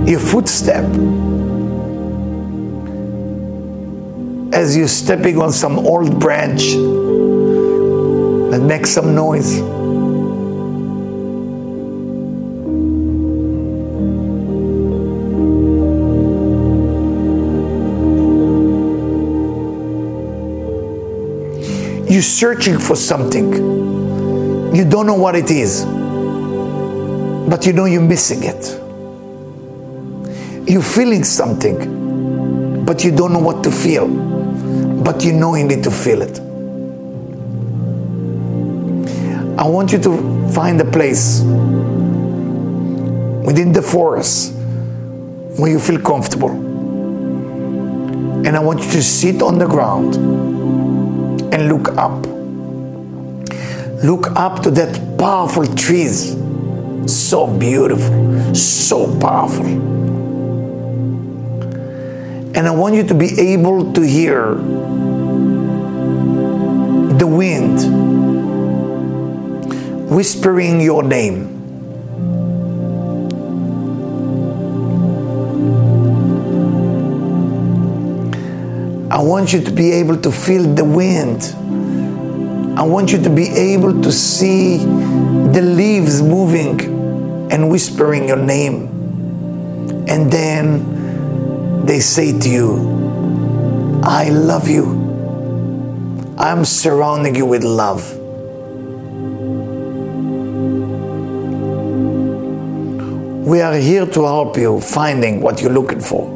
your 0.05 0.19
footstep 0.19 0.83
as 4.53 4.75
you're 4.75 4.87
stepping 4.87 5.39
on 5.39 5.51
some 5.51 5.79
old 5.79 6.19
branch 6.19 6.73
that 8.51 8.61
makes 8.61 8.89
some 8.89 9.15
noise. 9.15 9.59
You're 22.09 22.21
searching 22.21 22.77
for 22.77 22.95
something. 22.95 23.53
You 24.75 24.85
don't 24.85 25.05
know 25.07 25.15
what 25.15 25.35
it 25.35 25.49
is, 25.49 25.85
but 27.49 27.65
you 27.65 27.73
know 27.73 27.85
you're 27.85 28.01
missing 28.01 28.43
it. 28.43 28.81
You're 30.67 30.81
feeling 30.81 31.23
something, 31.23 32.85
but 32.85 33.03
you 33.03 33.11
don't 33.15 33.33
know 33.33 33.39
what 33.39 33.63
to 33.63 33.71
feel, 33.71 34.07
but 34.07 35.23
you 35.23 35.31
know 35.33 35.55
you 35.55 35.63
need 35.63 35.83
to 35.83 35.91
feel 35.91 36.21
it. 36.21 36.39
I 39.57 39.67
want 39.67 39.91
you 39.91 39.99
to 39.99 40.51
find 40.53 40.81
a 40.81 40.85
place 40.85 41.41
within 43.45 43.71
the 43.71 43.81
forest 43.81 44.53
where 45.57 45.71
you 45.71 45.79
feel 45.79 46.01
comfortable. 46.01 46.49
And 48.45 48.49
I 48.55 48.59
want 48.59 48.83
you 48.83 48.91
to 48.91 49.01
sit 49.01 49.41
on 49.41 49.57
the 49.57 49.67
ground 49.67 50.15
and 51.53 51.69
look 51.69 51.89
up. 51.97 52.25
Look 54.03 54.31
up 54.35 54.61
to 54.63 54.71
that 54.71 55.17
powerful 55.17 55.65
trees. 55.75 56.35
So 57.07 57.45
beautiful, 57.45 58.55
so 58.55 59.19
powerful. 59.19 59.65
And 62.55 62.67
I 62.67 62.71
want 62.71 62.95
you 62.95 63.03
to 63.03 63.13
be 63.13 63.39
able 63.53 63.91
to 63.93 64.01
hear 64.01 64.55
the 67.19 67.27
wind 67.27 67.81
whispering 70.09 70.79
your 70.81 71.03
name. 71.03 71.51
I 79.11 79.21
want 79.21 79.53
you 79.53 79.61
to 79.61 79.71
be 79.71 79.91
able 79.91 80.17
to 80.21 80.31
feel 80.31 80.63
the 80.63 80.85
wind. 80.85 81.53
I 82.79 82.83
want 82.83 83.11
you 83.11 83.21
to 83.21 83.29
be 83.29 83.49
able 83.49 84.01
to 84.01 84.11
see 84.11 84.77
the 84.77 85.61
leaves 85.61 86.21
moving 86.21 86.94
and 87.51 87.69
whispering 87.69 88.27
your 88.27 88.37
name. 88.37 88.87
And 90.07 90.31
then 90.31 91.85
they 91.85 91.99
say 91.99 92.37
to 92.39 92.49
you, 92.49 94.01
I 94.03 94.29
love 94.29 94.67
you. 94.67 95.05
I'm 96.37 96.65
surrounding 96.65 97.35
you 97.35 97.45
with 97.45 97.63
love. 97.63 98.17
We 103.45 103.61
are 103.61 103.75
here 103.75 104.05
to 104.07 104.23
help 104.23 104.57
you 104.57 104.81
finding 104.81 105.39
what 105.39 105.61
you're 105.61 105.71
looking 105.71 105.99
for. 105.99 106.29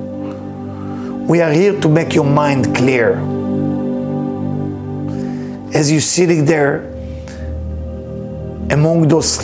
We 1.28 1.41
are 1.41 1.51
here 1.51 1.80
to 1.82 1.89
make 1.89 2.14
your 2.14 2.26
mind 2.26 2.76
clear. 2.76 3.18
As 5.74 5.91
you're 5.91 6.01
sitting 6.01 6.45
there 6.45 6.89
among 8.72 9.07
those 9.07 9.38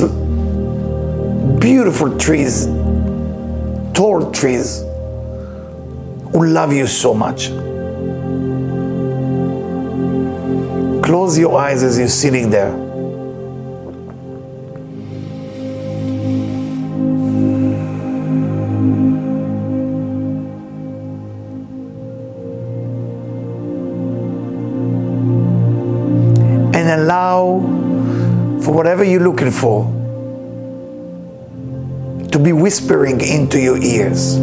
beautiful 1.66 2.16
trees, 2.20 2.68
tall 3.95 4.32
trees, 4.32 4.82
who 6.32 6.45
love 6.45 6.72
you 6.72 6.86
so 6.86 7.11
much. 7.11 7.47
Close 11.03 11.39
your 11.39 11.57
eyes 11.57 11.82
as 11.82 11.97
you're 11.97 12.07
sitting 12.07 12.51
there. 12.51 12.72
And 26.76 27.01
allow 27.01 27.61
for 28.61 28.72
whatever 28.72 29.03
you're 29.03 29.24
looking 29.24 29.49
for 29.49 30.04
to 32.36 32.43
be 32.43 32.51
whispering 32.51 33.21
into 33.21 33.57
your 33.57 33.77
ears. 33.77 34.36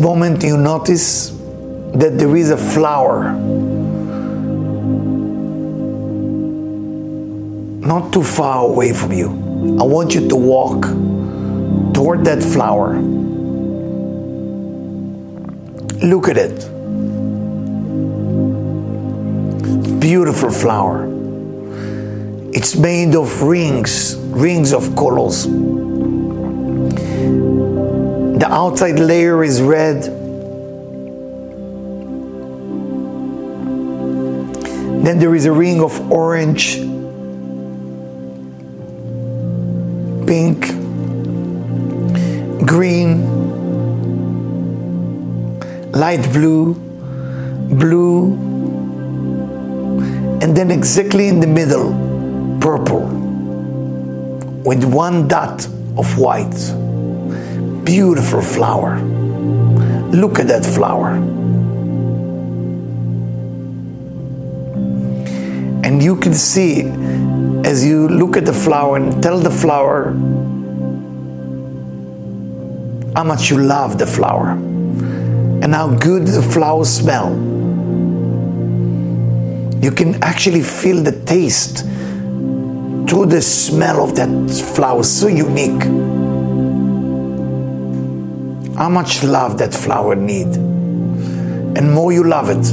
Moment, 0.00 0.42
you 0.42 0.56
notice 0.56 1.28
that 1.92 2.16
there 2.16 2.34
is 2.34 2.50
a 2.50 2.56
flower 2.56 3.32
not 7.86 8.10
too 8.10 8.22
far 8.22 8.64
away 8.64 8.94
from 8.94 9.12
you. 9.12 9.28
I 9.78 9.84
want 9.84 10.14
you 10.14 10.26
to 10.26 10.36
walk 10.36 10.84
toward 11.92 12.24
that 12.24 12.42
flower. 12.42 12.98
Look 16.02 16.28
at 16.28 16.38
it. 16.38 16.58
Beautiful 20.00 20.50
flower. 20.50 21.08
It's 22.54 22.74
made 22.74 23.14
of 23.14 23.42
rings, 23.42 24.16
rings 24.16 24.72
of 24.72 24.96
colors. 24.96 25.46
The 28.40 28.48
outside 28.50 28.98
layer 28.98 29.44
is 29.44 29.60
red. 29.60 30.02
Then 35.04 35.18
there 35.18 35.34
is 35.34 35.44
a 35.44 35.52
ring 35.52 35.82
of 35.82 36.10
orange, 36.10 36.76
pink, 40.26 40.68
green, 42.66 43.28
light 45.92 46.26
blue, 46.32 46.72
blue, 47.68 48.32
and 50.40 50.56
then 50.56 50.70
exactly 50.70 51.28
in 51.28 51.40
the 51.40 51.46
middle, 51.46 51.92
purple, 52.58 53.06
with 54.64 54.82
one 54.82 55.28
dot 55.28 55.66
of 55.98 56.16
white. 56.18 56.89
Beautiful 57.90 58.40
flower. 58.40 59.00
Look 60.12 60.38
at 60.38 60.46
that 60.46 60.64
flower. 60.64 61.14
And 65.82 66.00
you 66.00 66.14
can 66.14 66.32
see 66.32 66.82
as 67.68 67.84
you 67.84 68.06
look 68.06 68.36
at 68.36 68.46
the 68.46 68.52
flower 68.52 68.96
and 68.96 69.20
tell 69.20 69.40
the 69.40 69.50
flower 69.50 70.12
how 73.16 73.24
much 73.24 73.50
you 73.50 73.58
love 73.58 73.98
the 73.98 74.06
flower 74.06 74.50
and 74.50 75.74
how 75.74 75.88
good 75.92 76.28
the 76.28 76.42
flowers 76.42 76.90
smell. 76.90 77.30
You 79.82 79.90
can 79.90 80.22
actually 80.22 80.62
feel 80.62 81.02
the 81.02 81.20
taste 81.26 81.78
through 83.08 83.26
the 83.26 83.42
smell 83.42 84.04
of 84.04 84.14
that 84.14 84.30
flower, 84.76 85.02
so 85.02 85.26
unique. 85.26 86.19
How 88.80 88.88
much 88.88 89.22
love 89.22 89.58
that 89.58 89.74
flower 89.74 90.16
need. 90.16 90.56
And 90.56 91.92
more 91.92 92.14
you 92.14 92.24
love 92.24 92.48
it, 92.48 92.72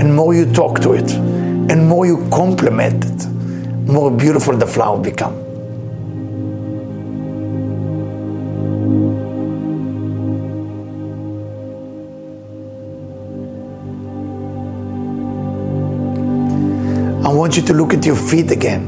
and 0.00 0.14
more 0.14 0.32
you 0.32 0.46
talk 0.52 0.78
to 0.82 0.92
it, 0.92 1.10
and 1.10 1.88
more 1.88 2.06
you 2.06 2.28
compliment 2.30 3.04
it, 3.04 3.26
more 3.84 4.08
beautiful 4.08 4.56
the 4.56 4.68
flower 4.68 5.00
become. 5.02 5.34
I 17.26 17.32
want 17.32 17.56
you 17.56 17.64
to 17.64 17.74
look 17.74 17.92
at 17.94 18.06
your 18.06 18.14
feet 18.14 18.52
again. 18.52 18.84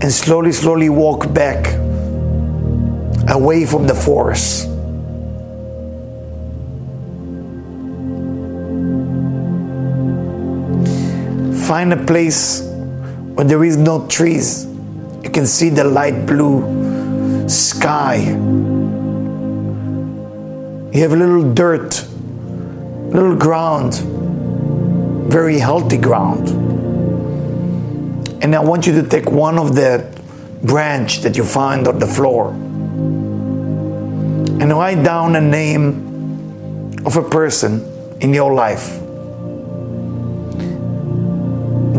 And 0.00 0.10
slowly, 0.10 0.50
slowly 0.50 0.88
walk 0.88 1.32
back 1.32 1.78
away 3.28 3.64
from 3.66 3.86
the 3.86 3.94
forest. 3.94 4.66
Find 11.66 11.92
a 11.92 12.04
place 12.04 12.62
where 13.34 13.46
there 13.46 13.64
is 13.64 13.76
no 13.76 14.06
trees. 14.08 14.66
You 15.22 15.30
can 15.30 15.46
see 15.46 15.68
the 15.68 15.84
light 15.84 16.26
blue 16.26 17.48
sky. 17.48 18.16
You 20.92 21.00
have 21.00 21.12
a 21.12 21.16
little 21.16 21.54
dirt, 21.54 22.06
little 23.10 23.36
ground, 23.36 23.94
very 25.32 25.58
healthy 25.58 25.96
ground. 25.96 26.48
And 28.42 28.54
I 28.54 28.60
want 28.60 28.86
you 28.86 29.00
to 29.00 29.08
take 29.08 29.30
one 29.30 29.58
of 29.58 29.74
the 29.74 30.10
branch 30.62 31.20
that 31.20 31.36
you 31.36 31.44
find 31.44 31.88
on 31.88 31.98
the 31.98 32.06
floor 32.06 32.52
and 34.62 34.70
write 34.70 35.02
down 35.02 35.34
a 35.34 35.40
name 35.40 36.96
of 37.04 37.16
a 37.16 37.22
person 37.28 37.82
in 38.20 38.32
your 38.32 38.54
life 38.54 38.90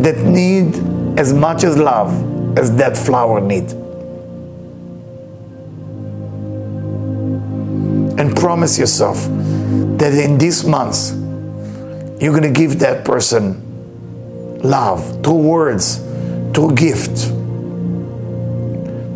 that 0.02 0.16
need 0.26 0.74
as 1.20 1.34
much 1.34 1.66
as 1.66 1.76
love 1.78 2.58
as 2.58 2.74
that 2.78 2.96
flower 2.96 3.42
need. 3.42 3.70
And 8.18 8.34
promise 8.34 8.80
yourself 8.80 9.18
that 9.98 10.14
in 10.14 10.38
these 10.38 10.64
months 10.64 11.12
you're 12.22 12.32
going 12.32 12.44
to 12.44 12.58
give 12.62 12.80
that 12.80 13.04
person 13.04 13.60
love 14.62 15.22
through 15.22 15.42
words 15.42 15.98
through 16.54 16.76
gift 16.76 17.28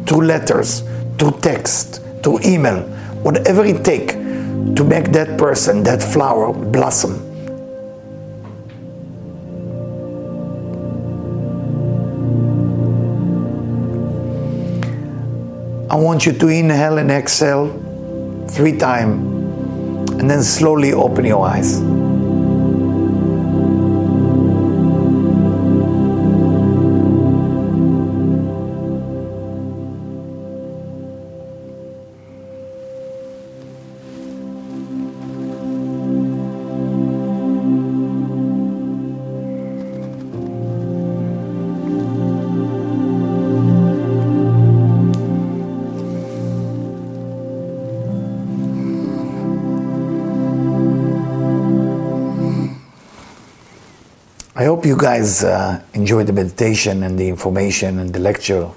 through 0.05 0.25
letters 0.25 0.83
through 1.17 1.39
text 1.39 2.01
through 2.21 2.41
email 2.43 2.96
whatever 3.27 3.65
it 3.65 3.83
takes 3.83 4.13
to 4.13 4.85
make 4.85 5.11
that 5.11 5.37
person, 5.37 5.83
that 5.83 6.01
flower 6.01 6.53
blossom. 6.53 7.13
I 15.91 15.95
want 15.97 16.25
you 16.25 16.31
to 16.31 16.47
inhale 16.47 16.99
and 16.99 17.11
exhale 17.11 17.67
three 18.47 18.77
times 18.77 19.19
and 20.21 20.29
then 20.29 20.41
slowly 20.41 20.93
open 20.93 21.25
your 21.25 21.45
eyes. 21.45 21.81
I 54.59 54.65
hope 54.65 54.87
you 54.87 54.97
guys 54.97 55.43
uh, 55.43 55.83
enjoyed 55.93 56.25
the 56.25 56.33
meditation 56.33 57.03
and 57.03 57.19
the 57.19 57.27
information 57.29 57.99
and 57.99 58.11
the 58.11 58.17
lecture 58.17 58.67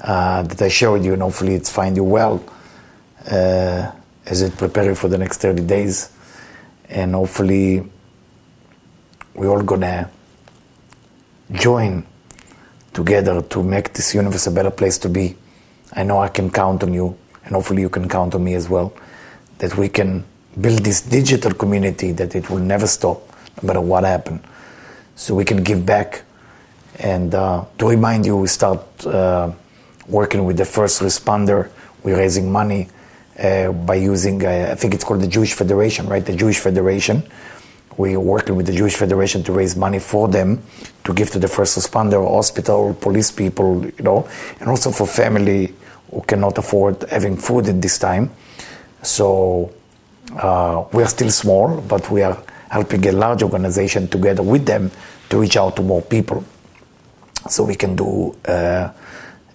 uh, 0.00 0.42
that 0.42 0.60
I 0.60 0.90
with 0.90 1.04
you, 1.04 1.12
and 1.12 1.22
hopefully 1.22 1.54
it's 1.54 1.70
find 1.70 1.94
you 1.94 2.02
well 2.02 2.42
uh, 3.30 3.92
as 4.26 4.42
it 4.42 4.56
prepare 4.56 4.86
you 4.86 4.96
for 4.96 5.06
the 5.06 5.16
next 5.16 5.38
30 5.38 5.62
days. 5.62 6.10
And 6.88 7.14
hopefully 7.14 7.88
we're 9.36 9.48
all 9.48 9.62
gonna 9.62 10.10
join 11.52 12.04
together 12.92 13.42
to 13.42 13.62
make 13.62 13.92
this 13.92 14.12
universe 14.12 14.48
a 14.48 14.50
better 14.50 14.72
place 14.72 14.98
to 14.98 15.08
be. 15.08 15.36
I 15.92 16.02
know 16.02 16.18
I 16.18 16.30
can 16.30 16.50
count 16.50 16.82
on 16.82 16.92
you, 16.92 17.16
and 17.44 17.54
hopefully 17.54 17.82
you 17.82 17.90
can 17.90 18.08
count 18.08 18.34
on 18.34 18.42
me 18.42 18.54
as 18.54 18.68
well, 18.68 18.92
that 19.58 19.76
we 19.76 19.88
can 19.88 20.24
build 20.60 20.80
this 20.80 21.00
digital 21.00 21.54
community 21.54 22.10
that 22.10 22.34
it 22.34 22.50
will 22.50 22.58
never 22.58 22.88
stop, 22.88 23.22
no 23.62 23.68
matter 23.68 23.80
what 23.80 24.02
happens 24.02 24.42
so 25.16 25.34
we 25.34 25.44
can 25.44 25.64
give 25.64 25.84
back. 25.84 26.22
And 27.00 27.34
uh, 27.34 27.64
to 27.78 27.88
remind 27.88 28.24
you, 28.24 28.36
we 28.36 28.46
start 28.46 28.80
uh, 29.04 29.52
working 30.06 30.44
with 30.44 30.56
the 30.56 30.64
first 30.64 31.02
responder. 31.02 31.70
We're 32.04 32.18
raising 32.18 32.52
money 32.52 32.88
uh, 33.38 33.72
by 33.72 33.96
using, 33.96 34.44
uh, 34.44 34.68
I 34.70 34.74
think 34.76 34.94
it's 34.94 35.04
called 35.04 35.20
the 35.20 35.26
Jewish 35.26 35.54
Federation, 35.54 36.06
right? 36.06 36.24
The 36.24 36.36
Jewish 36.36 36.60
Federation. 36.60 37.22
We're 37.96 38.20
working 38.20 38.56
with 38.56 38.66
the 38.66 38.72
Jewish 38.72 38.94
Federation 38.94 39.42
to 39.44 39.52
raise 39.52 39.74
money 39.74 39.98
for 39.98 40.28
them 40.28 40.62
to 41.04 41.14
give 41.14 41.30
to 41.30 41.38
the 41.38 41.48
first 41.48 41.78
responder, 41.78 42.22
hospital, 42.26 42.94
police 42.94 43.30
people, 43.30 43.84
you 43.84 44.04
know, 44.04 44.28
and 44.60 44.68
also 44.68 44.90
for 44.90 45.06
family 45.06 45.74
who 46.10 46.20
cannot 46.22 46.58
afford 46.58 47.02
having 47.10 47.36
food 47.36 47.68
in 47.68 47.80
this 47.80 47.98
time. 47.98 48.30
So 49.02 49.72
uh, 50.34 50.84
we're 50.92 51.08
still 51.08 51.30
small, 51.30 51.80
but 51.80 52.10
we 52.10 52.22
are 52.22 52.42
helping 52.70 53.06
a 53.06 53.12
large 53.12 53.42
organization 53.42 54.08
together 54.08 54.42
with 54.42 54.66
them 54.66 54.90
to 55.28 55.40
reach 55.40 55.56
out 55.56 55.76
to 55.76 55.82
more 55.82 56.02
people 56.02 56.44
so 57.48 57.64
we 57.64 57.74
can 57.74 57.96
do 57.96 58.36
uh, 58.46 58.90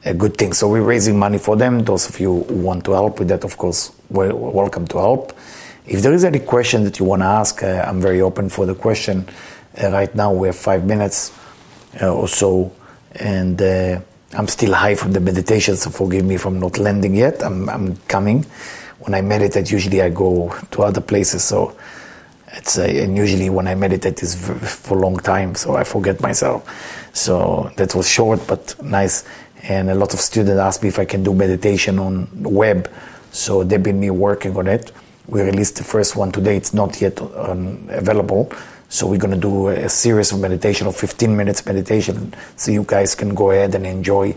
a 0.06 0.14
good 0.14 0.38
thing. 0.38 0.54
So 0.54 0.70
we're 0.70 0.82
raising 0.82 1.18
money 1.20 1.38
for 1.38 1.56
them. 1.56 1.84
Those 1.84 2.10
of 2.10 2.20
you 2.20 2.44
who 2.44 2.56
want 2.56 2.86
to 2.86 2.92
help 2.92 3.20
with 3.20 3.28
that, 3.30 3.44
of 3.44 3.58
course, 3.58 3.92
we're 4.10 4.34
welcome 4.34 4.88
to 4.88 4.98
help. 4.98 5.34
If 5.86 6.02
there 6.02 6.14
is 6.14 6.24
any 6.24 6.40
question 6.40 6.84
that 6.86 7.00
you 7.00 7.06
want 7.06 7.22
to 7.22 7.26
ask, 7.26 7.64
uh, 7.64 7.86
I'm 7.88 8.02
very 8.02 8.22
open 8.22 8.50
for 8.50 8.66
the 8.66 8.76
question. 8.76 9.28
Uh, 9.82 9.90
right 9.92 10.14
now 10.16 10.32
we 10.32 10.48
have 10.48 10.56
five 10.56 10.86
minutes 10.86 11.32
uh, 12.02 12.14
or 12.14 12.28
so, 12.28 12.72
and 13.16 13.62
uh, 13.62 14.00
I'm 14.34 14.48
still 14.48 14.74
high 14.74 14.96
from 14.96 15.12
the 15.12 15.20
meditation, 15.20 15.76
so 15.76 15.90
forgive 15.90 16.24
me 16.24 16.38
from 16.38 16.60
not 16.60 16.78
landing 16.78 17.16
yet. 17.16 17.44
I'm, 17.44 17.68
I'm 17.70 17.96
coming. 18.08 18.44
When 19.00 19.14
I 19.14 19.22
meditate, 19.22 19.72
usually 19.72 20.02
I 20.02 20.10
go 20.10 20.56
to 20.72 20.84
other 20.84 21.02
places, 21.02 21.44
so 21.44 21.76
it's 22.54 22.78
uh, 22.78 22.84
and 22.84 23.16
usually 23.16 23.50
when 23.50 23.68
I 23.68 23.76
meditate 23.76 24.22
is 24.22 24.36
for 24.36 24.98
a 24.98 25.00
long 25.00 25.18
time, 25.18 25.56
so 25.56 25.76
I 25.76 25.84
forget 25.84 26.22
myself. 26.22 26.68
So 27.14 27.72
that 27.78 27.96
was 27.96 28.10
short 28.10 28.46
but 28.48 28.76
nice. 28.84 29.26
And 29.64 29.90
a 29.90 29.96
lot 29.96 30.14
of 30.14 30.20
students 30.20 30.60
ask 30.60 30.82
me 30.82 30.90
if 30.90 30.98
I 31.00 31.06
can 31.06 31.24
do 31.24 31.34
meditation 31.34 32.00
on 32.00 32.28
web, 32.44 32.92
so 33.32 33.64
they've 33.64 33.82
been 33.82 34.00
me 34.00 34.10
working 34.10 34.58
on 34.58 34.68
it. 34.68 34.92
We 35.28 35.42
released 35.42 35.76
the 35.76 35.84
first 35.84 36.16
one 36.16 36.32
today. 36.32 36.58
It's 36.58 36.74
not 36.74 37.00
yet 37.00 37.22
um, 37.22 37.88
available, 37.90 38.52
so 38.90 39.08
we're 39.08 39.20
going 39.20 39.34
to 39.34 39.40
do 39.40 39.70
a 39.70 39.88
series 39.88 40.32
of 40.32 40.40
meditation 40.40 40.88
of 40.88 40.96
15 40.98 41.38
minutes 41.38 41.66
meditation, 41.66 42.34
so 42.58 42.72
you 42.72 42.84
guys 42.84 43.16
can 43.16 43.36
go 43.36 43.52
ahead 43.52 43.76
and 43.76 43.86
enjoy. 43.86 44.36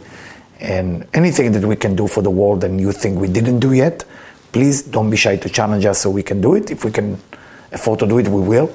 And 0.60 1.06
anything 1.14 1.52
that 1.52 1.64
we 1.64 1.74
can 1.74 1.96
do 1.96 2.06
for 2.06 2.22
the 2.22 2.30
world 2.30 2.62
and 2.62 2.80
you 2.80 2.92
think 2.92 3.18
we 3.18 3.28
didn't 3.28 3.60
do 3.60 3.72
yet, 3.72 4.04
please 4.52 4.82
don't 4.82 5.10
be 5.10 5.16
shy 5.16 5.36
to 5.36 5.48
challenge 5.48 5.84
us 5.84 6.02
so 6.02 6.10
we 6.10 6.22
can 6.22 6.40
do 6.40 6.54
it. 6.54 6.70
If 6.70 6.84
we 6.84 6.92
can 6.92 7.18
afford 7.74 7.98
to 8.00 8.06
do 8.06 8.18
it, 8.18 8.28
we 8.28 8.40
will. 8.40 8.72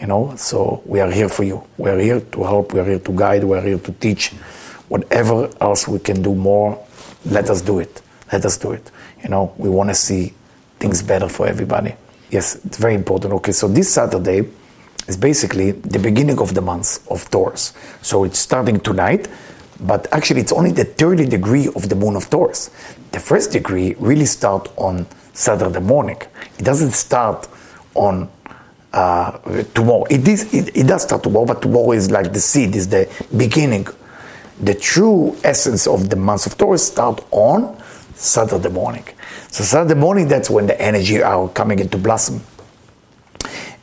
You 0.00 0.06
know, 0.08 0.34
so 0.36 0.82
we 0.84 1.00
are 1.00 1.10
here 1.10 1.28
for 1.28 1.44
you. 1.44 1.64
We 1.78 1.90
are 1.90 1.98
here 1.98 2.20
to 2.20 2.42
help. 2.42 2.72
We 2.72 2.80
are 2.80 2.84
here 2.84 2.98
to 2.98 3.12
guide. 3.12 3.44
We 3.44 3.56
are 3.56 3.62
here 3.62 3.78
to 3.78 3.92
teach. 3.92 4.30
Whatever 4.88 5.50
else 5.60 5.88
we 5.88 5.98
can 5.98 6.22
do 6.22 6.34
more, 6.34 6.84
let 7.24 7.48
us 7.48 7.62
do 7.62 7.78
it. 7.78 8.02
Let 8.32 8.44
us 8.44 8.58
do 8.58 8.72
it. 8.72 8.90
You 9.22 9.30
know, 9.30 9.54
we 9.56 9.68
want 9.68 9.90
to 9.90 9.94
see 9.94 10.34
things 10.78 11.02
better 11.02 11.28
for 11.28 11.46
everybody. 11.46 11.94
Yes, 12.30 12.56
it's 12.64 12.76
very 12.76 12.94
important. 12.94 13.32
Okay, 13.34 13.52
so 13.52 13.68
this 13.68 13.92
Saturday 13.94 14.48
is 15.06 15.16
basically 15.16 15.72
the 15.72 15.98
beginning 15.98 16.38
of 16.40 16.54
the 16.54 16.60
month 16.60 17.06
of 17.10 17.30
Taurus. 17.30 17.72
So 18.02 18.24
it's 18.24 18.38
starting 18.38 18.80
tonight, 18.80 19.28
but 19.80 20.12
actually 20.12 20.40
it's 20.40 20.52
only 20.52 20.72
the 20.72 20.84
30 20.84 21.26
degree 21.26 21.68
of 21.68 21.88
the 21.88 21.94
moon 21.94 22.16
of 22.16 22.28
Taurus. 22.30 22.70
The 23.12 23.20
first 23.20 23.52
degree 23.52 23.94
really 23.98 24.26
start 24.26 24.70
on 24.76 25.06
Saturday 25.32 25.80
morning. 25.80 26.20
It 26.58 26.64
doesn't 26.64 26.92
start 26.92 27.48
on 27.94 28.28
uh, 28.94 29.32
tomorrow. 29.74 30.04
It, 30.04 30.26
is, 30.28 30.54
it, 30.54 30.76
it 30.76 30.86
does 30.86 31.02
start 31.02 31.22
tomorrow, 31.22 31.46
but 31.46 31.60
tomorrow 31.60 31.92
is 31.92 32.10
like 32.10 32.32
the 32.32 32.40
seed, 32.40 32.76
is 32.76 32.88
the 32.88 33.08
beginning. 33.36 33.86
The 34.60 34.74
true 34.74 35.36
essence 35.42 35.86
of 35.88 36.10
the 36.10 36.16
month 36.16 36.46
of 36.46 36.56
Taurus 36.56 36.86
start 36.86 37.24
on 37.32 37.76
Saturday 38.14 38.68
morning. 38.68 39.04
So 39.50 39.64
Saturday 39.64 39.98
morning, 39.98 40.28
that's 40.28 40.48
when 40.48 40.68
the 40.68 40.80
energy 40.80 41.20
are 41.22 41.48
coming 41.48 41.80
into 41.80 41.98
blossom. 41.98 42.40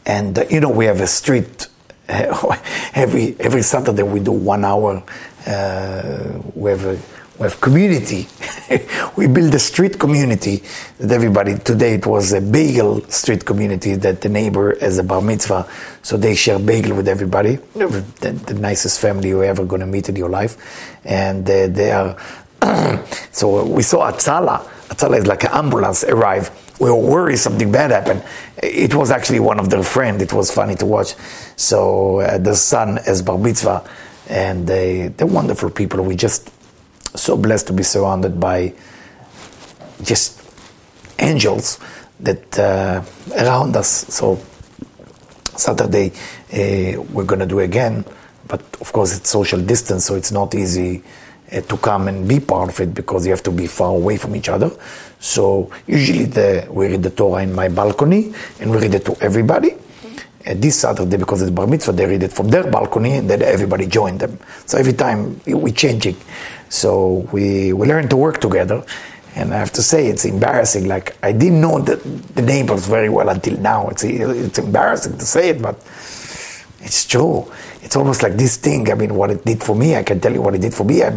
And 0.05 0.39
uh, 0.39 0.45
you 0.49 0.61
know, 0.61 0.69
we 0.69 0.85
have 0.85 1.01
a 1.01 1.07
street 1.07 1.67
every 2.07 3.35
every 3.39 3.61
Saturday. 3.63 4.03
We 4.03 4.21
do 4.21 4.31
one 4.31 4.63
hour. 4.63 5.03
Uh, 5.45 6.41
we 6.55 6.71
have 6.71 6.85
a 6.85 6.99
we 7.41 7.45
have 7.45 7.59
community. 7.59 8.27
we 9.15 9.25
build 9.25 9.55
a 9.55 9.59
street 9.59 9.97
community 9.97 10.61
that 10.99 11.11
everybody. 11.11 11.57
Today 11.57 11.95
it 11.95 12.05
was 12.05 12.33
a 12.33 12.39
bagel 12.39 13.01
street 13.09 13.45
community 13.45 13.95
that 13.95 14.21
the 14.21 14.29
neighbor 14.29 14.77
has 14.79 14.99
a 14.99 15.03
bar 15.03 15.23
mitzvah, 15.23 15.67
so 16.03 16.17
they 16.17 16.35
share 16.35 16.59
bagel 16.59 16.95
with 16.95 17.07
everybody. 17.07 17.55
The, 17.73 18.05
the 18.45 18.53
nicest 18.53 19.01
family 19.01 19.29
you're 19.29 19.43
ever 19.43 19.65
going 19.65 19.79
to 19.81 19.87
meet 19.87 20.07
in 20.07 20.15
your 20.15 20.29
life, 20.29 20.55
and 21.03 21.49
uh, 21.49 21.65
they 21.65 21.91
are. 21.91 22.15
so 23.31 23.65
we 23.65 23.81
saw 23.81 24.11
Hatzalah. 24.11 24.63
Hatzalah 24.89 25.17
is 25.17 25.25
like 25.25 25.43
an 25.43 25.49
ambulance 25.53 26.03
arrive. 26.03 26.51
We 26.79 26.91
were 26.91 26.95
worried 26.95 27.37
something 27.37 27.71
bad 27.71 27.89
happened. 27.89 28.23
It 28.61 28.93
was 28.93 29.09
actually 29.09 29.39
one 29.39 29.59
of 29.59 29.71
their 29.71 29.83
friends. 29.83 30.21
It 30.21 30.31
was 30.31 30.51
funny 30.51 30.75
to 30.75 30.85
watch. 30.85 31.15
So 31.55 32.19
uh, 32.19 32.37
the 32.37 32.53
son 32.53 32.97
has 32.97 33.23
bar 33.23 33.39
mitzvah, 33.39 33.89
and 34.29 34.67
they, 34.67 35.07
they're 35.07 35.25
wonderful 35.25 35.71
people. 35.71 36.03
We 36.03 36.15
just 36.15 36.51
so 37.15 37.37
blessed 37.37 37.67
to 37.67 37.73
be 37.73 37.83
surrounded 37.83 38.39
by 38.39 38.73
just 40.03 40.41
angels 41.19 41.79
that 42.19 42.59
uh, 42.59 43.01
around 43.37 43.75
us. 43.75 43.89
So 44.13 44.39
Saturday 45.55 46.11
uh, 46.53 47.01
we're 47.13 47.25
to 47.25 47.45
do 47.45 47.59
again, 47.59 48.05
but 48.47 48.61
of 48.79 48.91
course 48.91 49.15
it's 49.17 49.29
social 49.29 49.61
distance, 49.61 50.05
so 50.05 50.15
it's 50.15 50.31
not 50.31 50.55
easy 50.55 51.03
uh, 51.51 51.61
to 51.61 51.77
come 51.77 52.07
and 52.07 52.27
be 52.27 52.39
part 52.39 52.69
of 52.69 52.79
it 52.79 52.93
because 52.93 53.25
you 53.25 53.31
have 53.31 53.43
to 53.43 53.51
be 53.51 53.67
far 53.67 53.91
away 53.95 54.17
from 54.17 54.35
each 54.35 54.49
other. 54.49 54.71
So 55.19 55.71
usually 55.87 56.25
the, 56.25 56.67
we 56.69 56.87
read 56.87 57.03
the 57.03 57.11
Torah 57.11 57.43
in 57.43 57.53
my 57.53 57.69
balcony 57.69 58.33
and 58.59 58.71
we 58.71 58.77
read 58.77 58.95
it 58.95 59.05
to 59.05 59.15
everybody. 59.21 59.75
And 60.43 60.59
this 60.59 60.79
Saturday, 60.79 61.17
because 61.17 61.43
it's 61.43 61.51
bar 61.51 61.67
mitzvah, 61.67 61.91
they 61.91 62.05
read 62.07 62.23
it 62.23 62.33
from 62.33 62.49
their 62.49 62.63
balcony, 62.63 63.17
and 63.17 63.29
then 63.29 63.43
everybody 63.43 63.85
joined 63.85 64.19
them. 64.21 64.39
So 64.65 64.79
every 64.79 64.93
time 64.93 65.39
we 65.45 65.71
changing. 65.71 66.17
So 66.71 67.27
we, 67.33 67.73
we 67.73 67.85
learned 67.85 68.09
to 68.11 68.17
work 68.17 68.39
together. 68.39 68.83
And 69.35 69.53
I 69.53 69.57
have 69.57 69.71
to 69.73 69.81
say, 69.83 70.07
it's 70.07 70.25
embarrassing. 70.25 70.87
Like, 70.87 71.17
I 71.23 71.31
didn't 71.33 71.61
know 71.61 71.79
the, 71.79 71.97
the 72.35 72.41
neighbors 72.41 72.87
very 72.87 73.09
well 73.09 73.29
until 73.29 73.57
now. 73.57 73.89
It's, 73.89 74.03
it's 74.03 74.57
embarrassing 74.57 75.17
to 75.17 75.25
say 75.25 75.49
it, 75.49 75.61
but 75.61 75.75
it's 76.79 77.05
true. 77.05 77.51
It's 77.81 77.95
almost 77.95 78.23
like 78.23 78.33
this 78.33 78.57
thing. 78.57 78.89
I 78.89 78.95
mean, 78.95 79.15
what 79.15 79.31
it 79.31 79.43
did 79.45 79.61
for 79.61 79.75
me, 79.75 79.95
I 79.95 80.03
can 80.03 80.19
tell 80.19 80.33
you 80.33 80.41
what 80.41 80.55
it 80.55 80.61
did 80.61 80.73
for 80.73 80.83
me. 80.85 81.03
I 81.03 81.11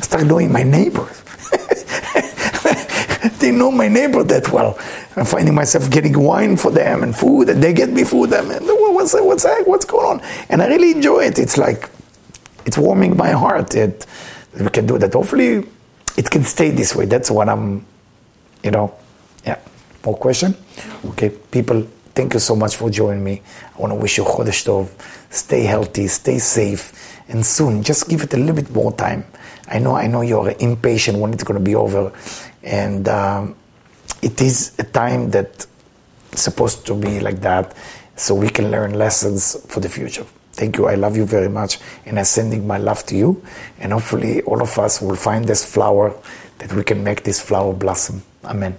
started 0.00 0.28
knowing 0.28 0.52
my 0.52 0.62
neighbors. 0.62 1.22
they 3.40 3.50
know 3.50 3.70
my 3.70 3.88
neighbor 3.88 4.22
that 4.24 4.50
well. 4.52 4.78
I'm 5.16 5.24
finding 5.24 5.54
myself 5.54 5.90
getting 5.90 6.18
wine 6.18 6.56
for 6.56 6.70
them 6.70 7.02
and 7.02 7.14
food, 7.14 7.48
and 7.48 7.62
they 7.62 7.72
get 7.72 7.90
me 7.90 8.04
food. 8.04 8.32
I 8.32 8.38
And 8.40 8.66
what's 8.66 9.14
what's 9.14 9.44
what's 9.66 9.84
going 9.84 10.20
on? 10.20 10.26
And 10.48 10.62
I 10.62 10.68
really 10.68 10.92
enjoy 10.92 11.24
it. 11.26 11.38
It's 11.38 11.58
like 11.58 11.90
it's 12.66 12.78
warming 12.78 13.16
my 13.16 13.30
heart. 13.30 13.74
We 14.58 14.68
can 14.68 14.86
do 14.86 14.98
that. 14.98 15.12
Hopefully, 15.12 15.64
it 16.16 16.30
can 16.30 16.44
stay 16.44 16.70
this 16.70 16.94
way. 16.94 17.06
That's 17.06 17.30
what 17.30 17.48
I'm, 17.48 17.84
you 18.62 18.70
know, 18.70 18.94
yeah. 19.44 19.58
More 20.04 20.16
question? 20.16 20.54
Okay, 21.10 21.30
people, 21.30 21.86
thank 22.14 22.34
you 22.34 22.40
so 22.40 22.56
much 22.56 22.76
for 22.76 22.90
joining 22.90 23.24
me. 23.24 23.42
I 23.74 23.78
want 23.78 23.92
to 23.92 23.94
wish 23.94 24.18
you 24.18 24.24
Chodesh 24.24 24.64
Tov. 24.64 24.90
Stay 25.30 25.62
healthy, 25.62 26.08
stay 26.08 26.38
safe, 26.38 26.92
and 27.28 27.44
soon, 27.46 27.82
just 27.82 28.08
give 28.08 28.22
it 28.22 28.34
a 28.34 28.36
little 28.36 28.54
bit 28.54 28.70
more 28.70 28.92
time. 28.92 29.24
I 29.68 29.78
know, 29.78 29.94
I 29.94 30.06
know 30.08 30.20
you're 30.20 30.54
impatient 30.58 31.18
when 31.18 31.32
it's 31.32 31.44
going 31.44 31.58
to 31.58 31.64
be 31.64 31.74
over, 31.74 32.12
and 32.62 33.08
um, 33.08 33.54
it 34.20 34.40
is 34.42 34.74
a 34.78 34.84
time 34.84 35.30
that 35.30 35.66
supposed 36.34 36.84
to 36.86 36.94
be 36.94 37.20
like 37.20 37.40
that, 37.40 37.74
so 38.16 38.34
we 38.34 38.50
can 38.50 38.70
learn 38.70 38.94
lessons 38.94 39.56
for 39.68 39.80
the 39.80 39.88
future. 39.88 40.26
Thank 40.52 40.76
you. 40.78 40.86
I 40.86 40.94
love 40.94 41.16
you 41.16 41.24
very 41.24 41.48
much. 41.48 41.78
And 42.04 42.18
I'm 42.18 42.24
sending 42.24 42.66
my 42.66 42.78
love 42.78 43.04
to 43.06 43.16
you. 43.16 43.42
And 43.78 43.92
hopefully, 43.92 44.42
all 44.42 44.62
of 44.62 44.78
us 44.78 45.00
will 45.00 45.16
find 45.16 45.46
this 45.46 45.64
flower 45.64 46.14
that 46.58 46.72
we 46.72 46.84
can 46.84 47.02
make 47.02 47.24
this 47.24 47.40
flower 47.40 47.72
blossom. 47.72 48.22
Amen. 48.44 48.76